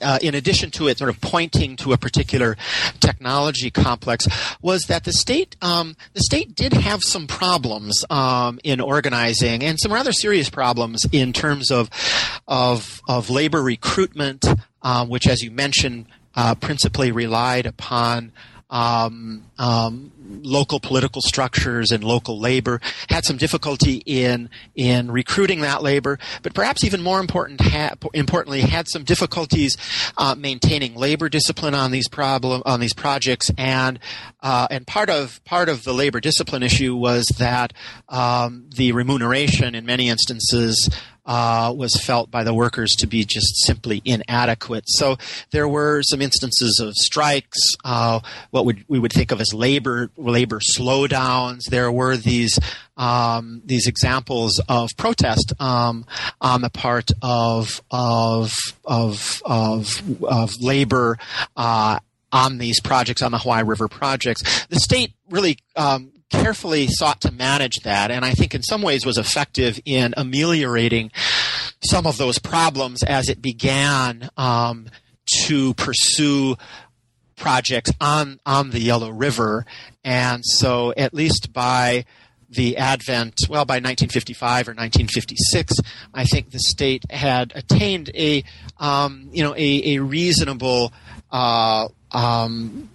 uh, 0.00 0.18
in 0.20 0.34
addition 0.34 0.70
to 0.72 0.88
it 0.88 0.98
sort 0.98 1.08
of 1.08 1.20
pointing 1.20 1.76
to 1.76 1.92
a 1.92 1.96
particular 1.96 2.56
technology 3.00 3.70
complex, 3.70 4.28
was 4.60 4.82
that 4.88 5.04
the 5.04 5.12
state 5.12 5.56
um, 5.62 5.96
the 6.12 6.20
state 6.20 6.54
did 6.54 6.72
have 6.74 7.02
some 7.02 7.26
problems 7.26 8.04
um, 8.10 8.58
in 8.62 8.80
organizing 8.80 9.62
and 9.62 9.78
some 9.80 9.92
rather 9.92 10.12
serious 10.12 10.50
problems 10.50 11.06
in 11.12 11.32
terms 11.32 11.70
of 11.70 11.88
of 12.46 13.00
of 13.08 13.30
labor 13.30 13.62
recruitment, 13.62 14.44
um, 14.84 15.08
which, 15.08 15.26
as 15.26 15.42
you 15.42 15.50
mentioned, 15.50 16.06
uh, 16.36 16.54
principally 16.54 17.10
relied 17.10 17.66
upon 17.66 18.32
um, 18.70 19.44
um, 19.58 20.10
local 20.42 20.80
political 20.80 21.22
structures 21.22 21.92
and 21.92 22.02
local 22.02 22.40
labor, 22.40 22.80
had 23.08 23.24
some 23.24 23.36
difficulty 23.36 24.02
in 24.06 24.50
in 24.74 25.10
recruiting 25.10 25.60
that 25.60 25.82
labor, 25.82 26.18
but 26.42 26.54
perhaps 26.54 26.82
even 26.82 27.00
more 27.02 27.20
important, 27.20 27.60
ha- 27.60 27.94
importantly, 28.14 28.62
had 28.62 28.88
some 28.88 29.04
difficulties 29.04 29.76
uh, 30.16 30.34
maintaining 30.36 30.94
labor 30.94 31.28
discipline 31.28 31.74
on 31.74 31.90
these 31.90 32.08
problem 32.08 32.62
on 32.66 32.80
these 32.80 32.94
projects, 32.94 33.50
and 33.56 33.98
uh, 34.44 34.68
and 34.70 34.86
part 34.86 35.08
of 35.08 35.42
part 35.44 35.70
of 35.70 35.84
the 35.84 35.94
labor 35.94 36.20
discipline 36.20 36.62
issue 36.62 36.94
was 36.94 37.24
that 37.38 37.72
um, 38.10 38.68
the 38.76 38.92
remuneration 38.92 39.74
in 39.74 39.86
many 39.86 40.10
instances 40.10 40.90
uh, 41.24 41.72
was 41.74 41.98
felt 42.04 42.30
by 42.30 42.44
the 42.44 42.52
workers 42.52 42.94
to 42.98 43.06
be 43.06 43.24
just 43.24 43.64
simply 43.64 44.02
inadequate. 44.04 44.84
So 44.86 45.16
there 45.50 45.66
were 45.66 46.02
some 46.02 46.20
instances 46.20 46.78
of 46.78 46.92
strikes, 46.94 47.58
uh, 47.86 48.20
what 48.50 48.66
would 48.66 48.84
we 48.86 48.98
would 48.98 49.14
think 49.14 49.32
of 49.32 49.40
as 49.40 49.54
labor 49.54 50.10
labor 50.18 50.60
slowdowns. 50.60 51.64
There 51.70 51.90
were 51.90 52.18
these 52.18 52.58
um, 52.98 53.62
these 53.64 53.86
examples 53.86 54.60
of 54.68 54.90
protest 54.98 55.54
um, 55.58 56.04
on 56.42 56.60
the 56.60 56.70
part 56.70 57.10
of 57.22 57.80
of 57.90 58.52
of 58.84 59.42
of, 59.46 60.02
of 60.22 60.52
labor. 60.60 61.16
Uh, 61.56 62.00
on 62.34 62.58
these 62.58 62.80
projects, 62.80 63.22
on 63.22 63.32
the 63.32 63.38
Huai 63.38 63.66
River 63.66 63.88
projects, 63.88 64.66
the 64.66 64.76
state 64.76 65.14
really 65.30 65.56
um, 65.76 66.10
carefully 66.30 66.88
sought 66.88 67.20
to 67.22 67.32
manage 67.32 67.80
that, 67.84 68.10
and 68.10 68.24
I 68.24 68.32
think 68.32 68.54
in 68.54 68.62
some 68.62 68.82
ways 68.82 69.06
was 69.06 69.16
effective 69.16 69.80
in 69.84 70.12
ameliorating 70.16 71.12
some 71.84 72.06
of 72.06 72.18
those 72.18 72.38
problems 72.38 73.02
as 73.04 73.28
it 73.28 73.40
began 73.40 74.28
um, 74.36 74.88
to 75.44 75.74
pursue 75.74 76.56
projects 77.36 77.92
on 78.00 78.40
on 78.44 78.70
the 78.70 78.80
Yellow 78.80 79.10
River, 79.10 79.64
and 80.02 80.42
so 80.44 80.92
at 80.96 81.14
least 81.14 81.52
by 81.52 82.04
the 82.50 82.76
advent, 82.76 83.34
well, 83.48 83.64
by 83.64 83.74
1955 83.74 84.68
or 84.68 84.72
1956, 84.72 85.74
I 86.12 86.24
think 86.24 86.50
the 86.50 86.60
state 86.60 87.10
had 87.10 87.52
attained 87.54 88.10
a, 88.14 88.44
um, 88.78 89.28
you 89.32 89.42
know, 89.42 89.54
a, 89.56 89.96
a 89.96 89.98
reasonable 89.98 90.92
uh, 91.32 91.88
um, 92.14 92.88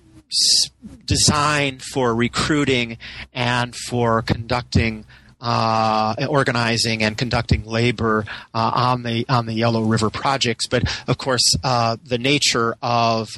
design 1.06 1.80
for 1.80 2.16
recruiting 2.16 2.98
and 3.34 3.76
for 3.76 4.22
conducting 4.22 5.06
uh, 5.42 6.16
organizing 6.28 7.02
and 7.02 7.18
conducting 7.18 7.64
labor 7.66 8.26
uh, 8.54 8.72
on 8.76 9.04
the 9.04 9.26
on 9.30 9.46
the 9.46 9.54
Yellow 9.54 9.84
River 9.84 10.10
projects. 10.10 10.68
But 10.68 10.84
of 11.08 11.18
course, 11.18 11.56
uh, 11.64 11.98
the 12.04 12.18
nature 12.18 12.76
of 12.82 13.30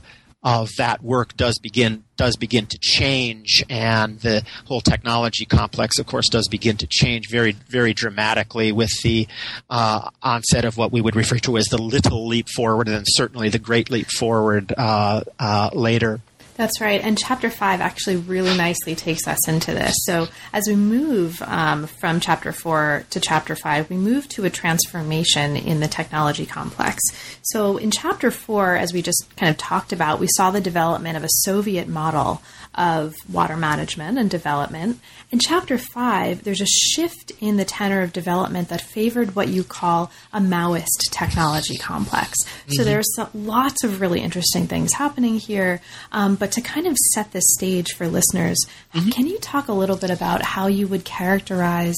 of 0.43 0.69
that 0.77 1.03
work 1.03 1.37
does 1.37 1.59
begin 1.59 2.03
does 2.17 2.35
begin 2.35 2.65
to 2.67 2.77
change, 2.79 3.63
and 3.69 4.19
the 4.19 4.43
whole 4.65 4.81
technology 4.81 5.45
complex, 5.45 5.97
of 5.97 6.05
course, 6.05 6.29
does 6.29 6.47
begin 6.47 6.77
to 6.77 6.87
change 6.87 7.29
very 7.29 7.51
very 7.51 7.93
dramatically 7.93 8.71
with 8.71 8.91
the 9.03 9.27
uh, 9.69 10.09
onset 10.21 10.65
of 10.65 10.77
what 10.77 10.91
we 10.91 11.01
would 11.01 11.15
refer 11.15 11.37
to 11.37 11.57
as 11.57 11.65
the 11.65 11.77
little 11.77 12.27
leap 12.27 12.47
forward, 12.49 12.87
and 12.87 12.97
then 12.97 13.03
certainly 13.05 13.49
the 13.49 13.59
great 13.59 13.89
leap 13.89 14.07
forward 14.07 14.73
uh, 14.77 15.21
uh, 15.39 15.69
later. 15.73 16.21
That's 16.61 16.79
right. 16.79 17.01
And 17.01 17.17
chapter 17.17 17.49
five 17.49 17.81
actually 17.81 18.17
really 18.17 18.55
nicely 18.55 18.93
takes 18.93 19.27
us 19.27 19.47
into 19.47 19.73
this. 19.73 19.95
So 20.03 20.27
as 20.53 20.67
we 20.67 20.75
move 20.75 21.41
um, 21.41 21.87
from 21.87 22.19
chapter 22.19 22.51
four 22.51 23.03
to 23.09 23.19
chapter 23.19 23.55
five, 23.55 23.89
we 23.89 23.97
move 23.97 24.29
to 24.29 24.45
a 24.45 24.51
transformation 24.51 25.57
in 25.57 25.79
the 25.79 25.87
technology 25.87 26.45
complex. 26.45 27.01
So 27.41 27.77
in 27.77 27.89
chapter 27.89 28.29
four, 28.29 28.75
as 28.75 28.93
we 28.93 29.01
just 29.01 29.25
kind 29.37 29.49
of 29.49 29.57
talked 29.57 29.91
about, 29.91 30.19
we 30.19 30.27
saw 30.35 30.51
the 30.51 30.61
development 30.61 31.17
of 31.17 31.23
a 31.23 31.29
Soviet 31.31 31.87
model 31.87 32.43
of 32.75 33.13
water 33.31 33.57
management 33.57 34.17
and 34.17 34.29
development. 34.29 34.99
In 35.29 35.39
chapter 35.39 35.77
five, 35.77 36.43
there's 36.43 36.61
a 36.61 36.65
shift 36.65 37.31
in 37.41 37.57
the 37.57 37.65
tenor 37.65 38.01
of 38.01 38.13
development 38.13 38.69
that 38.69 38.81
favored 38.81 39.35
what 39.35 39.49
you 39.49 39.63
call 39.63 40.11
a 40.31 40.39
Maoist 40.39 41.11
technology 41.11 41.77
complex. 41.77 42.37
Mm-hmm. 42.43 42.73
So 42.73 42.83
there's 42.83 43.09
lots 43.33 43.83
of 43.83 43.99
really 43.99 44.21
interesting 44.21 44.67
things 44.67 44.93
happening 44.93 45.37
here. 45.37 45.81
Um, 46.11 46.35
but 46.35 46.53
to 46.53 46.61
kind 46.61 46.87
of 46.87 46.97
set 47.13 47.31
the 47.31 47.41
stage 47.41 47.93
for 47.93 48.07
listeners, 48.07 48.57
mm-hmm. 48.93 49.09
can 49.09 49.27
you 49.27 49.37
talk 49.39 49.67
a 49.67 49.73
little 49.73 49.97
bit 49.97 50.09
about 50.09 50.41
how 50.41 50.67
you 50.67 50.87
would 50.87 51.03
characterize 51.03 51.97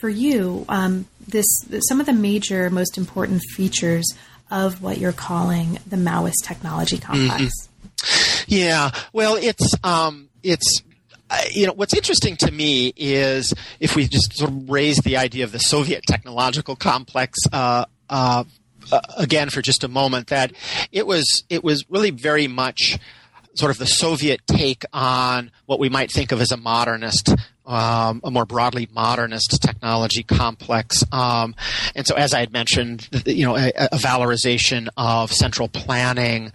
for 0.00 0.08
you 0.08 0.64
um, 0.68 1.06
this 1.26 1.46
some 1.88 2.00
of 2.00 2.06
the 2.06 2.12
major, 2.12 2.70
most 2.70 2.96
important 2.98 3.42
features 3.54 4.14
of 4.50 4.82
what 4.82 4.98
you're 4.98 5.12
calling 5.12 5.78
the 5.86 5.96
Maoist 5.96 6.44
technology 6.44 6.98
complex? 6.98 7.42
Mm-hmm. 7.42 7.73
Yeah, 8.46 8.90
well, 9.12 9.36
it's 9.36 9.74
um, 9.84 10.28
it's 10.42 10.82
uh, 11.30 11.42
you 11.50 11.66
know 11.66 11.72
what's 11.72 11.94
interesting 11.94 12.36
to 12.36 12.50
me 12.50 12.92
is 12.96 13.52
if 13.80 13.96
we 13.96 14.06
just 14.06 14.36
sort 14.36 14.50
of 14.50 14.70
raise 14.70 14.98
the 14.98 15.16
idea 15.16 15.44
of 15.44 15.52
the 15.52 15.58
Soviet 15.58 16.04
technological 16.06 16.76
complex. 16.76 17.38
Uh, 17.52 17.84
uh, 18.10 18.44
uh, 18.92 19.00
again, 19.16 19.48
for 19.48 19.62
just 19.62 19.82
a 19.82 19.88
moment, 19.88 20.28
that 20.28 20.52
it 20.92 21.06
was 21.06 21.44
it 21.48 21.64
was 21.64 21.88
really 21.88 22.10
very 22.10 22.46
much 22.46 22.98
sort 23.54 23.70
of 23.70 23.78
the 23.78 23.86
Soviet 23.86 24.40
take 24.46 24.84
on 24.92 25.50
what 25.66 25.78
we 25.78 25.88
might 25.88 26.10
think 26.10 26.32
of 26.32 26.40
as 26.40 26.50
a 26.50 26.56
modernist 26.56 27.34
um, 27.66 28.20
a 28.24 28.30
more 28.30 28.44
broadly 28.44 28.88
modernist 28.92 29.62
technology 29.62 30.22
complex. 30.22 31.02
Um, 31.12 31.54
and 31.94 32.06
so, 32.06 32.14
as 32.14 32.34
I 32.34 32.40
had 32.40 32.52
mentioned, 32.52 33.08
you 33.26 33.46
know, 33.46 33.56
a, 33.56 33.70
a, 33.76 33.96
valorization 33.96 34.88
of 34.96 35.32
central 35.32 35.68
planning, 35.68 36.52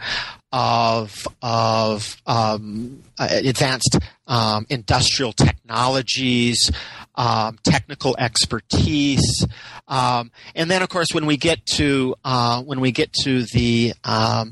of 0.52 1.28
of 1.42 2.22
um, 2.26 3.04
uh, 3.18 3.28
advanced 3.32 4.00
um, 4.28 4.66
industrial 4.70 5.34
technologies, 5.34 6.72
um, 7.16 7.58
technical 7.64 8.16
expertise, 8.18 9.46
um, 9.88 10.32
and 10.56 10.72
then 10.72 10.82
of 10.82 10.90
course 10.90 11.10
when 11.14 11.26
we 11.26 11.38
get 11.38 11.64
to 11.66 12.16
uh, 12.26 12.62
when 12.64 12.80
we 12.80 12.92
get 12.92 13.14
to 13.14 13.44
the 13.54 13.94
uh, 14.04 14.46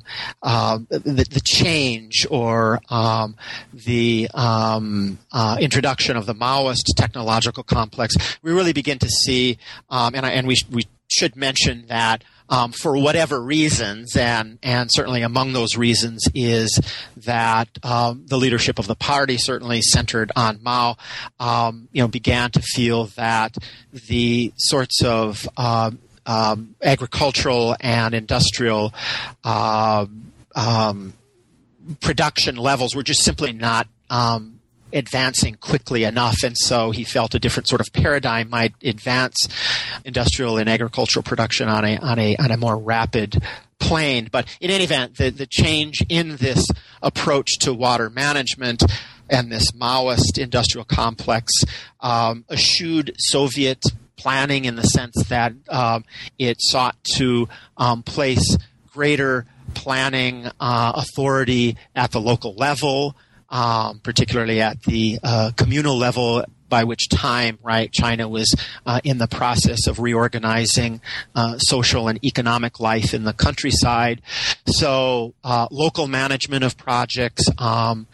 the, 0.90 1.26
the, 1.30 1.42
change 1.44 2.28
or 2.30 2.80
the 3.74 4.30
uh, 4.34 5.58
introduction 5.60 6.16
of 6.16 6.26
the 6.26 6.36
Maoist 6.36 6.96
technological 6.96 7.64
complex, 7.64 8.16
we 8.44 8.52
really 8.52 8.74
begin 8.74 9.00
to 9.00 9.10
see, 9.10 9.58
and 9.90 10.26
I, 10.26 10.32
and 10.32 10.48
we 10.48 10.58
we 10.72 10.84
should 11.10 11.36
mention 11.36 11.86
that 11.88 12.24
um, 12.50 12.72
for 12.72 12.98
whatever 12.98 13.42
reasons, 13.42 14.16
and 14.16 14.60
and 14.64 14.90
certainly 14.92 15.22
among 15.22 15.54
those 15.54 15.76
reasons 15.78 16.24
is 16.34 16.80
that 17.18 17.68
um, 17.84 18.26
the 18.28 18.38
leadership 18.38 18.80
of 18.80 18.88
the 18.88 18.96
party, 18.96 19.38
certainly 19.38 19.82
centered 19.82 20.32
on 20.36 20.60
Mao, 20.62 20.98
um, 21.40 21.88
you 21.92 22.02
know, 22.02 22.08
began 22.08 22.52
to 22.52 22.62
feel 22.62 23.06
that 23.16 23.58
the 23.92 24.54
sorts 24.58 25.04
of 25.04 25.48
um, 25.58 26.00
um, 26.26 26.76
agricultural 26.82 27.76
and 27.80 28.14
industrial 28.14 28.94
um, 29.44 31.14
production 32.02 32.56
levels 32.56 32.96
were 32.96 33.04
just 33.04 33.24
simply 33.24 33.54
not 33.54 33.88
um, 34.10 34.57
advancing 34.94 35.56
quickly 35.56 36.04
enough, 36.04 36.44
and 36.44 36.58
so 36.58 36.92
he 36.92 37.04
felt 37.04 37.36
a 37.36 37.40
different 37.40 37.68
sort 37.68 37.82
of 37.82 37.88
paradigm 37.94 38.50
might 38.50 38.74
advance 38.84 39.48
industrial 40.06 40.58
and 40.58 40.70
agricultural 40.70 41.24
production 41.24 41.68
on 41.68 41.86
a 41.86 41.98
on 41.98 42.20
a 42.20 42.36
on 42.38 42.52
a 42.52 42.58
more 42.58 42.78
rapid 42.78 43.42
plane. 43.80 44.30
But 44.32 44.48
in 44.60 44.72
any 44.72 44.84
event, 44.84 45.18
the, 45.18 45.30
the 45.30 45.46
change 45.46 46.04
in 46.10 46.38
this 46.38 46.66
approach 47.02 47.60
to 47.60 47.74
water 47.74 48.10
management 48.10 48.84
and 49.30 49.52
this 49.52 49.72
Maoist 49.72 50.38
industrial 50.38 50.86
complex 50.86 51.52
um, 52.00 52.46
eschewed 52.50 53.14
Soviet 53.18 53.84
planning 54.16 54.66
in 54.66 54.76
the 54.76 54.84
sense 54.84 55.16
that 55.30 55.54
um, 55.70 56.04
it 56.40 56.58
sought 56.60 56.96
to 57.16 57.48
um, 57.78 58.04
place 58.04 58.58
greater 58.92 59.46
planning 59.74 60.48
uh, 60.60 60.94
authority 60.96 61.78
at 61.96 62.12
the 62.12 62.20
local 62.20 62.56
level 62.56 63.16
um, 63.50 64.00
particularly 64.00 64.62
at 64.62 64.82
the 64.84 65.20
uh, 65.24 65.52
communal 65.56 65.98
level 65.98 66.44
by 66.70 66.84
which 66.84 67.10
time, 67.10 67.58
right, 67.64 67.92
China 67.92 68.28
was 68.28 68.54
uh, 68.86 69.00
in 69.04 69.18
the 69.18 69.28
process 69.28 69.88
of 69.88 70.00
reorganizing 70.00 71.02
uh, 71.36 71.58
social 71.58 72.08
and 72.08 72.24
economic 72.26 72.80
life 72.80 73.14
in 73.14 73.24
the 73.24 73.34
countryside. 73.34 74.22
So, 74.66 75.34
uh, 75.44 75.68
local 75.72 76.08
management 76.08 76.64
of 76.64 76.78
projects, 76.78 77.46
um, 77.58 78.08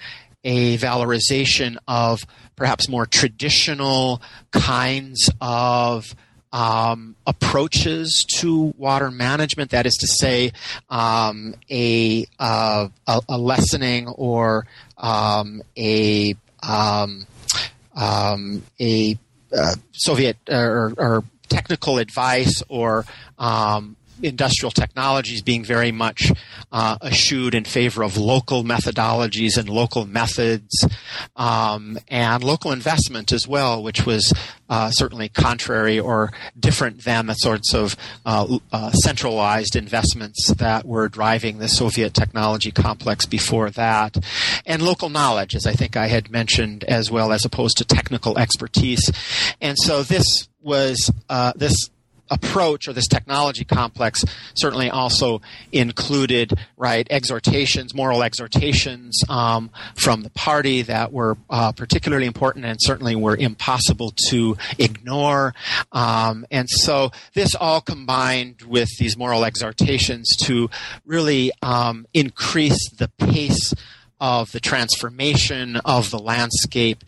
a 0.43 0.77
valorization 0.77 1.77
of 1.87 2.21
perhaps 2.55 2.87
more 2.87 3.05
traditional 3.05 4.21
kinds 4.51 5.29
of 5.41 6.15
um, 6.53 7.15
approaches 7.27 8.23
to 8.37 8.73
water 8.77 9.11
management. 9.11 9.71
That 9.71 9.85
is 9.85 9.95
to 9.95 10.07
say, 10.07 10.53
um, 10.89 11.55
a, 11.69 12.25
uh, 12.39 12.87
a, 13.07 13.21
a 13.27 13.37
lessening 13.37 14.07
or 14.07 14.65
um, 14.97 15.63
a 15.77 16.35
um, 16.61 17.27
um, 17.95 18.63
a 18.79 19.17
uh, 19.55 19.75
Soviet 19.91 20.37
or, 20.49 20.93
or, 20.97 21.23
technical 21.49 21.99
advice 21.99 22.63
or 22.67 23.05
um, 23.37 23.95
industrial 24.23 24.71
technologies 24.71 25.41
being 25.41 25.63
very 25.63 25.91
much 25.91 26.31
uh, 26.71 26.97
eschewed 27.03 27.53
in 27.53 27.65
favor 27.65 28.03
of 28.03 28.17
local 28.17 28.63
methodologies 28.63 29.57
and 29.57 29.69
local 29.69 30.05
methods 30.05 30.87
um, 31.35 31.97
and 32.07 32.43
local 32.43 32.71
investment 32.71 33.31
as 33.31 33.47
well, 33.47 33.83
which 33.83 34.05
was 34.05 34.33
uh, 34.69 34.89
certainly 34.89 35.29
contrary 35.29 35.99
or 35.99 36.31
different 36.59 37.03
than 37.03 37.27
the 37.27 37.33
sorts 37.33 37.73
of 37.73 37.95
uh, 38.25 38.57
uh 38.71 38.91
centralized 38.91 39.75
investments 39.75 40.51
that 40.53 40.85
were 40.85 41.09
driving 41.09 41.59
the 41.59 41.67
Soviet 41.67 42.13
technology 42.13 42.71
complex 42.71 43.25
before 43.25 43.69
that. 43.69 44.17
And 44.65 44.81
local 44.81 45.09
knowledge, 45.09 45.55
as 45.55 45.67
I 45.67 45.73
think 45.73 45.97
I 45.97 46.07
had 46.07 46.31
mentioned, 46.31 46.83
as 46.85 47.11
well 47.11 47.31
as 47.31 47.45
opposed 47.45 47.77
to 47.77 47.85
technical 47.85 48.37
expertise. 48.37 49.11
And 49.61 49.77
so 49.77 50.01
this 50.01 50.47
was 50.61 51.11
uh, 51.29 51.53
this 51.55 51.89
approach 52.29 52.87
or 52.87 52.93
this 52.93 53.07
technology 53.07 53.63
complex 53.63 54.23
certainly 54.55 54.89
also 54.89 55.41
included 55.71 56.53
right 56.77 57.07
exhortations, 57.09 57.93
moral 57.93 58.23
exhortations 58.23 59.21
um, 59.29 59.69
from 59.95 60.21
the 60.21 60.29
party 60.31 60.81
that 60.81 61.11
were 61.11 61.37
uh, 61.49 61.71
particularly 61.71 62.25
important 62.25 62.65
and 62.65 62.77
certainly 62.81 63.15
were 63.15 63.35
impossible 63.35 64.13
to 64.29 64.57
ignore. 64.79 65.53
Um, 65.91 66.45
and 66.49 66.69
so 66.69 67.11
this 67.33 67.55
all 67.55 67.81
combined 67.81 68.63
with 68.63 68.89
these 68.97 69.17
moral 69.17 69.45
exhortations 69.45 70.29
to 70.43 70.69
really 71.05 71.51
um, 71.61 72.05
increase 72.13 72.89
the 72.97 73.09
pace 73.17 73.73
of 74.19 74.51
the 74.51 74.59
transformation 74.59 75.75
of 75.77 76.09
the 76.09 76.19
landscape 76.19 77.03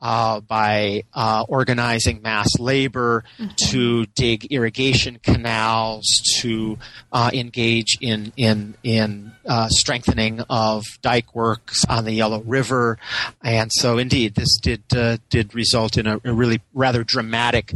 uh, 0.00 0.40
by 0.40 1.04
uh, 1.14 1.44
organizing 1.48 2.22
mass 2.22 2.58
labor 2.58 3.24
mm-hmm. 3.38 3.52
to 3.70 4.06
dig 4.14 4.46
irrigation 4.46 5.18
canals 5.22 6.06
to 6.38 6.78
uh, 7.12 7.30
engage 7.32 7.98
in 8.00 8.32
in 8.36 8.74
in 8.82 9.32
uh, 9.46 9.68
strengthening 9.68 10.40
of 10.48 10.84
dike 11.02 11.34
works 11.34 11.84
on 11.88 12.04
the 12.04 12.12
Yellow 12.12 12.42
River, 12.42 12.98
and 13.42 13.70
so 13.72 13.98
indeed 13.98 14.34
this 14.34 14.58
did 14.58 14.82
uh, 14.96 15.18
did 15.28 15.54
result 15.54 15.96
in 15.96 16.06
a, 16.06 16.20
a 16.24 16.32
really 16.32 16.60
rather 16.72 17.04
dramatic 17.04 17.74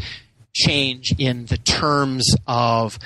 change 0.55 1.14
in 1.18 1.47
the 1.47 1.59
terms 1.59 2.35
of 2.47 2.99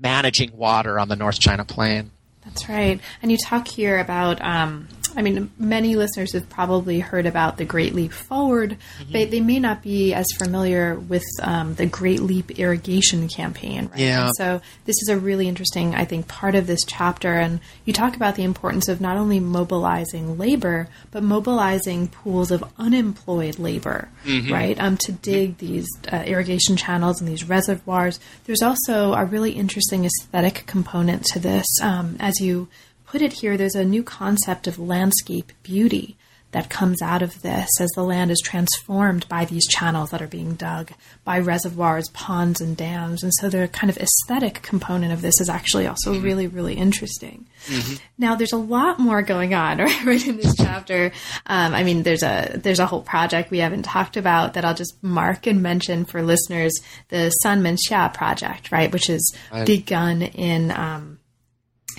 managing 0.00 0.56
water 0.56 0.98
on 0.98 1.08
the 1.08 1.16
North 1.16 1.38
China 1.38 1.64
Plain. 1.64 2.10
That's 2.44 2.68
right. 2.68 3.00
And 3.22 3.30
you 3.30 3.38
talk 3.38 3.68
here 3.68 3.98
about 3.98 4.42
um, 4.42 4.88
I 5.16 5.22
mean, 5.22 5.50
many 5.58 5.96
listeners 5.96 6.32
have 6.32 6.48
probably 6.48 7.00
heard 7.00 7.26
about 7.26 7.56
the 7.56 7.64
Great 7.64 7.94
Leap 7.94 8.12
Forward, 8.12 8.78
mm-hmm. 8.98 9.12
but 9.12 9.30
they 9.30 9.40
may 9.40 9.58
not 9.58 9.82
be 9.82 10.14
as 10.14 10.26
familiar 10.38 10.94
with 10.94 11.24
um, 11.42 11.74
the 11.74 11.86
Great 11.86 12.20
Leap 12.20 12.58
Irrigation 12.58 13.28
Campaign. 13.28 13.88
Right? 13.90 14.00
Yeah. 14.00 14.24
And 14.24 14.32
so 14.36 14.60
this 14.84 14.96
is 15.02 15.08
a 15.08 15.18
really 15.18 15.48
interesting, 15.48 15.94
I 15.94 16.04
think, 16.04 16.28
part 16.28 16.54
of 16.54 16.66
this 16.66 16.80
chapter. 16.86 17.34
And 17.34 17.60
you 17.84 17.92
talk 17.92 18.16
about 18.16 18.36
the 18.36 18.44
importance 18.44 18.88
of 18.88 19.00
not 19.00 19.16
only 19.16 19.40
mobilizing 19.40 20.38
labor, 20.38 20.88
but 21.10 21.22
mobilizing 21.22 22.08
pools 22.08 22.50
of 22.50 22.64
unemployed 22.78 23.58
labor, 23.58 24.08
mm-hmm. 24.24 24.52
right, 24.52 24.78
um, 24.80 24.96
to 24.98 25.12
dig 25.12 25.58
these 25.58 25.86
uh, 26.12 26.22
irrigation 26.26 26.76
channels 26.76 27.20
and 27.20 27.28
these 27.28 27.48
reservoirs. 27.48 28.18
There's 28.44 28.62
also 28.62 29.12
a 29.14 29.24
really 29.24 29.52
interesting 29.52 30.04
aesthetic 30.04 30.64
component 30.66 31.24
to 31.26 31.38
this, 31.38 31.66
um, 31.82 32.16
as 32.20 32.40
you 32.40 32.68
put 33.12 33.20
it 33.20 33.34
here, 33.34 33.58
there's 33.58 33.74
a 33.74 33.84
new 33.84 34.02
concept 34.02 34.66
of 34.66 34.78
landscape 34.78 35.52
beauty 35.62 36.16
that 36.52 36.70
comes 36.70 37.02
out 37.02 37.20
of 37.20 37.42
this 37.42 37.68
as 37.78 37.90
the 37.90 38.02
land 38.02 38.30
is 38.30 38.40
transformed 38.42 39.28
by 39.28 39.44
these 39.44 39.66
channels 39.66 40.10
that 40.10 40.22
are 40.22 40.26
being 40.26 40.54
dug, 40.54 40.90
by 41.22 41.38
reservoirs, 41.38 42.08
ponds, 42.10 42.60
and 42.60 42.74
dams. 42.74 43.22
And 43.22 43.32
so 43.34 43.50
the 43.50 43.68
kind 43.68 43.90
of 43.90 43.98
aesthetic 43.98 44.62
component 44.62 45.12
of 45.12 45.20
this 45.20 45.40
is 45.40 45.50
actually 45.50 45.86
also 45.86 46.12
mm-hmm. 46.12 46.22
really, 46.22 46.46
really 46.46 46.74
interesting. 46.74 47.46
Mm-hmm. 47.66 47.96
Now, 48.16 48.34
there's 48.34 48.52
a 48.52 48.58
lot 48.58 48.98
more 48.98 49.20
going 49.20 49.52
on 49.52 49.78
right, 49.78 50.04
right 50.04 50.26
in 50.26 50.38
this 50.38 50.54
chapter. 50.56 51.12
Um, 51.46 51.74
I 51.74 51.84
mean, 51.84 52.02
there's 52.02 52.22
a 52.22 52.52
there's 52.54 52.80
a 52.80 52.86
whole 52.86 53.02
project 53.02 53.50
we 53.50 53.58
haven't 53.58 53.82
talked 53.82 54.16
about 54.16 54.54
that 54.54 54.64
I'll 54.64 54.74
just 54.74 55.02
mark 55.02 55.46
and 55.46 55.62
mention 55.62 56.06
for 56.06 56.22
listeners: 56.22 56.72
the 57.08 57.32
Sanmenxia 57.44 58.12
project, 58.12 58.72
right, 58.72 58.90
which 58.90 59.06
has 59.08 59.22
begun 59.66 60.22
in. 60.22 60.70
Um, 60.70 61.18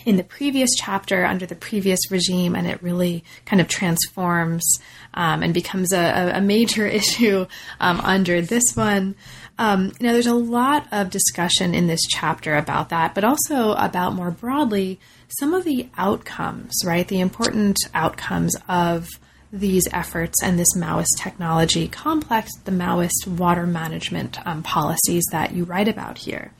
in 0.05 0.17
the 0.17 0.23
previous 0.23 0.69
chapter 0.75 1.25
under 1.25 1.45
the 1.45 1.55
previous 1.55 1.99
regime, 2.11 2.55
and 2.55 2.67
it 2.67 2.81
really 2.81 3.23
kind 3.45 3.61
of 3.61 3.67
transforms 3.67 4.63
um, 5.13 5.43
and 5.43 5.53
becomes 5.53 5.93
a, 5.93 6.33
a 6.35 6.41
major 6.41 6.85
issue 7.01 7.45
um, 7.79 7.99
under 8.01 8.41
this 8.41 8.75
one. 8.75 9.15
Um, 9.59 9.93
now, 9.99 10.13
there's 10.13 10.25
a 10.25 10.33
lot 10.33 10.87
of 10.91 11.09
discussion 11.09 11.75
in 11.75 11.87
this 11.87 12.01
chapter 12.09 12.55
about 12.55 12.89
that, 12.89 13.13
but 13.13 13.23
also 13.23 13.73
about 13.73 14.15
more 14.15 14.31
broadly 14.31 14.99
some 15.39 15.53
of 15.53 15.63
the 15.63 15.89
outcomes, 15.97 16.73
right? 16.85 17.07
The 17.07 17.19
important 17.19 17.77
outcomes 17.93 18.55
of 18.67 19.07
these 19.51 19.87
efforts 19.93 20.41
and 20.41 20.57
this 20.57 20.75
Maoist 20.75 21.17
technology 21.17 21.87
complex, 21.87 22.51
the 22.65 22.71
Maoist 22.71 23.27
water 23.27 23.67
management 23.67 24.45
um, 24.47 24.63
policies 24.63 25.23
that 25.31 25.53
you 25.53 25.63
write 25.63 25.87
about 25.87 26.17
here. 26.17 26.51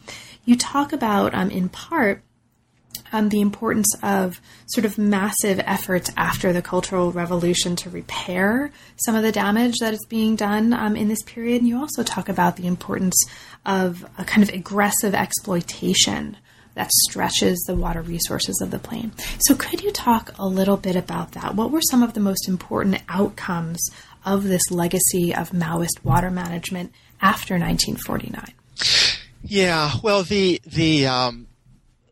You 0.46 0.56
talk 0.56 0.94
about, 0.94 1.34
um, 1.34 1.50
in 1.50 1.70
part, 1.70 2.22
um, 3.14 3.30
the 3.30 3.40
importance 3.40 3.88
of 4.02 4.42
sort 4.66 4.86
of 4.86 4.98
massive 4.98 5.60
efforts 5.60 6.12
after 6.18 6.52
the 6.52 6.62
Cultural 6.62 7.12
Revolution 7.12 7.76
to 7.78 7.90
repair 7.90 8.72
some 8.98 9.16
of 9.16 9.24
the 9.24 9.32
damage 9.32 9.76
that 9.80 9.94
is 9.94 10.06
being 10.10 10.36
done 10.36 10.74
um, 10.74 10.96
in 10.96 11.08
this 11.08 11.22
period. 11.24 11.62
And 11.62 11.68
you 11.68 11.78
also 11.78 12.04
talk 12.04 12.28
about 12.28 12.58
the 12.58 12.68
importance 12.68 13.16
of 13.66 14.06
a 14.18 14.26
kind 14.26 14.44
of 14.44 14.54
aggressive 14.54 15.14
exploitation 15.14 16.38
that 16.74 16.92
stretches 16.92 17.64
the 17.68 17.76
water 17.76 18.02
resources 18.02 18.60
of 18.60 18.72
the 18.72 18.80
plain. 18.80 19.12
So, 19.40 19.54
could 19.54 19.84
you 19.84 19.92
talk 19.92 20.32
a 20.40 20.48
little 20.48 20.78
bit 20.78 20.96
about 20.96 21.34
that? 21.34 21.54
What 21.54 21.70
were 21.70 21.82
some 21.82 22.02
of 22.02 22.16
the 22.16 22.20
most 22.20 22.50
important 22.50 23.00
outcomes 23.08 23.80
of 24.26 24.44
this 24.44 24.72
legacy 24.72 25.36
of 25.36 25.52
Maoist 25.52 26.04
water 26.04 26.32
management 26.32 26.92
after 27.22 27.54
1949? 27.60 28.54
Yeah, 29.44 29.92
well, 30.02 30.24
the 30.24 30.62
the 30.66 31.06
um, 31.06 31.48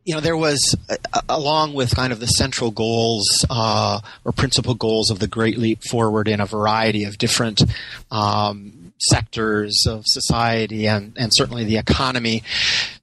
you 0.04 0.16
know, 0.16 0.22
there 0.22 0.38
was, 0.38 0.76
uh, 0.90 1.22
along 1.30 1.74
with 1.74 1.96
kind 1.96 2.12
of 2.12 2.20
the 2.20 2.28
central 2.28 2.72
goals 2.72 3.46
uh, 3.50 4.00
or 4.26 4.32
principal 4.32 4.74
goals 4.74 5.12
of 5.12 5.20
the 5.20 5.28
Great 5.28 5.58
Leap 5.58 5.84
Forward 5.84 6.28
in 6.28 6.40
a 6.40 6.46
variety 6.46 7.04
of 7.04 7.18
different 7.18 7.62
um, 8.10 8.94
sectors 9.00 9.86
of 9.88 10.04
society 10.06 10.88
and, 10.88 11.16
and 11.18 11.32
certainly 11.34 11.64
the 11.64 11.78
economy, 11.78 12.44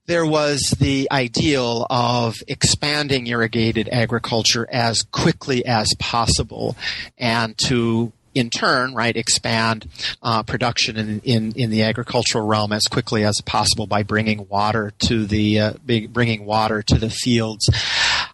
there 0.07 0.25
was 0.25 0.73
the 0.79 1.07
ideal 1.11 1.85
of 1.89 2.35
expanding 2.47 3.27
irrigated 3.27 3.87
agriculture 3.89 4.67
as 4.71 5.03
quickly 5.03 5.65
as 5.65 5.93
possible 5.99 6.75
and 7.17 7.57
to 7.57 8.11
in 8.39 8.49
turn, 8.49 8.93
right, 8.93 9.15
expand 9.15 9.87
uh, 10.23 10.43
production 10.43 10.95
in, 10.95 11.19
in, 11.25 11.51
in 11.55 11.69
the 11.69 11.83
agricultural 11.83 12.47
realm 12.47 12.71
as 12.71 12.83
quickly 12.83 13.25
as 13.25 13.35
possible 13.45 13.85
by 13.85 14.01
bringing 14.01 14.47
water 14.47 14.93
to 14.99 15.25
the 15.25 15.59
uh, 15.59 15.73
bringing 16.09 16.45
water 16.45 16.81
to 16.81 16.95
the 16.95 17.09
fields. 17.09 17.69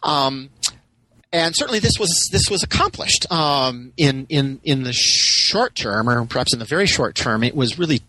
Um, 0.04 0.50
and 1.34 1.56
certainly 1.56 1.80
this 1.80 2.00
was 2.00 2.30
this 2.32 2.50
was 2.50 2.64
accomplished 2.64 3.30
um, 3.32 3.92
in 3.98 4.28
in 4.30 4.62
in 4.64 4.84
the 4.84 4.94
short 4.94 5.76
term, 5.76 6.08
or 6.08 6.24
perhaps 6.26 6.54
in 6.54 6.60
the 6.60 6.66
very 6.66 6.86
short 6.86 7.16
term. 7.16 7.44
It 7.44 7.56
was 7.56 7.80
really 7.80 8.02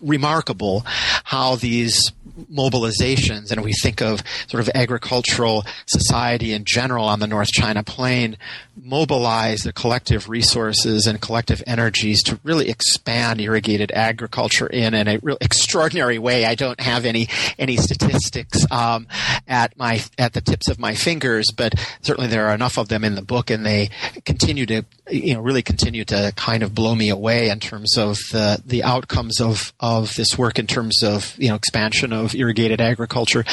remarkable 0.00 0.82
how 1.24 1.56
these 1.56 2.10
mobilizations, 2.52 3.50
and 3.50 3.62
we 3.62 3.72
think 3.82 4.00
of 4.00 4.22
sort 4.48 4.60
of 4.60 4.70
agricultural 4.74 5.64
society 5.86 6.52
in 6.52 6.64
general 6.64 7.04
on 7.04 7.20
the 7.20 7.26
North 7.26 7.48
China 7.52 7.82
Plain, 7.82 8.36
mobilize 8.76 9.62
the 9.62 9.72
collective 9.72 10.28
resources 10.28 11.06
and 11.06 11.20
collective 11.20 11.62
energies 11.66 12.22
to 12.24 12.38
really 12.42 12.68
expand 12.68 13.40
irrigated 13.40 13.92
agriculture 13.92 14.66
in, 14.66 14.94
in 14.94 15.08
a 15.08 15.18
real 15.22 15.38
extraordinary 15.40 16.18
way. 16.18 16.44
I 16.44 16.54
don't 16.54 16.80
have 16.80 17.04
any 17.04 17.28
any 17.58 17.76
statistics 17.76 18.70
um, 18.70 19.06
at 19.46 19.76
my 19.76 20.02
at 20.18 20.32
the 20.32 20.40
tips 20.40 20.68
of 20.68 20.78
my 20.78 20.94
fingers, 20.94 21.50
but 21.50 21.74
certainly 22.02 22.28
there 22.28 22.48
are 22.48 22.54
enough 22.54 22.78
of 22.78 22.88
them 22.88 23.04
in 23.04 23.14
the 23.14 23.22
book, 23.22 23.50
and 23.50 23.64
they 23.64 23.90
continue 24.24 24.66
to 24.66 24.84
you 25.10 25.34
know 25.34 25.40
really 25.40 25.62
continue 25.62 26.04
to 26.04 26.32
kind 26.36 26.62
of 26.62 26.74
blow 26.74 26.94
me 26.94 27.08
away 27.08 27.50
in 27.50 27.60
terms 27.60 27.96
of 27.96 28.16
the 28.32 28.62
the 28.64 28.82
outcomes 28.82 29.40
of 29.40 29.72
of 29.80 30.14
this 30.14 30.36
work 30.36 30.58
in 30.58 30.66
terms 30.66 31.02
of 31.02 31.36
you 31.38 31.48
know 31.48 31.54
expansion 31.54 32.12
of 32.12 32.34
irrigated 32.34 32.80
agriculture. 32.80 33.44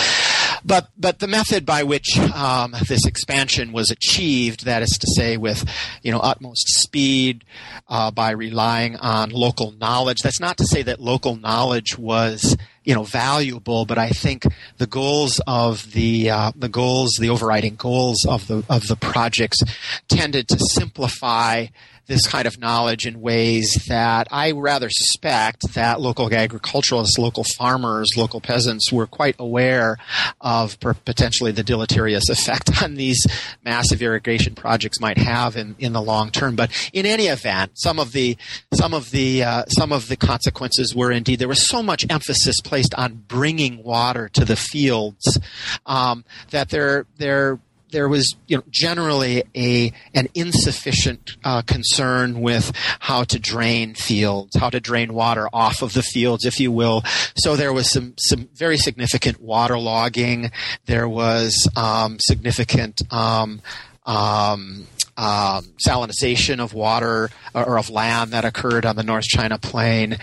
But 0.66 0.90
but 0.98 1.20
the 1.20 1.28
method 1.28 1.66
by 1.66 1.84
which 1.84 2.18
um, 2.20 2.76
this 2.88 3.06
expansion 3.06 3.72
was 3.72 3.90
achieved, 3.92 4.66
that 4.66 4.82
is 4.82 4.98
to 5.00 5.08
say, 5.16 5.38
with 5.38 5.70
you 6.04 6.12
know 6.12 6.20
utmost 6.20 6.68
speed, 6.82 7.44
uh, 7.88 8.12
by 8.12 8.32
relying 8.32 8.96
on 8.98 9.30
local 9.32 9.72
knowledge. 9.72 10.20
That's 10.22 10.40
not 10.40 10.58
to 10.58 10.66
say 10.66 10.84
that 10.84 11.00
local 11.00 11.36
knowledge 11.36 11.98
was 11.98 12.56
you 12.84 12.96
know 12.96 13.04
valuable, 13.04 13.86
but 13.86 13.98
I 13.98 14.10
think 14.10 14.46
the 14.78 14.88
goals 14.88 15.42
of 15.48 15.92
the 15.92 16.30
uh, 16.30 16.52
the 16.56 16.70
goals, 16.70 17.18
the 17.20 17.30
overriding 17.30 17.76
goals 17.76 18.26
of 18.28 18.48
the 18.48 18.64
of 18.70 18.88
the 18.88 18.96
projects, 18.96 19.62
tended 20.08 20.48
to 20.50 20.58
simplify 20.60 21.68
this 22.12 22.28
kind 22.28 22.46
of 22.46 22.60
knowledge 22.60 23.08
in 23.08 23.22
ways 23.22 23.86
that 23.88 24.28
I 24.32 24.52
rather 24.52 24.90
suspect 24.90 25.74
that 25.74 26.02
local 26.02 26.32
agriculturalists, 26.32 27.18
local 27.18 27.46
farmers, 27.58 28.10
local 28.18 28.42
peasants 28.42 28.92
were 28.92 29.08
quite 29.08 29.36
aware 29.40 29.98
of 30.42 30.80
potentially 30.80 31.52
the 31.52 31.64
deleterious 31.64 32.30
effect 32.30 32.70
on 32.84 32.96
these 32.96 33.26
massive 33.64 34.02
irrigation 34.02 34.56
projects 34.56 35.00
might 35.00 35.18
have 35.18 35.56
in, 35.56 35.76
in 35.80 35.94
the 35.94 36.02
long 36.02 36.32
term. 36.32 36.56
But 36.56 36.72
in 36.94 37.06
any 37.06 37.28
event, 37.28 37.72
some 37.76 37.98
of 37.98 38.12
the 38.12 38.38
some 38.74 38.94
of 38.94 39.12
the 39.12 39.44
uh, 39.44 39.66
some 39.68 39.92
of 39.92 40.10
the 40.10 40.18
consequences 40.18 40.94
were 40.94 41.12
indeed 41.12 41.40
there 41.40 41.48
was 41.48 41.68
so 41.68 41.82
much 41.82 42.06
emphasis 42.10 42.60
placed 42.62 42.94
on 42.96 43.24
bringing 43.28 43.84
water 43.84 44.28
to 44.30 44.44
the 44.44 44.56
fields 44.56 45.40
um, 45.86 46.26
that 46.50 46.70
there 46.70 47.06
there 47.18 47.60
there 47.92 48.10
was 48.10 48.36
you 48.48 48.58
know 48.58 48.64
generally 48.70 49.44
a 49.56 49.92
an 50.14 50.28
insufficient 50.34 51.32
uh, 51.44 51.62
concern 51.62 52.42
with 52.42 52.72
how 53.00 53.24
to 53.26 53.40
drain 53.40 53.94
fields, 53.94 54.56
how 54.56 54.70
to 54.70 54.80
drain 54.80 55.14
water 55.14 55.48
off 55.54 55.82
of 55.82 55.94
the 55.94 56.04
fields, 56.04 56.46
if 56.46 56.60
you 56.60 56.72
will. 56.72 57.04
So 57.36 57.56
there 57.56 57.74
was 57.74 57.92
some 57.92 58.14
some 58.18 58.50
very 58.54 58.78
significant 58.78 59.42
water 59.42 59.78
logging. 59.78 60.52
There 60.86 61.08
was 61.08 61.70
um, 61.76 62.18
significant 62.20 63.02
um, 63.12 63.62
um, 64.06 64.88
um, 65.18 65.74
salinization 65.86 66.60
of 66.60 66.74
water 66.74 67.30
or 67.54 67.78
of 67.78 67.90
land 67.90 68.32
that 68.32 68.46
occurred 68.46 68.86
on 68.86 68.96
the 68.96 69.04
North 69.04 69.26
China 69.26 69.58
Plain, 69.58 70.18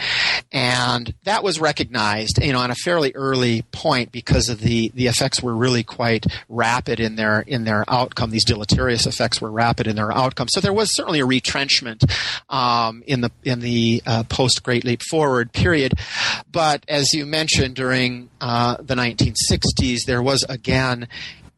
and 0.52 1.14
that 1.24 1.42
was 1.42 1.60
recognized, 1.60 2.42
you 2.42 2.52
know, 2.52 2.60
on 2.60 2.70
a 2.70 2.74
fairly 2.74 3.12
early 3.14 3.62
point 3.72 4.12
because 4.12 4.48
of 4.48 4.60
the 4.60 4.90
the 4.94 5.06
effects 5.06 5.42
were 5.42 5.54
really 5.54 5.82
quite 5.82 6.26
rapid 6.48 7.00
in 7.00 7.16
their 7.16 7.40
in 7.40 7.64
their 7.64 7.84
outcome. 7.88 8.30
These 8.30 8.44
deleterious 8.44 9.06
effects 9.06 9.40
were 9.40 9.50
rapid 9.50 9.86
in 9.86 9.96
their 9.96 10.12
outcome. 10.12 10.48
So 10.48 10.60
there 10.60 10.72
was 10.72 10.94
certainly 10.94 11.20
a 11.20 11.26
retrenchment 11.26 12.04
um, 12.48 13.02
in 13.06 13.20
the 13.20 13.30
in 13.44 13.60
the 13.60 14.02
uh, 14.06 14.22
post 14.24 14.62
Great 14.62 14.84
Leap 14.84 15.02
Forward 15.02 15.52
period, 15.52 15.94
but 16.50 16.84
as 16.88 17.12
you 17.12 17.26
mentioned 17.26 17.76
during 17.76 18.30
uh, 18.40 18.76
the 18.80 18.94
1960s, 18.94 20.04
there 20.06 20.22
was 20.22 20.44
again 20.48 21.08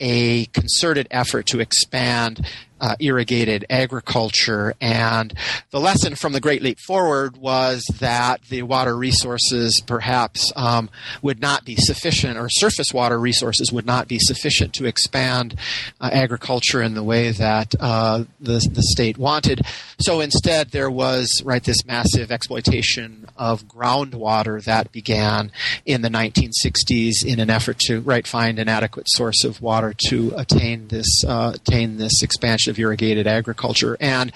a 0.01 0.47
concerted 0.47 1.07
effort 1.11 1.47
to 1.47 1.61
expand 1.61 2.47
uh, 2.81 2.97
irrigated 3.01 3.65
agriculture. 3.69 4.75
And 4.81 5.35
the 5.71 5.81
lesson 5.81 6.15
from 6.15 6.33
the 6.33 6.41
Great 6.41 6.63
Leap 6.63 6.79
Forward 6.81 7.37
was 7.37 7.85
that 8.01 8.43
the 8.49 8.63
water 8.63 8.97
resources 8.97 9.81
perhaps 9.87 10.53
um, 10.57 10.91
would 11.23 11.41
not 11.41 11.65
be 11.65 11.77
sufficient, 11.77 12.39
or 12.39 12.49
surface 12.49 12.93
water 12.93 13.19
resources 13.19 13.73
would 13.73 13.87
not 13.87 14.09
be 14.09 14.19
sufficient 14.19 14.73
to 14.75 14.87
expand 14.87 15.57
uh, 16.01 16.11
agriculture 16.13 16.83
in 16.83 16.95
the 16.95 17.03
way 17.03 17.31
that 17.31 17.75
uh, 17.79 18.25
the, 18.41 18.67
the 18.73 18.83
state 18.83 19.19
wanted. 19.19 19.61
So 19.99 20.21
instead, 20.21 20.71
there 20.71 20.91
was 20.91 21.43
right 21.45 21.63
this 21.63 21.85
massive 21.85 22.33
exploitation 22.33 23.27
of 23.37 23.69
groundwater 23.69 24.63
that 24.65 24.93
began 24.93 25.53
in 25.85 26.03
the 26.03 26.09
1960s 26.09 27.25
in 27.25 27.41
an 27.41 27.51
effort 27.51 27.79
to 27.81 28.01
right 28.01 28.27
find 28.27 28.59
an 28.59 28.69
adequate 28.69 29.07
source 29.09 29.45
of 29.45 29.61
water 29.61 29.95
to 30.09 30.33
attain 30.37 30.89
this 30.89 31.25
uh, 31.27 31.53
attain 31.55 31.97
this 31.97 32.23
expansion 32.23 32.70
of 32.71 32.79
irrigated 32.79 33.27
agriculture, 33.27 33.97
and 34.01 34.33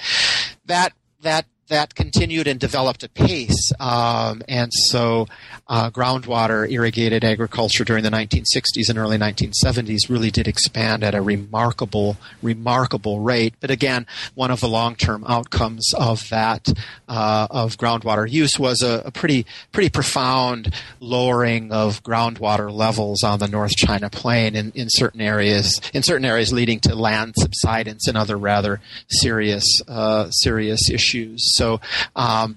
that 0.66 0.92
that 1.22 1.46
that 1.68 1.94
continued 1.94 2.46
and 2.46 2.60
developed 2.60 3.04
at 3.04 3.14
pace. 3.14 3.72
Um, 3.80 4.42
and 4.48 4.72
so, 4.72 5.26
uh, 5.66 5.90
groundwater 5.90 6.70
irrigated 6.70 7.24
agriculture 7.24 7.84
during 7.84 8.02
the 8.02 8.10
1960s 8.10 8.88
and 8.88 8.98
early 8.98 9.16
1970s 9.16 10.10
really 10.10 10.30
did 10.30 10.46
expand 10.46 11.02
at 11.02 11.14
a 11.14 11.22
remarkable, 11.22 12.16
remarkable 12.42 13.20
rate. 13.20 13.54
But 13.60 13.70
again, 13.70 14.06
one 14.34 14.50
of 14.50 14.60
the 14.60 14.68
long-term 14.68 15.24
outcomes 15.26 15.92
of 15.94 16.28
that 16.28 16.72
uh, 17.08 17.46
of 17.50 17.76
groundwater 17.76 18.30
use 18.30 18.58
was 18.58 18.82
a, 18.82 19.02
a, 19.06 19.10
pretty, 19.10 19.46
pretty 19.72 19.90
profound 19.90 20.74
lowering 21.00 21.72
of 21.72 22.02
groundwater 22.02 22.70
levels 22.70 23.22
on 23.22 23.38
the 23.38 23.48
North 23.48 23.74
China 23.76 24.10
Plain 24.10 24.54
in, 24.54 24.72
in 24.74 24.88
certain 24.90 25.20
areas, 25.20 25.80
in 25.94 26.02
certain 26.02 26.24
areas 26.24 26.52
leading 26.52 26.80
to 26.80 26.94
land 26.94 27.34
subsidence 27.38 28.06
and 28.06 28.16
other 28.16 28.36
rather 28.36 28.80
serious, 29.08 29.64
uh, 29.88 30.28
serious 30.30 30.90
issues. 30.90 31.53
So, 31.56 31.80
um, 32.16 32.56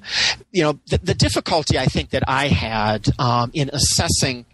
you 0.52 0.64
know, 0.64 0.80
the, 0.88 0.98
the, 0.98 1.14
difficulty 1.14 1.78
I 1.78 1.86
think 1.86 2.12
that 2.12 2.24
I 2.28 2.48
had 2.48 3.08
um, 3.20 3.52
in 3.54 3.70
assessing 3.74 4.46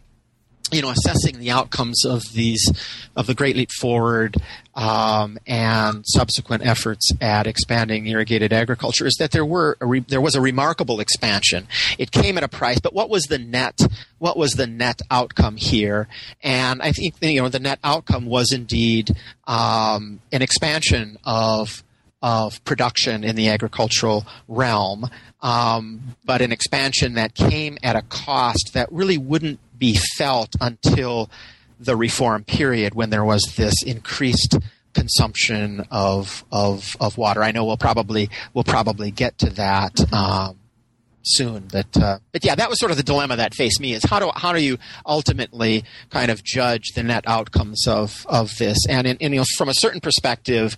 you 0.74 0.82
know, 0.82 0.90
assessing 0.90 1.40
the 1.40 1.52
outcomes 1.52 2.04
of 2.04 2.24
these, 2.34 2.72
of 3.16 3.28
the 3.28 3.36
Great 3.36 3.56
Leap 3.56 3.72
Forward 3.72 4.38
um, 4.76 5.38
and 5.46 6.04
subsequent 6.08 6.66
efforts 6.66 7.12
at 7.22 7.46
expanding 7.46 8.08
irrigated 8.08 8.52
agriculture 8.52 9.06
is 9.06 9.16
that 9.20 9.32
there 9.32 9.46
were 9.46 9.78
re- 9.80 10.06
there 10.08 10.22
was 10.22 10.36
a 10.36 10.42
remarkable 10.42 11.00
expansion. 11.00 11.68
It 12.00 12.12
came 12.12 12.38
at 12.38 12.44
a 12.44 12.48
price, 12.48 12.80
but 12.80 12.94
what 12.94 13.10
was 13.10 13.26
the 13.26 13.38
net? 13.38 13.80
What 14.18 14.36
was 14.36 14.54
the 14.54 14.66
net 14.66 15.02
outcome 15.12 15.58
here? 15.58 16.08
And 16.42 16.82
I 16.82 16.92
think 16.92 17.16
you 17.22 17.42
know 17.42 17.50
the 17.50 17.60
net 17.60 17.80
outcome 17.84 18.26
was 18.26 18.52
indeed 18.52 19.16
um, 19.46 20.22
an 20.32 20.42
expansion 20.42 21.18
of 21.24 21.84
of 22.24 22.64
production 22.64 23.24
in 23.26 23.36
the 23.36 23.50
agricultural 23.50 24.26
realm, 24.48 25.10
um, 25.42 26.16
but 26.24 26.42
an 26.42 26.54
expansion 26.54 27.16
that 27.16 27.36
came 27.36 27.78
at 27.84 27.98
a 27.98 28.02
cost 28.02 28.72
that 28.74 28.90
really 28.92 29.18
wouldn't 29.18 29.60
be 29.78 30.00
felt 30.18 30.56
until 30.62 31.30
the 31.80 31.98
reform 31.98 32.46
period 32.46 32.96
when 32.96 33.10
there 33.10 33.26
was 33.26 33.44
this 33.58 33.84
increased 33.84 34.58
consumption 34.94 35.86
of 35.92 36.46
of, 36.52 36.96
of 37.02 37.18
water. 37.18 37.44
I 37.44 37.52
know 37.52 37.66
we'll 37.66 37.78
probably 37.78 38.30
we'll 38.54 38.64
probably 38.64 39.12
get 39.12 39.38
to 39.40 39.50
that. 39.52 40.14
Um, 40.14 40.60
soon. 41.26 41.68
But 41.72 41.98
uh, 41.98 42.20
but 42.32 42.44
yeah, 42.44 42.56
that 42.56 42.70
was 42.70 42.80
sort 42.80 42.92
of 42.92 42.98
the 42.98 43.04
dilemma 43.04 43.38
that 43.38 43.54
faced 43.54 43.80
me: 43.80 43.94
is 43.94 44.04
how 44.04 44.20
do 44.20 44.30
how 44.36 44.54
do 44.54 44.62
you 44.62 44.78
ultimately 45.06 45.86
kind 46.10 46.30
of 46.30 46.44
judge 46.44 46.92
the 46.96 47.04
net 47.04 47.24
outcomes 47.28 47.88
of 47.88 48.26
of 48.28 48.58
this? 48.58 48.78
And 48.88 49.08
in, 49.08 49.18
in 49.18 49.34
you 49.34 49.40
know, 49.40 49.46
from 49.58 49.70
a 49.70 49.74
certain 49.74 50.02
perspective, 50.02 50.78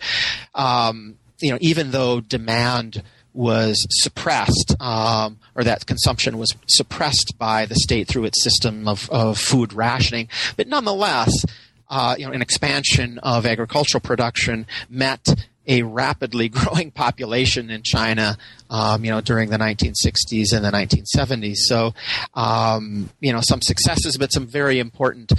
um, 0.54 1.18
you 1.40 1.52
know, 1.52 1.58
even 1.62 1.92
though 1.92 2.22
demand 2.22 3.04
was 3.34 3.86
suppressed, 3.90 4.76
um, 4.80 5.38
or 5.56 5.64
that 5.64 5.86
consumption 5.86 6.38
was 6.38 6.56
suppressed 6.68 7.38
by 7.38 7.66
the 7.66 7.76
state 7.76 8.08
through 8.08 8.24
its 8.24 8.42
system 8.42 8.88
of, 8.88 9.10
of 9.10 9.38
food 9.38 9.74
rationing, 9.74 10.30
but 10.56 10.68
nonetheless, 10.68 11.46
uh, 11.90 12.16
you 12.18 12.26
know, 12.26 12.32
an 12.32 12.42
expansion 12.42 13.20
of 13.20 13.46
agricultural 13.46 14.02
production 14.02 14.66
met 14.90 15.28
a 15.68 15.82
rapidly 15.84 16.50
growing 16.50 16.92
population 16.92 17.70
in 17.70 17.82
China, 17.84 18.38
um, 18.70 19.04
you 19.04 19.12
know, 19.12 19.22
during 19.22 19.50
the 19.50 19.58
1960s 19.58 20.54
and 20.54 20.64
the 20.64 20.72
1970s. 20.72 21.58
So, 21.58 21.94
um, 22.34 23.10
you 23.20 23.34
know, 23.34 23.42
some 23.42 23.62
successes, 23.62 24.18
but 24.18 24.32
some 24.32 24.48
very 24.48 24.80
important 24.80 25.32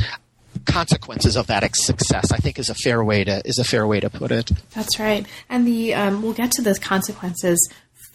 consequences 0.65 1.37
of 1.37 1.47
that 1.49 1.69
success. 1.77 2.33
I 2.33 2.39
think 2.39 2.59
is 2.59 2.69
a 2.69 2.75
fair 2.75 3.05
way 3.05 3.25
to 3.25 3.43
is 3.45 3.59
a 3.59 3.65
fair 3.65 3.87
way 3.87 4.01
to 4.01 4.11
put 4.11 4.31
it. 4.31 4.51
That's 4.75 4.99
right, 4.99 5.27
and 5.49 5.67
the 5.67 5.95
um, 5.95 6.23
we'll 6.23 6.33
get 6.33 6.51
to 6.53 6.63
those 6.63 6.79
consequences 6.79 7.59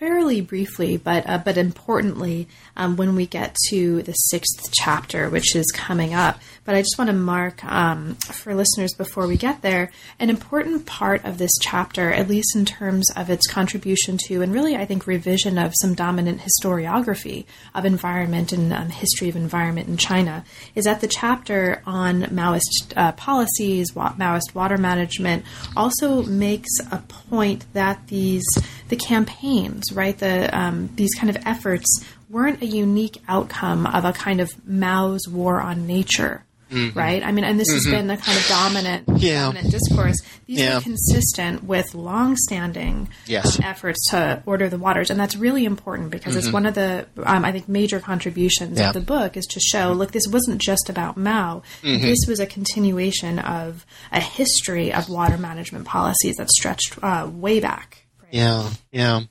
fairly 0.01 0.41
briefly, 0.41 0.97
but 0.97 1.29
uh, 1.29 1.37
but 1.37 1.57
importantly, 1.57 2.47
um, 2.75 2.95
when 2.95 3.15
we 3.15 3.27
get 3.27 3.55
to 3.69 4.01
the 4.01 4.13
sixth 4.13 4.71
chapter, 4.73 5.29
which 5.29 5.55
is 5.55 5.71
coming 5.75 6.11
up. 6.11 6.39
But 6.65 6.73
I 6.73 6.81
just 6.81 6.97
want 6.97 7.09
to 7.09 7.15
mark 7.15 7.63
um, 7.63 8.15
for 8.15 8.55
listeners 8.55 8.93
before 8.95 9.27
we 9.27 9.37
get 9.37 9.61
there 9.61 9.91
an 10.19 10.31
important 10.31 10.87
part 10.87 11.23
of 11.23 11.37
this 11.37 11.51
chapter, 11.61 12.11
at 12.11 12.27
least 12.27 12.55
in 12.55 12.65
terms 12.65 13.11
of 13.15 13.29
its 13.29 13.45
contribution 13.45 14.17
to, 14.25 14.41
and 14.41 14.51
really 14.51 14.75
I 14.75 14.85
think 14.85 15.05
revision 15.05 15.59
of 15.59 15.73
some 15.79 15.93
dominant 15.93 16.41
historiography 16.41 17.45
of 17.75 17.85
environment 17.85 18.51
and 18.53 18.73
um, 18.73 18.89
history 18.89 19.29
of 19.29 19.35
environment 19.35 19.87
in 19.87 19.97
China, 19.97 20.43
is 20.73 20.85
that 20.85 21.01
the 21.01 21.07
chapter 21.07 21.83
on 21.85 22.23
Maoist 22.23 22.93
uh, 22.95 23.11
policies, 23.11 23.91
Maoist 23.91 24.55
water 24.55 24.79
management, 24.79 25.45
also 25.77 26.23
makes 26.23 26.71
a 26.91 26.97
point 26.97 27.71
that 27.73 28.07
these 28.07 28.45
the 28.89 28.95
campaigns, 28.97 29.90
right, 29.91 30.17
the 30.17 30.55
um, 30.57 30.89
these 30.95 31.13
kind 31.15 31.29
of 31.29 31.37
efforts 31.45 32.05
weren't 32.29 32.61
a 32.61 32.65
unique 32.65 33.21
outcome 33.27 33.85
of 33.85 34.05
a 34.05 34.13
kind 34.13 34.41
of 34.41 34.49
Mao's 34.65 35.27
war 35.27 35.61
on 35.61 35.87
nature. 35.87 36.45
Mm-hmm. 36.71 36.97
Right. 36.97 37.21
I 37.21 37.33
mean, 37.33 37.43
and 37.43 37.59
this 37.59 37.67
mm-hmm. 37.67 37.75
has 37.75 37.85
been 37.85 38.07
the 38.07 38.15
kind 38.15 38.37
of 38.37 38.47
dominant, 38.47 39.21
yeah. 39.21 39.41
dominant 39.41 39.71
discourse. 39.71 40.15
These 40.45 40.59
yeah. 40.59 40.77
are 40.77 40.81
consistent 40.81 41.65
with 41.65 41.93
long-standing 41.93 43.09
yes. 43.25 43.59
um, 43.59 43.65
efforts 43.65 44.09
to 44.11 44.41
order 44.45 44.69
the 44.69 44.77
waters, 44.77 45.09
and 45.09 45.19
that's 45.19 45.35
really 45.35 45.65
important 45.65 46.11
because 46.11 46.33
mm-hmm. 46.33 46.45
it's 46.45 46.53
one 46.53 46.65
of 46.65 46.73
the, 46.73 47.07
um, 47.23 47.43
I 47.43 47.51
think, 47.51 47.67
major 47.67 47.99
contributions 47.99 48.79
yeah. 48.79 48.87
of 48.87 48.93
the 48.93 49.01
book 49.01 49.35
is 49.35 49.45
to 49.47 49.59
show, 49.59 49.91
look, 49.91 50.11
this 50.11 50.27
wasn't 50.29 50.61
just 50.61 50.89
about 50.89 51.17
Mao. 51.17 51.61
Mm-hmm. 51.81 52.03
This 52.03 52.19
was 52.25 52.39
a 52.39 52.45
continuation 52.45 53.39
of 53.39 53.85
a 54.13 54.21
history 54.21 54.93
of 54.93 55.09
water 55.09 55.37
management 55.37 55.85
policies 55.85 56.37
that 56.37 56.49
stretched 56.49 56.97
uh, 57.03 57.29
way 57.29 57.59
back. 57.59 58.05
Right? 58.21 58.33
Yeah. 58.33 58.69
Yeah. 58.93 59.21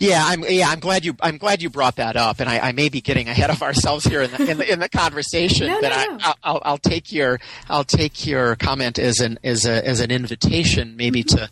Yeah, 0.00 0.22
I'm. 0.24 0.44
Yeah, 0.48 0.68
I'm 0.68 0.80
glad 0.80 1.04
you. 1.04 1.16
I'm 1.20 1.38
glad 1.38 1.62
you 1.62 1.70
brought 1.70 1.96
that 1.96 2.16
up, 2.16 2.40
and 2.40 2.48
I, 2.48 2.58
I 2.58 2.72
may 2.72 2.88
be 2.88 3.00
getting 3.00 3.28
ahead 3.28 3.50
of 3.50 3.62
ourselves 3.62 4.04
here 4.04 4.22
in 4.22 4.30
the 4.30 4.50
in 4.50 4.58
the, 4.58 4.72
in 4.72 4.78
the 4.78 4.88
conversation. 4.88 5.68
no, 5.68 5.80
but 5.80 5.90
no, 5.90 6.18
I, 6.42 6.52
will 6.52 6.62
I'll 6.64 6.78
take 6.78 7.12
your 7.12 7.40
I'll 7.68 7.84
take 7.84 8.26
your 8.26 8.56
comment 8.56 8.98
as 8.98 9.20
an 9.20 9.38
as 9.42 9.64
a 9.64 9.86
as 9.86 10.00
an 10.00 10.10
invitation, 10.10 10.96
maybe 10.96 11.22
mm-hmm. 11.22 11.36
to 11.36 11.50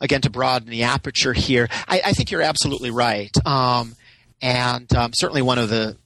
again 0.00 0.20
to 0.22 0.30
broaden 0.30 0.68
the 0.68 0.84
aperture 0.84 1.32
here. 1.32 1.68
I, 1.88 2.02
I 2.06 2.12
think 2.12 2.30
you're 2.30 2.42
absolutely 2.42 2.90
right, 2.90 3.34
um, 3.46 3.96
and 4.40 4.92
um, 4.94 5.12
certainly 5.14 5.42
one 5.42 5.58
of 5.58 5.68
the 5.68 5.96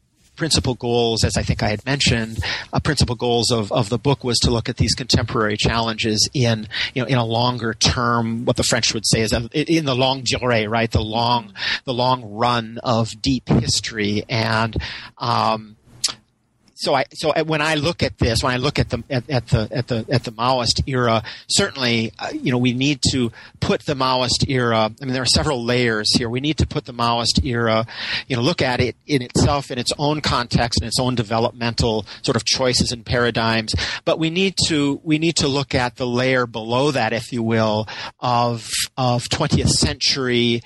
principal 0.40 0.74
goals, 0.74 1.22
as 1.22 1.36
I 1.36 1.42
think 1.42 1.62
I 1.62 1.68
had 1.68 1.84
mentioned, 1.84 2.38
uh, 2.72 2.80
principal 2.80 3.14
goals 3.14 3.50
of, 3.50 3.70
of 3.70 3.90
the 3.90 3.98
book 3.98 4.24
was 4.24 4.38
to 4.38 4.50
look 4.50 4.70
at 4.70 4.78
these 4.78 4.94
contemporary 4.94 5.58
challenges 5.58 6.30
in 6.32 6.66
you 6.94 7.02
know 7.02 7.08
in 7.08 7.18
a 7.18 7.26
longer 7.26 7.74
term, 7.74 8.46
what 8.46 8.56
the 8.56 8.62
French 8.62 8.94
would 8.94 9.06
say 9.06 9.20
is 9.20 9.34
in 9.34 9.84
the 9.84 9.94
longue 9.94 10.24
durée, 10.24 10.66
right? 10.66 10.90
The 10.90 11.02
long 11.02 11.52
the 11.84 11.92
long 11.92 12.24
run 12.24 12.78
of 12.82 13.20
deep 13.20 13.50
history 13.50 14.24
and. 14.30 14.74
Um, 15.18 15.76
so 16.80 16.94
I 16.94 17.04
so 17.12 17.32
when 17.44 17.60
I 17.60 17.74
look 17.74 18.02
at 18.02 18.16
this, 18.16 18.42
when 18.42 18.52
I 18.52 18.56
look 18.56 18.78
at 18.78 18.88
the 18.88 19.04
at, 19.10 19.28
at 19.28 19.48
the 19.48 19.68
at 19.70 19.88
the 19.88 20.06
at 20.10 20.24
the 20.24 20.32
Maoist 20.32 20.82
era, 20.86 21.22
certainly 21.46 22.10
uh, 22.18 22.30
you 22.32 22.50
know 22.50 22.56
we 22.56 22.72
need 22.72 23.02
to 23.12 23.30
put 23.60 23.82
the 23.82 23.92
Maoist 23.92 24.48
era. 24.48 24.90
I 25.00 25.04
mean, 25.04 25.12
there 25.12 25.22
are 25.22 25.26
several 25.26 25.62
layers 25.62 26.16
here. 26.16 26.30
We 26.30 26.40
need 26.40 26.56
to 26.56 26.66
put 26.66 26.86
the 26.86 26.94
Maoist 26.94 27.44
era, 27.44 27.86
you 28.28 28.36
know, 28.36 28.40
look 28.40 28.62
at 28.62 28.80
it 28.80 28.96
in 29.06 29.20
itself 29.20 29.70
in 29.70 29.78
its 29.78 29.92
own 29.98 30.22
context 30.22 30.80
and 30.80 30.88
its 30.88 30.98
own 30.98 31.14
developmental 31.14 32.06
sort 32.22 32.36
of 32.36 32.46
choices 32.46 32.92
and 32.92 33.04
paradigms. 33.04 33.74
But 34.06 34.18
we 34.18 34.30
need 34.30 34.54
to 34.68 35.02
we 35.04 35.18
need 35.18 35.36
to 35.36 35.48
look 35.48 35.74
at 35.74 35.96
the 35.96 36.06
layer 36.06 36.46
below 36.46 36.92
that, 36.92 37.12
if 37.12 37.30
you 37.30 37.42
will, 37.42 37.88
of 38.20 38.66
of 38.96 39.24
20th 39.24 39.68
century 39.68 40.62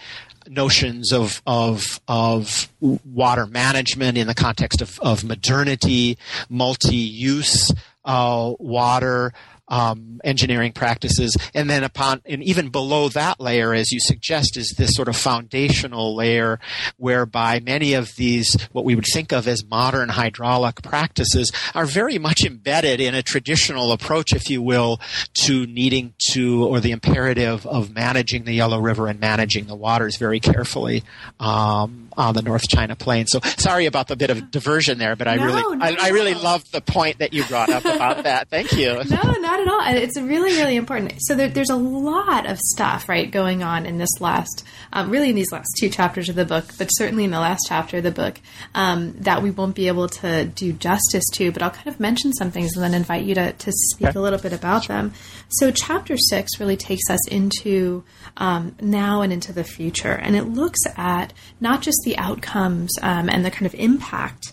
notions 0.48 1.12
of 1.12 1.42
of 1.46 2.00
of 2.08 2.68
water 2.80 3.46
management 3.46 4.18
in 4.18 4.26
the 4.26 4.34
context 4.34 4.82
of, 4.82 4.98
of 5.00 5.24
modernity, 5.24 6.18
multi-use 6.48 7.72
uh, 8.04 8.52
water, 8.58 9.32
um, 9.74 10.20
engineering 10.22 10.70
practices, 10.70 11.36
and 11.52 11.68
then 11.68 11.82
upon 11.82 12.22
and 12.26 12.44
even 12.44 12.68
below 12.68 13.08
that 13.08 13.40
layer, 13.40 13.74
as 13.74 13.90
you 13.90 13.98
suggest, 13.98 14.56
is 14.56 14.72
this 14.78 14.94
sort 14.94 15.08
of 15.08 15.16
foundational 15.16 16.14
layer 16.14 16.60
whereby 16.96 17.58
many 17.58 17.94
of 17.94 18.14
these 18.14 18.56
what 18.70 18.84
we 18.84 18.94
would 18.94 19.06
think 19.12 19.32
of 19.32 19.48
as 19.48 19.64
modern 19.64 20.10
hydraulic 20.10 20.80
practices 20.82 21.50
are 21.74 21.86
very 21.86 22.18
much 22.18 22.44
embedded 22.44 23.00
in 23.00 23.16
a 23.16 23.22
traditional 23.22 23.90
approach, 23.90 24.32
if 24.32 24.48
you 24.48 24.62
will, 24.62 25.00
to 25.32 25.66
needing 25.66 26.14
to 26.30 26.64
or 26.64 26.78
the 26.78 26.92
imperative 26.92 27.66
of 27.66 27.92
managing 27.92 28.44
the 28.44 28.52
Yellow 28.52 28.78
River 28.78 29.08
and 29.08 29.18
managing 29.18 29.66
the 29.66 29.74
waters 29.74 30.16
very 30.18 30.38
carefully. 30.38 31.02
Um, 31.40 32.12
on 32.16 32.34
the 32.34 32.42
North 32.42 32.68
China 32.68 32.96
Plain. 32.96 33.26
So 33.26 33.40
sorry 33.58 33.86
about 33.86 34.08
the 34.08 34.16
bit 34.16 34.30
of 34.30 34.50
diversion 34.50 34.98
there, 34.98 35.16
but 35.16 35.28
I 35.28 35.36
no, 35.36 35.46
really, 35.46 35.76
no, 35.76 35.84
I, 35.84 35.96
I, 36.00 36.08
really 36.10 36.34
loved 36.34 36.72
the 36.72 36.80
point 36.80 37.18
that 37.18 37.32
you 37.32 37.44
brought 37.44 37.70
up 37.70 37.84
about 37.84 38.24
that. 38.24 38.48
Thank 38.48 38.72
you. 38.72 39.02
No, 39.14 39.30
not 39.32 39.60
at 39.60 39.68
all. 39.68 39.80
It's 39.96 40.18
really, 40.18 40.52
really 40.56 40.76
important. 40.76 41.14
So 41.20 41.34
there, 41.34 41.48
there's 41.48 41.70
a 41.70 41.76
lot 41.76 42.46
of 42.46 42.58
stuff, 42.58 43.08
right, 43.08 43.30
going 43.30 43.62
on 43.62 43.86
in 43.86 43.98
this 43.98 44.20
last, 44.20 44.64
um, 44.92 45.10
really 45.10 45.30
in 45.30 45.36
these 45.36 45.52
last 45.52 45.68
two 45.78 45.88
chapters 45.88 46.28
of 46.28 46.34
the 46.34 46.44
book, 46.44 46.64
but 46.78 46.88
certainly 46.88 47.24
in 47.24 47.30
the 47.30 47.38
last 47.38 47.66
chapter 47.68 47.98
of 47.98 48.02
the 48.02 48.10
book, 48.10 48.40
um, 48.74 49.12
that 49.20 49.42
we 49.42 49.50
won't 49.50 49.76
be 49.76 49.86
able 49.86 50.08
to 50.08 50.46
do 50.46 50.72
justice 50.72 51.24
to. 51.34 51.52
But 51.52 51.62
I'll 51.62 51.70
kind 51.70 51.86
of 51.88 52.00
mention 52.00 52.32
some 52.32 52.50
things 52.50 52.74
and 52.74 52.82
then 52.82 52.94
invite 52.94 53.24
you 53.24 53.34
to, 53.36 53.52
to 53.52 53.72
speak 53.72 54.08
okay. 54.08 54.18
a 54.18 54.22
little 54.22 54.38
bit 54.38 54.52
about 54.52 54.88
them. 54.88 55.12
So 55.48 55.70
chapter 55.70 56.16
six 56.16 56.58
really 56.58 56.76
takes 56.76 57.08
us 57.08 57.28
into 57.28 58.02
um, 58.36 58.74
now 58.80 59.22
and 59.22 59.32
into 59.32 59.52
the 59.52 59.64
future, 59.64 60.12
and 60.12 60.34
it 60.34 60.44
looks 60.44 60.80
at 60.96 61.32
not 61.60 61.82
just 61.82 61.98
the 62.04 62.16
outcomes 62.18 62.92
um, 63.02 63.28
and 63.28 63.44
the 63.44 63.50
kind 63.50 63.66
of 63.66 63.74
impact 63.74 64.52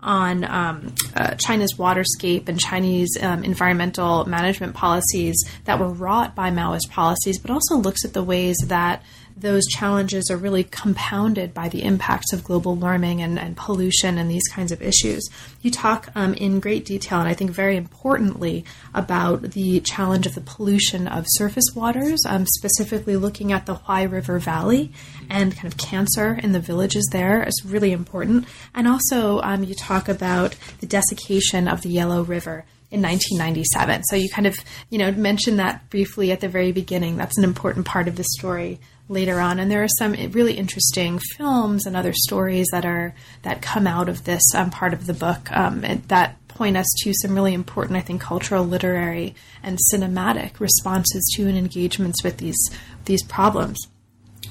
on 0.00 0.44
um, 0.44 0.94
uh, 1.14 1.34
China's 1.36 1.74
waterscape 1.74 2.48
and 2.48 2.58
Chinese 2.58 3.10
um, 3.20 3.44
environmental 3.44 4.24
management 4.24 4.74
policies 4.74 5.36
that 5.64 5.78
were 5.78 5.88
wrought 5.88 6.34
by 6.34 6.50
Maoist 6.50 6.90
policies, 6.90 7.38
but 7.38 7.50
also 7.50 7.76
looks 7.76 8.04
at 8.04 8.12
the 8.12 8.22
ways 8.22 8.56
that 8.66 9.02
those 9.42 9.66
challenges 9.66 10.30
are 10.30 10.36
really 10.36 10.64
compounded 10.64 11.52
by 11.52 11.68
the 11.68 11.82
impacts 11.82 12.32
of 12.32 12.44
global 12.44 12.74
warming 12.76 13.20
and, 13.20 13.38
and 13.38 13.56
pollution 13.56 14.16
and 14.16 14.30
these 14.30 14.46
kinds 14.48 14.72
of 14.72 14.80
issues. 14.80 15.28
You 15.60 15.70
talk 15.70 16.08
um, 16.14 16.34
in 16.34 16.60
great 16.60 16.84
detail, 16.84 17.20
and 17.20 17.28
I 17.28 17.34
think 17.34 17.50
very 17.50 17.76
importantly, 17.76 18.64
about 18.94 19.42
the 19.42 19.80
challenge 19.80 20.26
of 20.26 20.34
the 20.34 20.40
pollution 20.40 21.06
of 21.08 21.26
surface 21.28 21.66
waters, 21.74 22.20
um, 22.26 22.46
specifically 22.46 23.16
looking 23.16 23.52
at 23.52 23.66
the 23.66 23.74
Huai 23.74 24.10
River 24.10 24.38
Valley 24.38 24.92
and 25.28 25.54
kind 25.54 25.66
of 25.66 25.76
cancer 25.76 26.34
in 26.34 26.52
the 26.52 26.60
villages 26.60 27.08
there 27.12 27.42
is 27.42 27.62
really 27.64 27.92
important. 27.92 28.46
And 28.74 28.86
also, 28.86 29.40
um, 29.42 29.64
you 29.64 29.74
talk 29.74 30.08
about 30.08 30.56
the 30.80 30.86
desiccation 30.86 31.68
of 31.68 31.82
the 31.82 31.90
Yellow 31.90 32.22
River 32.22 32.64
in 32.92 33.00
1997. 33.00 34.04
So 34.04 34.16
you 34.16 34.28
kind 34.28 34.46
of, 34.46 34.54
you 34.90 34.98
know, 34.98 35.10
mentioned 35.10 35.58
that 35.58 35.88
briefly 35.90 36.30
at 36.30 36.40
the 36.40 36.48
very 36.48 36.72
beginning. 36.72 37.16
That's 37.16 37.38
an 37.38 37.44
important 37.44 37.86
part 37.86 38.06
of 38.06 38.16
the 38.16 38.24
story 38.36 38.78
later 39.12 39.40
on. 39.40 39.58
And 39.58 39.70
there 39.70 39.84
are 39.84 39.88
some 39.98 40.12
really 40.32 40.54
interesting 40.54 41.20
films 41.36 41.86
and 41.86 41.96
other 41.96 42.12
stories 42.12 42.66
that 42.72 42.84
are 42.84 43.14
that 43.42 43.62
come 43.62 43.86
out 43.86 44.08
of 44.08 44.24
this 44.24 44.42
um, 44.54 44.70
part 44.70 44.92
of 44.92 45.06
the 45.06 45.14
book 45.14 45.50
um, 45.52 45.82
that 46.08 46.36
point 46.48 46.76
us 46.76 46.86
to 47.02 47.12
some 47.14 47.34
really 47.34 47.54
important, 47.54 47.96
I 47.96 48.00
think, 48.00 48.20
cultural, 48.20 48.64
literary, 48.64 49.34
and 49.62 49.78
cinematic 49.92 50.60
responses 50.60 51.30
to 51.36 51.48
and 51.48 51.56
engagements 51.56 52.22
with 52.22 52.38
these 52.38 52.58
these 53.04 53.22
problems. 53.22 53.78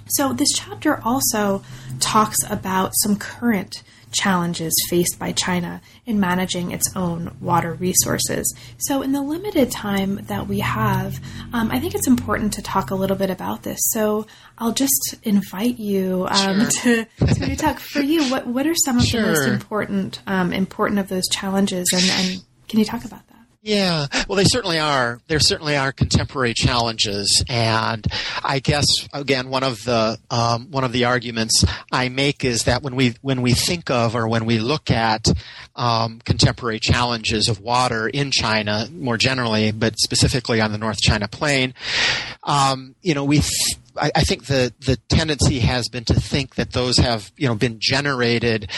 So 0.07 0.33
this 0.33 0.51
chapter 0.53 1.01
also 1.03 1.63
talks 1.99 2.37
about 2.49 2.91
some 2.95 3.15
current 3.15 3.83
challenges 4.11 4.73
faced 4.89 5.17
by 5.17 5.31
China 5.31 5.81
in 6.05 6.19
managing 6.19 6.71
its 6.71 6.95
own 6.95 7.35
water 7.39 7.73
resources. 7.73 8.53
So, 8.77 9.01
in 9.01 9.11
the 9.11 9.21
limited 9.21 9.71
time 9.71 10.17
that 10.27 10.47
we 10.47 10.59
have, 10.59 11.19
um, 11.53 11.71
I 11.71 11.79
think 11.79 11.95
it's 11.95 12.07
important 12.07 12.53
to 12.53 12.61
talk 12.61 12.91
a 12.91 12.95
little 12.95 13.17
bit 13.17 13.29
about 13.29 13.63
this. 13.63 13.79
So, 13.91 14.27
I'll 14.57 14.73
just 14.73 15.15
invite 15.23 15.79
you 15.79 16.27
um, 16.29 16.69
sure. 16.69 17.05
to, 17.15 17.35
to 17.35 17.55
talk 17.55 17.79
for 17.79 18.01
you. 18.01 18.29
What 18.29 18.47
what 18.47 18.67
are 18.67 18.75
some 18.75 18.97
of 18.97 19.03
sure. 19.03 19.21
the 19.21 19.27
most 19.27 19.47
important 19.47 20.21
um, 20.27 20.53
important 20.53 20.99
of 20.99 21.07
those 21.07 21.27
challenges, 21.31 21.89
and, 21.93 22.03
and 22.03 22.43
can 22.67 22.79
you 22.79 22.85
talk 22.85 23.05
about 23.05 23.27
that? 23.27 23.30
Yeah, 23.63 24.07
well, 24.27 24.37
they 24.37 24.45
certainly 24.45 24.79
are. 24.79 25.19
There 25.27 25.39
certainly 25.39 25.77
are 25.77 25.91
contemporary 25.91 26.55
challenges, 26.55 27.43
and 27.47 28.07
I 28.43 28.57
guess 28.57 28.87
again, 29.13 29.49
one 29.49 29.61
of 29.61 29.83
the 29.83 30.17
um, 30.31 30.71
one 30.71 30.83
of 30.83 30.91
the 30.91 31.05
arguments 31.05 31.63
I 31.91 32.09
make 32.09 32.43
is 32.43 32.63
that 32.63 32.81
when 32.81 32.95
we 32.95 33.13
when 33.21 33.43
we 33.43 33.53
think 33.53 33.91
of 33.91 34.15
or 34.15 34.27
when 34.27 34.45
we 34.45 34.57
look 34.57 34.89
at 34.89 35.27
um, 35.75 36.21
contemporary 36.25 36.79
challenges 36.79 37.49
of 37.49 37.59
water 37.59 38.07
in 38.07 38.31
China 38.31 38.87
more 38.91 39.17
generally, 39.17 39.71
but 39.71 39.93
specifically 39.99 40.59
on 40.59 40.71
the 40.71 40.79
North 40.79 40.99
China 40.99 41.27
Plain, 41.27 41.75
um, 42.43 42.95
you 43.03 43.13
know, 43.13 43.25
we 43.25 43.41
th- 43.41 43.77
I, 43.95 44.11
I, 44.15 44.23
think 44.23 44.45
the 44.45 44.73
the 44.79 44.95
tendency 45.09 45.59
has 45.59 45.87
been 45.87 46.05
to 46.05 46.15
think 46.15 46.55
that 46.55 46.71
those 46.71 46.97
have 46.97 47.31
you 47.37 47.47
know 47.47 47.55
been 47.55 47.77
generated 47.79 48.71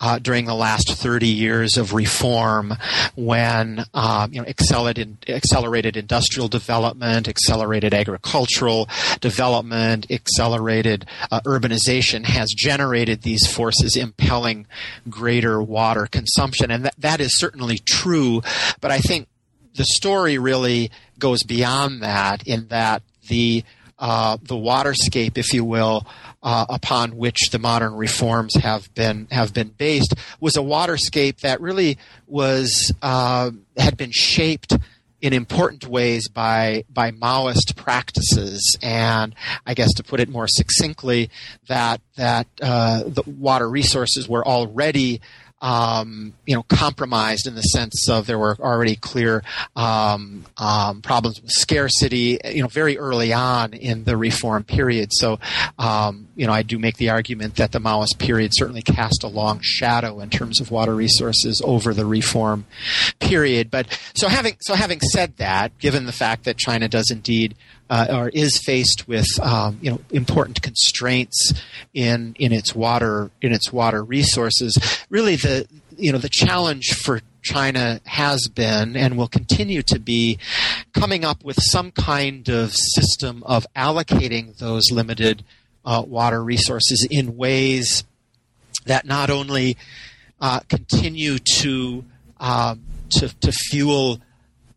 uh, 0.00 0.18
during 0.18 0.46
the 0.46 0.54
last 0.54 0.90
30 0.92 1.26
years 1.26 1.76
of 1.76 1.92
reform 1.92 2.74
when 3.14 3.84
um, 3.94 4.32
you 4.32 4.40
know 4.40 4.46
accelerated 4.48 5.24
accelerated 5.28 5.96
industrial 5.96 6.48
development, 6.48 7.28
accelerated 7.28 7.94
agricultural 7.94 8.88
development, 9.20 10.10
accelerated 10.10 11.06
uh, 11.30 11.40
urbanization 11.42 12.24
has 12.24 12.52
generated 12.56 13.22
these 13.22 13.46
forces 13.46 13.96
impelling 13.96 14.66
greater 15.08 15.62
water 15.62 16.06
consumption, 16.06 16.70
and 16.70 16.84
that, 16.84 16.94
that 16.98 17.20
is 17.20 17.38
certainly 17.38 17.78
true. 17.78 18.42
But 18.80 18.90
I 18.90 18.98
think 18.98 19.28
the 19.74 19.84
story 19.84 20.38
really 20.38 20.90
goes 21.18 21.42
beyond 21.42 22.02
that 22.02 22.46
in 22.46 22.68
that 22.68 23.02
the 23.28 23.64
uh, 24.00 24.38
the 24.42 24.56
waterscape, 24.56 25.36
if 25.36 25.52
you 25.52 25.64
will, 25.64 26.06
uh, 26.42 26.64
upon 26.68 27.16
which 27.16 27.50
the 27.50 27.58
modern 27.58 27.94
reforms 27.94 28.54
have 28.56 28.92
been 28.94 29.28
have 29.30 29.52
been 29.52 29.68
based, 29.68 30.14
was 30.40 30.56
a 30.56 30.60
waterscape 30.60 31.40
that 31.40 31.60
really 31.60 31.98
was 32.26 32.92
uh, 33.02 33.50
had 33.76 33.96
been 33.96 34.10
shaped 34.10 34.76
in 35.20 35.34
important 35.34 35.86
ways 35.86 36.28
by 36.28 36.84
by 36.88 37.10
Maoist 37.10 37.76
practices, 37.76 38.76
and 38.82 39.34
I 39.66 39.74
guess 39.74 39.92
to 39.94 40.02
put 40.02 40.18
it 40.18 40.30
more 40.30 40.46
succinctly, 40.48 41.30
that 41.68 42.00
that 42.16 42.46
uh, 42.62 43.02
the 43.04 43.22
water 43.26 43.68
resources 43.68 44.28
were 44.28 44.46
already 44.46 45.20
um, 45.60 46.32
you 46.46 46.54
know, 46.54 46.62
compromised 46.64 47.46
in 47.46 47.54
the 47.54 47.62
sense 47.62 48.08
of 48.08 48.26
there 48.26 48.38
were 48.38 48.56
already 48.58 48.96
clear 48.96 49.42
um, 49.76 50.46
um, 50.56 51.02
problems 51.02 51.40
with 51.40 51.50
scarcity, 51.50 52.38
you 52.44 52.62
know, 52.62 52.68
very 52.68 52.98
early 52.98 53.32
on 53.32 53.74
in 53.74 54.04
the 54.04 54.16
reform 54.16 54.64
period. 54.64 55.10
So, 55.12 55.38
um, 55.78 56.28
you 56.36 56.46
know, 56.46 56.52
I 56.52 56.62
do 56.62 56.78
make 56.78 56.96
the 56.96 57.10
argument 57.10 57.56
that 57.56 57.72
the 57.72 57.78
Maoist 57.78 58.18
period 58.18 58.52
certainly 58.54 58.82
cast 58.82 59.22
a 59.22 59.28
long 59.28 59.60
shadow 59.62 60.20
in 60.20 60.30
terms 60.30 60.60
of 60.60 60.70
water 60.70 60.94
resources 60.94 61.60
over 61.64 61.92
the 61.92 62.06
reform 62.06 62.66
period. 63.18 63.70
But 63.70 63.86
so 64.14 64.28
having 64.28 64.56
so 64.60 64.74
having 64.74 65.00
said 65.00 65.36
that, 65.36 65.76
given 65.78 66.06
the 66.06 66.12
fact 66.12 66.44
that 66.44 66.56
China 66.56 66.88
does 66.88 67.10
indeed 67.10 67.54
uh, 67.90 68.06
or 68.08 68.28
is 68.28 68.56
faced 68.58 69.06
with 69.08 69.26
um, 69.42 69.78
you 69.82 69.90
know 69.90 70.00
important 70.10 70.62
constraints 70.62 71.52
in 71.92 72.34
in 72.38 72.52
its 72.52 72.74
water 72.74 73.30
in 73.42 73.52
its 73.52 73.72
water 73.72 74.02
resources. 74.02 74.78
Really, 75.10 75.36
the 75.36 75.66
you 75.98 76.12
know 76.12 76.18
the 76.18 76.30
challenge 76.30 76.94
for 76.94 77.20
China 77.42 78.00
has 78.04 78.46
been 78.48 78.96
and 78.96 79.18
will 79.18 79.28
continue 79.28 79.82
to 79.82 79.98
be 79.98 80.38
coming 80.94 81.24
up 81.24 81.42
with 81.44 81.58
some 81.60 81.90
kind 81.90 82.48
of 82.48 82.72
system 82.74 83.42
of 83.44 83.66
allocating 83.74 84.56
those 84.58 84.90
limited 84.90 85.42
uh, 85.84 86.02
water 86.06 86.42
resources 86.42 87.06
in 87.10 87.36
ways 87.36 88.04
that 88.86 89.04
not 89.04 89.30
only 89.30 89.76
uh, 90.40 90.60
continue 90.68 91.38
to 91.38 92.04
um, 92.38 92.82
to, 93.10 93.28
to 93.40 93.50
fuel 93.50 94.20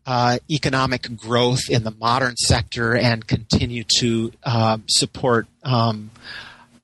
uh, 0.06 0.38
economic 0.50 1.16
growth 1.16 1.70
in 1.70 1.84
the 1.84 1.90
modern 1.90 2.36
sector 2.36 2.94
and 2.94 3.26
continue 3.26 3.84
to 3.98 4.32
uh, 4.44 4.78
support 4.86 5.46
um, 5.62 6.10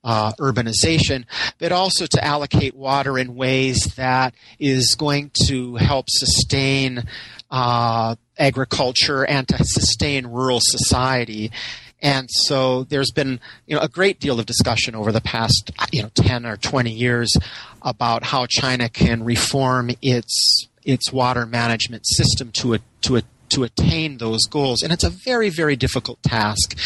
uh, 0.03 0.33
urbanization, 0.39 1.25
but 1.59 1.73
also 1.73 2.07
to 2.07 2.25
allocate 2.25 2.75
water 2.75 3.19
in 3.19 3.37
ways 3.37 3.93
that 3.97 4.35
is 4.59 4.95
going 4.95 5.31
to 5.47 5.77
help 5.77 6.07
sustain 6.09 7.05
uh, 7.51 8.15
agriculture 8.39 9.25
and 9.27 9.47
to 9.49 9.57
sustain 9.65 10.27
rural 10.27 10.61
society. 10.63 11.51
And 12.03 12.31
so 12.31 12.85
there's 12.85 13.11
been 13.11 13.41
you 13.67 13.77
know 13.77 13.83
a 13.83 13.89
great 13.89 14.21
deal 14.21 14.41
of 14.41 14.47
discussion 14.47 14.95
over 14.95 15.13
the 15.13 15.21
past 15.21 15.71
you 15.93 16.03
know 16.03 16.11
10 16.15 16.47
or 16.47 16.57
20 16.57 16.91
years 16.91 17.37
about 17.83 18.25
how 18.25 18.47
China 18.47 18.89
can 18.89 19.23
reform 19.23 19.91
its 20.01 20.67
its 20.85 21.13
water 21.13 21.47
management 21.47 22.07
system 22.07 22.51
to 22.53 22.75
a, 22.75 22.81
to 23.03 23.17
a, 23.17 23.23
to 23.51 23.65
attain 23.65 24.19
those 24.19 24.47
goals. 24.47 24.83
And 24.83 24.93
it's 24.93 25.05
a 25.05 25.11
very, 25.11 25.51
very 25.51 25.77
difficult 25.77 26.23
task. 26.23 26.79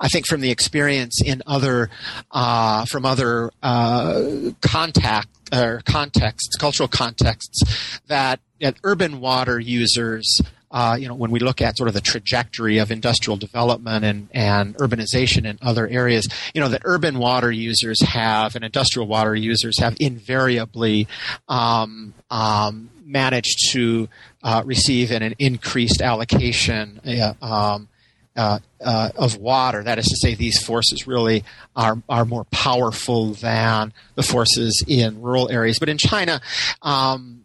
I 0.00 0.08
think 0.08 0.26
from 0.26 0.40
the 0.40 0.50
experience 0.50 1.20
in 1.24 1.42
other, 1.46 1.90
uh, 2.30 2.84
from 2.86 3.04
other 3.04 3.50
uh, 3.62 4.50
contact 4.60 5.28
or 5.52 5.82
contexts, 5.84 6.56
cultural 6.56 6.88
contexts, 6.88 8.00
that, 8.06 8.40
that 8.60 8.76
urban 8.84 9.20
water 9.20 9.58
users. 9.58 10.40
Uh, 10.72 10.96
you 10.96 11.08
know, 11.08 11.16
when 11.16 11.32
we 11.32 11.40
look 11.40 11.60
at 11.60 11.76
sort 11.76 11.88
of 11.88 11.94
the 11.94 12.00
trajectory 12.00 12.78
of 12.78 12.92
industrial 12.92 13.36
development 13.36 14.04
and, 14.04 14.28
and 14.32 14.76
urbanization 14.76 15.44
in 15.44 15.58
other 15.60 15.88
areas, 15.88 16.28
you 16.54 16.60
know, 16.60 16.68
that 16.68 16.80
urban 16.84 17.18
water 17.18 17.50
users 17.50 18.00
have 18.02 18.54
and 18.54 18.64
industrial 18.64 19.08
water 19.08 19.34
users 19.34 19.80
have 19.80 19.96
invariably 19.98 21.08
um, 21.48 22.14
um, 22.30 22.88
managed 23.10 23.70
to 23.72 24.08
uh, 24.42 24.62
receive 24.64 25.10
an, 25.10 25.22
an, 25.22 25.34
increased 25.38 26.00
allocation 26.00 27.00
uh, 27.04 27.34
um, 27.42 27.88
uh, 28.36 28.58
uh, 28.84 29.10
of 29.16 29.36
water. 29.36 29.82
That 29.82 29.98
is 29.98 30.06
to 30.06 30.16
say, 30.16 30.34
these 30.34 30.62
forces 30.62 31.06
really 31.06 31.44
are 31.74 32.02
are 32.08 32.24
more 32.24 32.44
powerful 32.44 33.34
than 33.34 33.92
the 34.14 34.22
forces 34.22 34.84
in 34.86 35.20
rural 35.20 35.50
areas. 35.50 35.78
But 35.78 35.88
in 35.88 35.98
China. 35.98 36.40
Um, 36.82 37.44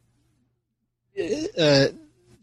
uh, 1.58 1.88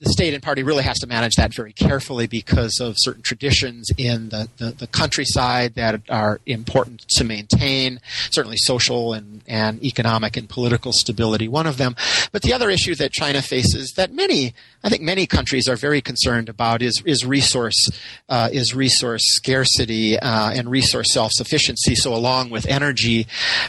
the 0.03 0.11
state 0.11 0.35
and 0.35 0.43
party 0.43 0.65
really 0.65 0.83
has 0.83 0.99
to 0.99 1.07
manage 1.07 1.37
that 1.37 1.55
very 1.55 1.73
carefully 1.73 2.27
because 2.27 2.81
of 2.81 2.97
certain 2.99 3.23
traditions 3.23 3.89
in 3.97 4.31
the, 4.31 4.49
the, 4.59 4.73
the, 4.73 4.87
countryside 4.89 5.75
that 5.75 6.03
are 6.09 6.41
important 6.45 7.05
to 7.09 7.23
maintain, 7.23 8.01
certainly 8.33 8.57
social 8.59 9.13
and, 9.13 9.43
and 9.47 9.83
economic 9.85 10.37
and 10.37 10.49
political 10.49 10.91
stability, 10.93 11.47
one 11.47 11.69
of 11.69 11.77
them. 11.77 11.95
But 12.33 12.43
the 12.43 12.53
other 12.53 12.69
issue 12.69 12.97
that 12.97 13.13
China 13.13 13.43
faces 13.43 13.93
that 13.97 14.13
many, 14.13 14.55
I 14.85 14.89
think 14.89 15.03
many 15.03 15.27
countries 15.27 15.69
are 15.69 15.77
very 15.77 16.01
concerned 16.01 16.49
about 16.49 16.83
is, 16.83 17.03
is 17.07 17.25
resource, 17.25 17.89
uh, 18.29 18.49
is 18.53 18.75
resource 18.75 19.23
scarcity 19.25 20.19
uh, 20.19 20.51
and 20.53 20.71
resource 20.71 21.13
self-sufficiency. 21.13 21.95
So 21.95 22.15
along 22.15 22.51
with 22.51 22.67
energy 22.67 23.27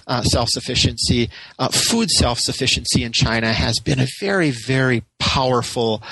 uh, 0.08 0.24
self-sufficiency, 0.24 1.30
uh, 1.60 1.70
food 1.70 2.10
self-sufficiency 2.10 3.04
in 3.04 3.12
China 3.12 3.54
has 3.54 3.80
been 3.80 4.00
a 4.00 4.08
very, 4.20 4.52
very 4.52 5.04
powerful 5.20 6.04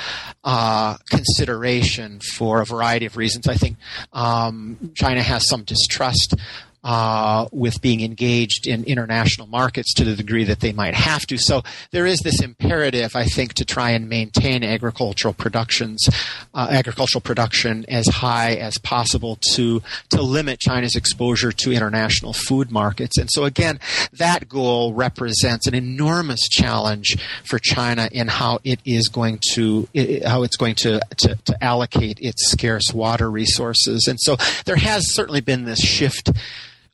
uh, 0.43 0.97
consideration 1.09 2.19
for 2.35 2.61
a 2.61 2.65
variety 2.65 3.05
of 3.05 3.17
reasons. 3.17 3.47
I 3.47 3.55
think 3.55 3.77
um, 4.13 4.91
China 4.95 5.21
has 5.21 5.47
some 5.47 5.63
distrust 5.63 6.35
uh, 6.83 7.47
with 7.51 7.81
being 7.81 8.01
engaged 8.01 8.67
in 8.67 8.83
international 8.85 9.47
markets 9.47 9.93
to 9.93 10.03
the 10.03 10.15
degree 10.15 10.43
that 10.43 10.59
they 10.59 10.73
might 10.73 10.95
have 10.95 11.25
to. 11.27 11.37
So 11.37 11.61
there 11.91 12.05
is 12.05 12.19
this 12.19 12.41
imperative, 12.41 13.15
I 13.15 13.25
think, 13.25 13.53
to 13.55 13.65
try 13.65 13.91
and 13.91 14.09
maintain 14.09 14.63
agricultural 14.63 15.33
productions, 15.33 16.07
uh, 16.53 16.67
agricultural 16.71 17.21
production 17.21 17.85
as 17.87 18.07
high 18.07 18.55
as 18.55 18.77
possible 18.77 19.37
to 19.53 19.81
to 20.09 20.21
limit 20.21 20.59
China's 20.59 20.95
exposure 20.95 21.51
to 21.51 21.71
international 21.71 22.33
food 22.33 22.71
markets. 22.71 23.17
And 23.17 23.29
so 23.31 23.45
again, 23.45 23.79
that 24.13 24.49
goal 24.49 24.93
represents 24.93 25.67
an 25.67 25.75
enormous 25.75 26.41
challenge 26.49 27.17
for 27.43 27.59
China 27.59 28.09
in 28.11 28.27
how 28.27 28.59
it 28.63 28.79
is 28.85 29.07
going 29.07 29.39
to 29.53 29.87
how 30.25 30.43
it's 30.43 30.57
going 30.57 30.75
to, 30.75 30.99
to, 31.17 31.35
to 31.45 31.63
allocate 31.63 32.19
its 32.19 32.49
scarce 32.49 32.93
water 32.93 33.29
resources. 33.29 34.07
And 34.07 34.19
so 34.19 34.37
there 34.65 34.75
has 34.77 35.13
certainly 35.13 35.41
been 35.41 35.65
this 35.65 35.79
shift 35.79 36.31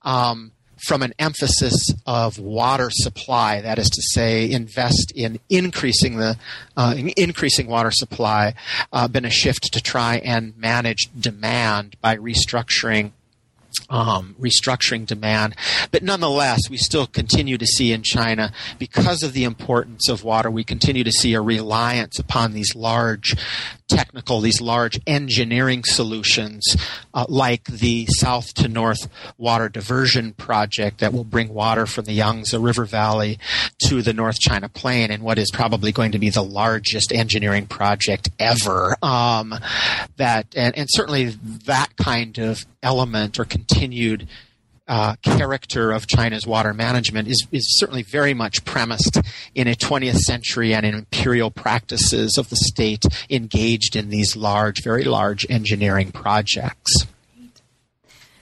um, 0.04 0.52
from 0.86 1.02
an 1.02 1.14
emphasis 1.18 1.94
of 2.06 2.38
water 2.38 2.90
supply, 2.92 3.62
that 3.62 3.80
is 3.80 3.90
to 3.90 4.02
say, 4.02 4.50
invest 4.50 5.12
in 5.16 5.40
increasing 5.50 6.18
the 6.18 6.38
uh, 6.76 6.94
increasing 7.18 7.68
water 7.68 7.92
supply, 7.92 8.54
uh, 8.94 9.08
been 9.08 9.26
a 9.26 9.30
shift 9.30 9.74
to 9.74 9.82
try 9.82 10.18
and 10.18 10.56
manage 10.58 11.10
demand 11.20 11.96
by 12.02 12.16
restructuring 12.16 13.12
um, 13.90 14.36
restructuring 14.40 15.06
demand. 15.06 15.56
But 15.92 16.04
nonetheless, 16.04 16.70
we 16.70 16.78
still 16.78 17.08
continue 17.08 17.58
to 17.58 17.66
see 17.66 17.92
in 17.92 18.04
China, 18.04 18.52
because 18.80 19.24
of 19.24 19.34
the 19.34 19.44
importance 19.44 20.10
of 20.10 20.24
water, 20.24 20.50
we 20.50 20.64
continue 20.64 21.04
to 21.04 21.12
see 21.12 21.34
a 21.34 21.42
reliance 21.42 22.20
upon 22.20 22.54
these 22.54 22.76
large 22.76 23.36
technical, 23.88 24.42
these 24.42 24.62
large 24.62 25.00
engineering 25.08 25.84
solutions, 25.84 26.76
uh, 27.14 27.26
like 27.30 27.64
the 27.66 28.06
south 28.10 28.54
to 28.56 28.68
north 28.68 29.08
water 29.38 29.70
diversion 29.70 30.34
project 30.34 31.00
that 31.00 31.14
will 31.14 31.24
bring 31.24 31.50
water 31.54 31.86
from 31.86 32.06
the 32.06 32.14
Yangtze 32.14 32.58
River 32.58 32.86
Valley 32.86 33.40
to 33.88 34.02
the 34.02 34.14
North 34.14 34.40
China 34.40 34.70
Plain 34.70 35.12
and 35.12 35.24
what 35.24 35.38
is 35.38 35.52
probably 35.52 35.92
going 35.92 36.12
to 36.12 36.20
be 36.20 36.30
the 36.30 36.44
largest 36.44 37.12
engineering 37.12 37.66
project 37.66 38.30
ever. 38.40 38.96
Um, 39.02 39.54
that 40.18 40.48
and, 40.56 40.78
and 40.78 40.88
certainly 40.92 41.26
that 41.66 41.96
kind 41.98 42.38
of 42.38 42.66
element 42.84 43.40
or 43.40 43.46
continued 43.46 44.28
uh, 44.88 45.16
character 45.22 45.92
of 45.92 46.08
China's 46.08 46.48
water 46.48 46.74
management 46.74 47.28
is, 47.28 47.46
is 47.52 47.78
certainly 47.80 48.04
very 48.04 48.34
much 48.34 48.64
premised 48.66 49.20
in 49.54 49.68
a 49.68 49.76
20th 49.76 50.20
century 50.20 50.74
and 50.74 50.86
in 50.86 50.96
imperial 50.96 51.52
practices 51.52 52.38
of 52.38 52.50
the 52.50 52.56
state 52.56 53.04
engaged 53.30 53.96
in 53.96 54.10
these 54.10 54.36
large, 54.36 54.84
very 54.84 55.04
large 55.04 55.46
engineering 55.50 56.12
projects. 56.12 57.06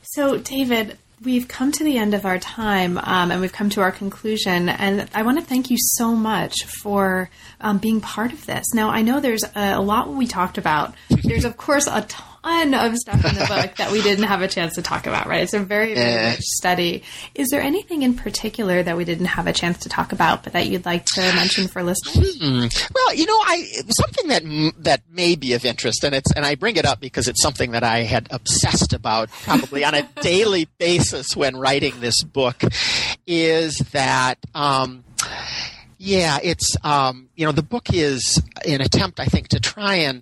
So, 0.03 0.37
David, 0.37 0.97
we've 1.23 1.47
come 1.47 1.71
to 1.73 1.83
the 1.83 1.97
end 1.97 2.13
of 2.13 2.25
our 2.25 2.39
time 2.39 2.97
um, 2.99 3.31
and 3.31 3.41
we've 3.41 3.51
come 3.51 3.69
to 3.71 3.81
our 3.81 3.91
conclusion. 3.91 4.69
And 4.69 5.09
I 5.13 5.23
want 5.23 5.39
to 5.39 5.45
thank 5.45 5.69
you 5.69 5.77
so 5.79 6.15
much 6.15 6.63
for 6.81 7.29
um, 7.59 7.79
being 7.79 8.01
part 8.01 8.31
of 8.31 8.45
this. 8.45 8.65
Now, 8.73 8.89
I 8.89 9.01
know 9.01 9.19
there's 9.19 9.43
a, 9.43 9.73
a 9.73 9.81
lot 9.81 10.13
we 10.13 10.27
talked 10.27 10.57
about. 10.57 10.93
There's, 11.09 11.45
of 11.45 11.57
course, 11.57 11.87
a 11.87 12.01
ton 12.01 12.34
of 12.45 12.95
stuff 12.97 13.25
in 13.25 13.35
the 13.35 13.45
book 13.47 13.75
that 13.77 13.91
we 13.91 14.01
didn't 14.01 14.25
have 14.25 14.41
a 14.41 14.47
chance 14.47 14.75
to 14.75 14.81
talk 14.81 15.07
about, 15.07 15.25
right? 15.27 15.41
It's 15.41 15.53
a 15.53 15.59
very, 15.59 15.93
very 15.95 16.11
Yeah. 16.11 16.29
rich 16.31 16.41
study. 16.41 17.03
Is 17.33 17.49
there 17.49 17.61
anything 17.61 18.03
in 18.03 18.13
particular 18.15 18.83
that 18.83 18.95
we 18.95 19.03
didn't 19.05 19.25
have 19.25 19.47
a 19.47 19.53
chance 19.53 19.79
to 19.79 19.89
talk 19.89 20.11
about, 20.11 20.43
but 20.43 20.53
that 20.53 20.67
you'd 20.67 20.85
like 20.85 21.05
to 21.05 21.21
mention 21.21 21.67
for 21.67 21.81
listeners? 21.83 22.37
Well, 22.93 23.13
you 23.15 23.25
know, 23.25 23.39
I 23.45 23.65
something 23.89 24.27
that 24.27 24.73
that 24.83 25.01
may 25.09 25.35
be 25.35 25.53
of 25.53 25.65
interest, 25.65 26.03
and 26.03 26.13
it's 26.13 26.31
and 26.33 26.45
I 26.45 26.55
bring 26.55 26.75
it 26.77 26.85
up 26.85 26.99
because 26.99 27.27
it's 27.27 27.41
something 27.41 27.71
that 27.71 27.83
I 27.83 27.99
had 28.03 28.27
obsessed 28.31 28.93
about 28.93 29.29
probably 29.43 29.83
on 29.83 29.95
a 29.95 30.03
daily 30.21 30.67
basis 30.77 31.35
when 31.35 31.57
writing 31.57 31.99
this 31.99 32.21
book, 32.23 32.61
is 33.25 33.75
that. 33.91 34.37
Um, 34.53 35.03
yeah, 35.97 36.39
it's 36.43 36.75
um, 36.83 37.29
you 37.35 37.45
know 37.45 37.51
the 37.51 37.63
book 37.63 37.91
is 37.93 38.41
an 38.67 38.81
attempt, 38.81 39.19
I 39.19 39.25
think, 39.25 39.47
to 39.49 39.59
try 39.59 39.95
and 39.95 40.21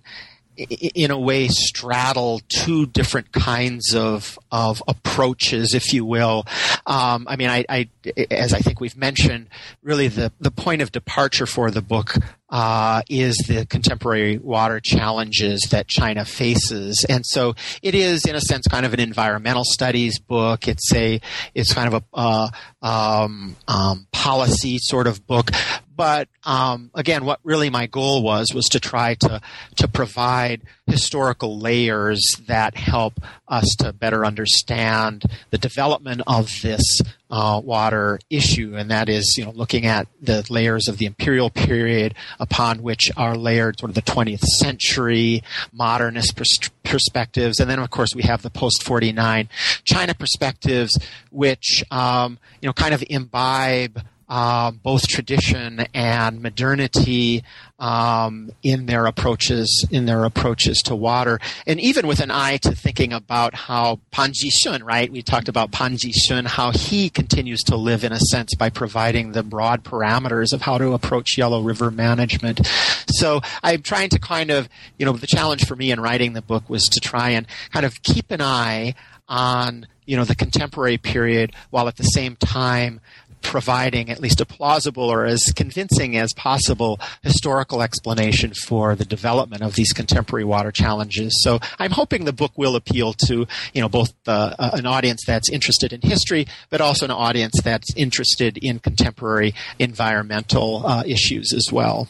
in 0.56 1.10
a 1.10 1.18
way 1.18 1.48
straddle 1.48 2.40
two 2.48 2.86
different 2.86 3.32
kinds 3.32 3.94
of 3.94 4.38
of 4.50 4.82
approaches, 4.86 5.74
if 5.74 5.92
you 5.92 6.04
will. 6.04 6.44
Um, 6.86 7.26
I 7.28 7.36
mean, 7.36 7.50
I, 7.50 7.64
I 7.68 7.88
as 8.30 8.52
I 8.52 8.60
think 8.60 8.80
we've 8.80 8.96
mentioned, 8.96 9.48
really 9.82 10.08
the 10.08 10.32
the 10.40 10.50
point 10.50 10.82
of 10.82 10.92
departure 10.92 11.46
for 11.46 11.70
the 11.70 11.82
book 11.82 12.14
uh, 12.50 13.02
is 13.08 13.36
the 13.48 13.66
contemporary 13.66 14.38
water 14.38 14.80
challenges 14.80 15.66
that 15.70 15.88
China 15.88 16.24
faces, 16.24 17.04
and 17.08 17.24
so 17.26 17.54
it 17.82 17.94
is, 17.94 18.26
in 18.26 18.36
a 18.36 18.40
sense, 18.40 18.66
kind 18.66 18.86
of 18.86 18.94
an 18.94 19.00
environmental 19.00 19.64
studies 19.64 20.18
book. 20.18 20.68
It's 20.68 20.92
a 20.94 21.20
it's 21.54 21.72
kind 21.72 21.92
of 21.92 22.02
a 22.02 22.16
uh, 22.16 22.48
um, 22.82 23.56
um, 23.66 24.06
policy 24.12 24.78
sort 24.78 25.06
of 25.06 25.26
book. 25.26 25.50
But 25.96 26.28
um, 26.42 26.90
again, 26.94 27.24
what 27.24 27.40
really 27.44 27.70
my 27.70 27.86
goal 27.86 28.22
was 28.22 28.52
was 28.52 28.66
to 28.70 28.80
try 28.80 29.14
to 29.14 29.40
to 29.76 29.88
provide 29.88 30.62
historical 30.86 31.58
layers 31.58 32.20
that 32.46 32.76
help 32.76 33.20
us 33.48 33.74
to 33.78 33.92
better 33.92 34.24
understand 34.24 35.22
the 35.50 35.58
development 35.58 36.22
of 36.26 36.50
this 36.62 37.00
uh, 37.30 37.60
water 37.64 38.18
issue, 38.30 38.74
and 38.76 38.90
that 38.90 39.08
is, 39.08 39.34
you 39.36 39.44
know, 39.44 39.50
looking 39.50 39.86
at 39.86 40.06
the 40.20 40.46
layers 40.50 40.88
of 40.88 40.98
the 40.98 41.06
imperial 41.06 41.50
period 41.50 42.14
upon 42.38 42.82
which 42.82 43.10
are 43.16 43.36
layered 43.36 43.78
sort 43.78 43.90
of 43.90 43.94
the 43.94 44.02
20th 44.02 44.42
century 44.42 45.42
modernist 45.72 46.36
pers- 46.36 46.70
perspectives, 46.82 47.60
and 47.60 47.68
then 47.70 47.78
of 47.78 47.90
course 47.90 48.14
we 48.14 48.22
have 48.22 48.42
the 48.42 48.50
post 48.50 48.82
49 48.82 49.48
China 49.84 50.14
perspectives, 50.14 50.98
which 51.30 51.82
um, 51.90 52.38
you 52.60 52.68
know 52.68 52.72
kind 52.72 52.94
of 52.94 53.02
imbibe 53.08 54.00
um, 54.28 54.80
both 54.82 55.06
tradition 55.06 55.86
and 55.92 56.42
modernity 56.42 57.44
um, 57.78 58.50
in 58.62 58.86
their 58.86 59.06
approaches 59.06 59.86
in 59.90 60.06
their 60.06 60.24
approaches 60.24 60.78
to 60.82 60.94
water, 60.94 61.40
and 61.66 61.80
even 61.80 62.06
with 62.06 62.20
an 62.20 62.30
eye 62.30 62.56
to 62.58 62.74
thinking 62.74 63.12
about 63.12 63.54
how 63.54 64.00
Pan 64.10 64.32
Jixun, 64.32 64.82
right? 64.82 65.10
We 65.10 65.22
talked 65.22 65.48
about 65.48 65.72
Pan 65.72 65.96
Jixun, 65.96 66.46
how 66.46 66.70
he 66.70 67.10
continues 67.10 67.62
to 67.64 67.76
live 67.76 68.04
in 68.04 68.12
a 68.12 68.20
sense 68.20 68.54
by 68.54 68.70
providing 68.70 69.32
the 69.32 69.42
broad 69.42 69.84
parameters 69.84 70.52
of 70.52 70.62
how 70.62 70.78
to 70.78 70.92
approach 70.92 71.36
Yellow 71.36 71.62
River 71.62 71.90
management. 71.90 72.66
So 73.08 73.40
I'm 73.62 73.82
trying 73.82 74.10
to 74.10 74.18
kind 74.18 74.50
of, 74.50 74.68
you 74.98 75.04
know, 75.04 75.12
the 75.12 75.26
challenge 75.26 75.66
for 75.66 75.76
me 75.76 75.90
in 75.90 76.00
writing 76.00 76.32
the 76.32 76.42
book 76.42 76.68
was 76.70 76.84
to 76.84 77.00
try 77.00 77.30
and 77.30 77.46
kind 77.72 77.84
of 77.84 78.02
keep 78.02 78.30
an 78.30 78.40
eye 78.40 78.94
on 79.28 79.86
you 80.06 80.16
know 80.16 80.24
the 80.24 80.34
contemporary 80.34 80.98
period 80.98 81.52
while 81.70 81.88
at 81.88 81.96
the 81.96 82.02
same 82.02 82.36
time 82.36 83.00
providing 83.44 84.10
at 84.10 84.18
least 84.18 84.40
a 84.40 84.46
plausible 84.46 85.04
or 85.04 85.24
as 85.24 85.52
convincing 85.54 86.16
as 86.16 86.32
possible 86.32 86.98
historical 87.22 87.82
explanation 87.82 88.52
for 88.66 88.96
the 88.96 89.04
development 89.04 89.62
of 89.62 89.74
these 89.74 89.92
contemporary 89.92 90.44
water 90.44 90.72
challenges. 90.72 91.32
So 91.42 91.60
I'm 91.78 91.92
hoping 91.92 92.24
the 92.24 92.32
book 92.32 92.52
will 92.56 92.74
appeal 92.74 93.12
to 93.26 93.46
you 93.72 93.80
know 93.80 93.88
both 93.88 94.12
uh, 94.26 94.54
an 94.58 94.86
audience 94.86 95.22
that's 95.26 95.48
interested 95.50 95.92
in 95.92 96.00
history, 96.00 96.46
but 96.70 96.80
also 96.80 97.04
an 97.04 97.10
audience 97.12 97.54
that's 97.62 97.94
interested 97.94 98.58
in 98.58 98.80
contemporary 98.80 99.54
environmental 99.78 100.86
uh, 100.86 101.04
issues 101.06 101.52
as 101.52 101.68
well. 101.70 102.08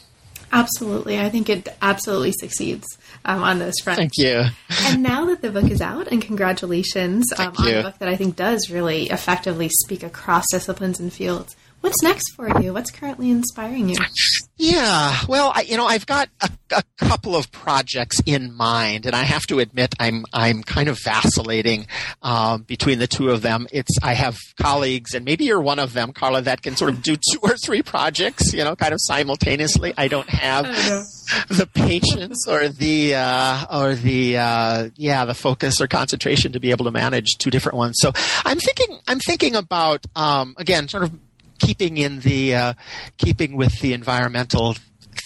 Absolutely. 0.55 1.19
I 1.19 1.29
think 1.29 1.49
it 1.49 1.67
absolutely 1.81 2.31
succeeds 2.31 2.85
um, 3.25 3.43
on 3.43 3.59
those 3.59 3.75
fronts. 3.83 3.99
Thank 3.99 4.17
you. 4.17 4.45
and 4.85 5.03
now 5.03 5.25
that 5.25 5.41
the 5.41 5.51
book 5.51 5.69
is 5.69 5.81
out, 5.81 6.07
and 6.07 6.21
congratulations 6.21 7.25
um, 7.37 7.53
on 7.57 7.67
a 7.67 7.81
book 7.83 7.97
that 7.99 8.09
I 8.09 8.15
think 8.15 8.35
does 8.35 8.69
really 8.69 9.09
effectively 9.09 9.69
speak 9.69 10.03
across 10.03 10.45
disciplines 10.51 10.99
and 10.99 11.11
fields. 11.11 11.55
What's 11.85 12.01
next 12.01 12.33
for 12.35 12.63
you? 12.63 12.73
What's 12.73 12.89
currently 12.89 13.29
inspiring 13.29 13.89
you? 13.89 13.97
Yeah, 14.57 15.19
well, 15.27 15.51
I, 15.53 15.61
you 15.61 15.77
know, 15.77 15.85
I've 15.85 16.07
got 16.07 16.29
a, 16.41 16.49
a 16.71 16.81
couple 16.97 17.35
of 17.35 17.51
projects 17.51 18.19
in 18.25 18.55
mind, 18.55 19.05
and 19.05 19.15
I 19.15 19.21
have 19.21 19.45
to 19.47 19.59
admit, 19.59 19.93
I'm 19.99 20.25
I'm 20.33 20.63
kind 20.63 20.89
of 20.89 20.97
vacillating 21.03 21.85
um, 22.23 22.63
between 22.63 22.97
the 22.97 23.05
two 23.05 23.29
of 23.29 23.43
them. 23.43 23.67
It's 23.71 23.99
I 24.01 24.15
have 24.15 24.35
colleagues, 24.59 25.13
and 25.13 25.25
maybe 25.25 25.45
you're 25.45 25.61
one 25.61 25.77
of 25.77 25.93
them, 25.93 26.11
Carla, 26.11 26.41
that 26.41 26.63
can 26.63 26.75
sort 26.75 26.89
of 26.89 27.03
do 27.03 27.17
two 27.17 27.37
or 27.43 27.55
three 27.55 27.83
projects, 27.83 28.51
you 28.51 28.63
know, 28.63 28.75
kind 28.75 28.91
of 28.91 28.99
simultaneously. 28.99 29.93
I 29.95 30.07
don't 30.07 30.27
have 30.27 30.65
the 31.49 31.69
patience 31.71 32.47
or 32.47 32.67
the 32.67 33.13
uh, 33.13 33.65
or 33.71 33.93
the 33.93 34.37
uh, 34.39 34.89
yeah 34.95 35.25
the 35.25 35.35
focus 35.35 35.79
or 35.79 35.85
concentration 35.85 36.53
to 36.53 36.59
be 36.59 36.71
able 36.71 36.85
to 36.85 36.91
manage 36.91 37.37
two 37.37 37.51
different 37.51 37.77
ones. 37.77 37.97
So 37.99 38.11
I'm 38.43 38.57
thinking 38.57 38.97
I'm 39.07 39.19
thinking 39.19 39.55
about 39.55 40.03
um, 40.15 40.55
again, 40.57 40.87
sort 40.87 41.03
of 41.03 41.11
keeping 41.65 41.97
in 41.97 42.19
the 42.19 42.55
uh, 42.55 42.73
keeping 43.17 43.55
with 43.55 43.79
the 43.81 43.93
environmental 43.93 44.75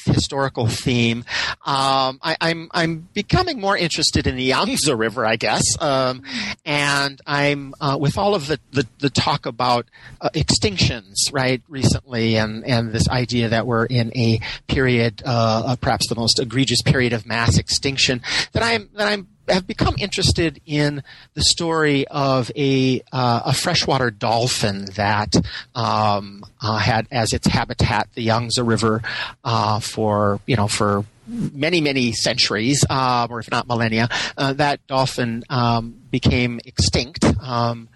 historical 0.05 0.67
theme. 0.67 1.19
Um, 1.65 2.19
I, 2.21 2.37
I'm 2.41 2.69
I'm 2.71 3.07
becoming 3.13 3.59
more 3.59 3.77
interested 3.77 4.27
in 4.27 4.35
the 4.35 4.43
Yangtze 4.43 4.93
River, 4.93 5.25
I 5.25 5.35
guess, 5.35 5.63
um, 5.79 6.23
and 6.65 7.21
I'm 7.25 7.73
uh, 7.81 7.97
with 7.99 8.17
all 8.17 8.35
of 8.35 8.47
the, 8.47 8.59
the, 8.71 8.87
the 8.99 9.09
talk 9.09 9.45
about 9.45 9.87
uh, 10.21 10.29
extinctions, 10.33 11.15
right, 11.31 11.61
recently, 11.67 12.37
and 12.37 12.65
and 12.65 12.91
this 12.91 13.09
idea 13.09 13.49
that 13.49 13.67
we're 13.67 13.85
in 13.85 14.15
a 14.15 14.39
period, 14.67 15.21
uh, 15.25 15.63
uh, 15.65 15.75
perhaps 15.75 16.07
the 16.09 16.15
most 16.15 16.39
egregious 16.39 16.81
period 16.81 17.13
of 17.13 17.25
mass 17.25 17.57
extinction, 17.57 18.21
that 18.53 18.63
I'm 18.63 18.89
that 18.95 19.07
I'm 19.07 19.27
have 19.50 19.68
become 19.68 19.95
interested 19.97 20.62
in 20.66 21.04
the 21.34 21.41
story 21.41 22.08
of 22.08 22.52
a 22.56 23.02
uh, 23.12 23.41
a 23.45 23.54
freshwater 23.54 24.12
dolphin 24.12 24.86
that 24.95 25.34
um, 25.76 26.43
uh, 26.62 26.78
had 26.78 27.08
as 27.12 27.34
its 27.34 27.47
habitat 27.47 28.10
the 28.14 28.24
Yangtze 28.24 28.62
River 28.62 29.02
uh, 29.43 29.80
for 29.80 30.39
you 30.45 30.56
know 30.56 30.68
for 30.68 31.06
many 31.28 31.82
many 31.82 32.12
centuries 32.12 32.84
uh, 32.89 33.28
or 33.30 33.39
if 33.39 33.52
not 33.52 33.68
millennia. 33.68 34.10
Uh, 34.38 34.54
that 34.54 34.86
dolphin 34.88 35.43
um, 35.50 35.95
became 36.10 36.60
extinct. 36.66 37.24
Um, 37.41 37.89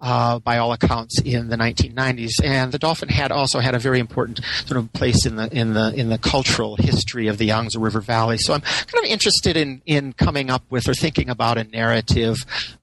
uh, 0.00 0.38
by 0.38 0.58
all 0.58 0.72
accounts, 0.72 1.20
in 1.22 1.48
the 1.48 1.56
1990s, 1.56 2.32
and 2.42 2.72
the 2.72 2.78
dolphin 2.78 3.08
had 3.08 3.32
also 3.32 3.58
had 3.58 3.74
a 3.74 3.78
very 3.78 3.98
important 3.98 4.40
sort 4.66 4.78
of 4.78 4.92
place 4.92 5.26
in 5.26 5.36
the 5.36 5.48
in 5.56 5.74
the 5.74 5.92
in 5.94 6.08
the 6.08 6.18
cultural 6.18 6.76
history 6.76 7.26
of 7.28 7.38
the 7.38 7.46
Yangtze 7.46 7.78
River 7.78 8.00
Valley. 8.00 8.38
So 8.38 8.54
I'm 8.54 8.60
kind 8.60 9.04
of 9.04 9.10
interested 9.10 9.56
in 9.56 9.82
in 9.86 10.12
coming 10.12 10.50
up 10.50 10.62
with 10.70 10.88
or 10.88 10.94
thinking 10.94 11.28
about 11.28 11.58
a 11.58 11.64
narrative 11.64 12.36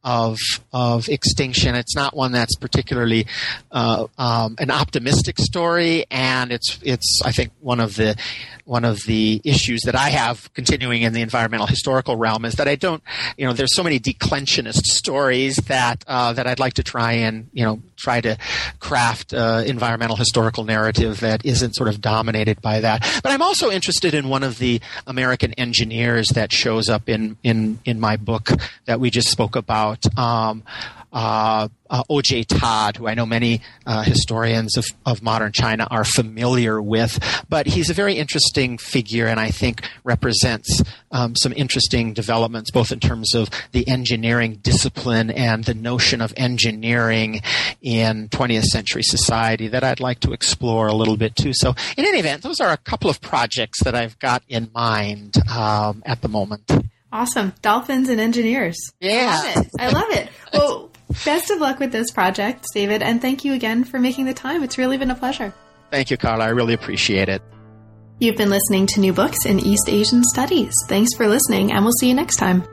of 0.03 0.37
of 0.73 1.07
extinction. 1.09 1.75
It's 1.75 1.95
not 1.95 2.15
one 2.15 2.31
that's 2.31 2.55
particularly 2.55 3.27
uh, 3.71 4.07
um, 4.17 4.55
an 4.59 4.71
optimistic 4.71 5.37
story, 5.39 6.05
and 6.11 6.51
it's 6.51 6.79
it's 6.83 7.21
I 7.23 7.31
think 7.31 7.51
one 7.61 7.79
of 7.79 7.95
the 7.95 8.15
one 8.65 8.83
of 8.83 9.03
the 9.03 9.41
issues 9.43 9.81
that 9.85 9.95
I 9.95 10.09
have 10.09 10.51
continuing 10.53 11.03
in 11.03 11.13
the 11.13 11.21
environmental 11.21 11.67
historical 11.67 12.15
realm 12.15 12.45
is 12.45 12.55
that 12.55 12.67
I 12.67 12.75
don't, 12.75 13.03
you 13.37 13.45
know, 13.45 13.53
there's 13.53 13.75
so 13.75 13.83
many 13.83 13.99
declensionist 13.99 14.85
stories 14.85 15.57
that 15.67 16.03
uh, 16.07 16.33
that 16.33 16.47
I'd 16.47 16.59
like 16.59 16.73
to 16.73 16.83
try 16.83 17.04
and 17.13 17.49
you 17.53 17.63
know 17.63 17.81
try 17.95 18.21
to 18.21 18.37
craft 18.79 19.33
uh, 19.33 19.63
environmental 19.65 20.15
historical 20.15 20.63
narrative 20.63 21.21
that 21.21 21.45
isn't 21.45 21.75
sort 21.75 21.89
of 21.89 22.01
dominated 22.01 22.61
by 22.61 22.81
that. 22.81 23.01
But 23.23 23.31
I'm 23.31 23.41
also 23.41 23.71
interested 23.71 24.13
in 24.13 24.29
one 24.29 24.43
of 24.43 24.57
the 24.59 24.81
American 25.07 25.53
engineers 25.53 26.29
that 26.29 26.51
shows 26.51 26.89
up 26.89 27.09
in 27.09 27.37
in 27.43 27.79
in 27.85 27.99
my 27.99 28.17
book 28.17 28.49
that 28.85 28.99
we 28.99 29.09
just 29.09 29.29
spoke 29.29 29.55
about. 29.55 30.05
Um, 30.17 30.63
uh, 31.15 31.69
uh, 31.89 32.03
O.J. 32.09 32.43
Todd, 32.43 32.97
who 32.97 33.07
I 33.07 33.13
know 33.13 33.25
many 33.25 33.61
uh, 33.85 34.03
historians 34.03 34.75
of, 34.75 34.85
of 35.05 35.23
modern 35.23 35.53
China 35.53 35.87
are 35.89 36.03
familiar 36.03 36.81
with, 36.81 37.17
but 37.47 37.67
he's 37.67 37.89
a 37.89 37.93
very 37.93 38.15
interesting 38.15 38.77
figure 38.77 39.25
and 39.25 39.39
I 39.39 39.49
think 39.49 39.87
represents 40.03 40.83
um, 41.11 41.35
some 41.37 41.53
interesting 41.55 42.13
developments 42.13 42.69
both 42.69 42.91
in 42.91 42.99
terms 42.99 43.33
of 43.33 43.49
the 43.71 43.87
engineering 43.87 44.59
discipline 44.61 45.31
and 45.31 45.63
the 45.63 45.73
notion 45.73 46.19
of 46.19 46.33
engineering 46.35 47.41
in 47.81 48.27
20th 48.27 48.65
century 48.65 49.03
society 49.03 49.69
that 49.69 49.85
I'd 49.85 50.01
like 50.01 50.19
to 50.21 50.33
explore 50.33 50.87
a 50.87 50.93
little 50.93 51.15
bit 51.15 51.37
too. 51.37 51.53
So, 51.53 51.75
in 51.95 52.05
any 52.05 52.19
event, 52.19 52.41
those 52.41 52.59
are 52.59 52.71
a 52.71 52.77
couple 52.77 53.09
of 53.09 53.21
projects 53.21 53.83
that 53.85 53.95
I've 53.95 54.19
got 54.19 54.43
in 54.49 54.69
mind 54.73 55.35
um, 55.49 56.03
at 56.05 56.21
the 56.21 56.27
moment. 56.27 56.69
Awesome. 57.13 57.53
Dolphins 57.61 58.09
and 58.09 58.19
engineers. 58.19 58.75
Yeah. 58.99 59.41
I 59.41 59.55
love 59.55 59.55
it. 59.55 59.71
I 59.79 59.89
love 59.89 60.11
it. 60.11 60.29
Well, 60.51 60.91
Best 61.23 61.49
of 61.49 61.59
luck 61.59 61.79
with 61.79 61.91
this 61.91 62.11
project, 62.11 62.65
David, 62.73 63.01
and 63.01 63.21
thank 63.21 63.45
you 63.45 63.53
again 63.53 63.83
for 63.83 63.99
making 63.99 64.25
the 64.25 64.33
time. 64.33 64.63
It's 64.63 64.77
really 64.77 64.97
been 64.97 65.11
a 65.11 65.15
pleasure. 65.15 65.53
Thank 65.91 66.11
you, 66.11 66.17
Carla. 66.17 66.45
I 66.45 66.49
really 66.49 66.73
appreciate 66.73 67.29
it. 67.29 67.41
You've 68.19 68.37
been 68.37 68.49
listening 68.49 68.87
to 68.87 68.99
New 68.99 69.13
Books 69.13 69.45
in 69.45 69.59
East 69.59 69.89
Asian 69.89 70.23
Studies. 70.23 70.73
Thanks 70.87 71.13
for 71.15 71.27
listening, 71.27 71.71
and 71.71 71.83
we'll 71.83 71.93
see 71.99 72.07
you 72.07 72.13
next 72.13 72.37
time. 72.37 72.63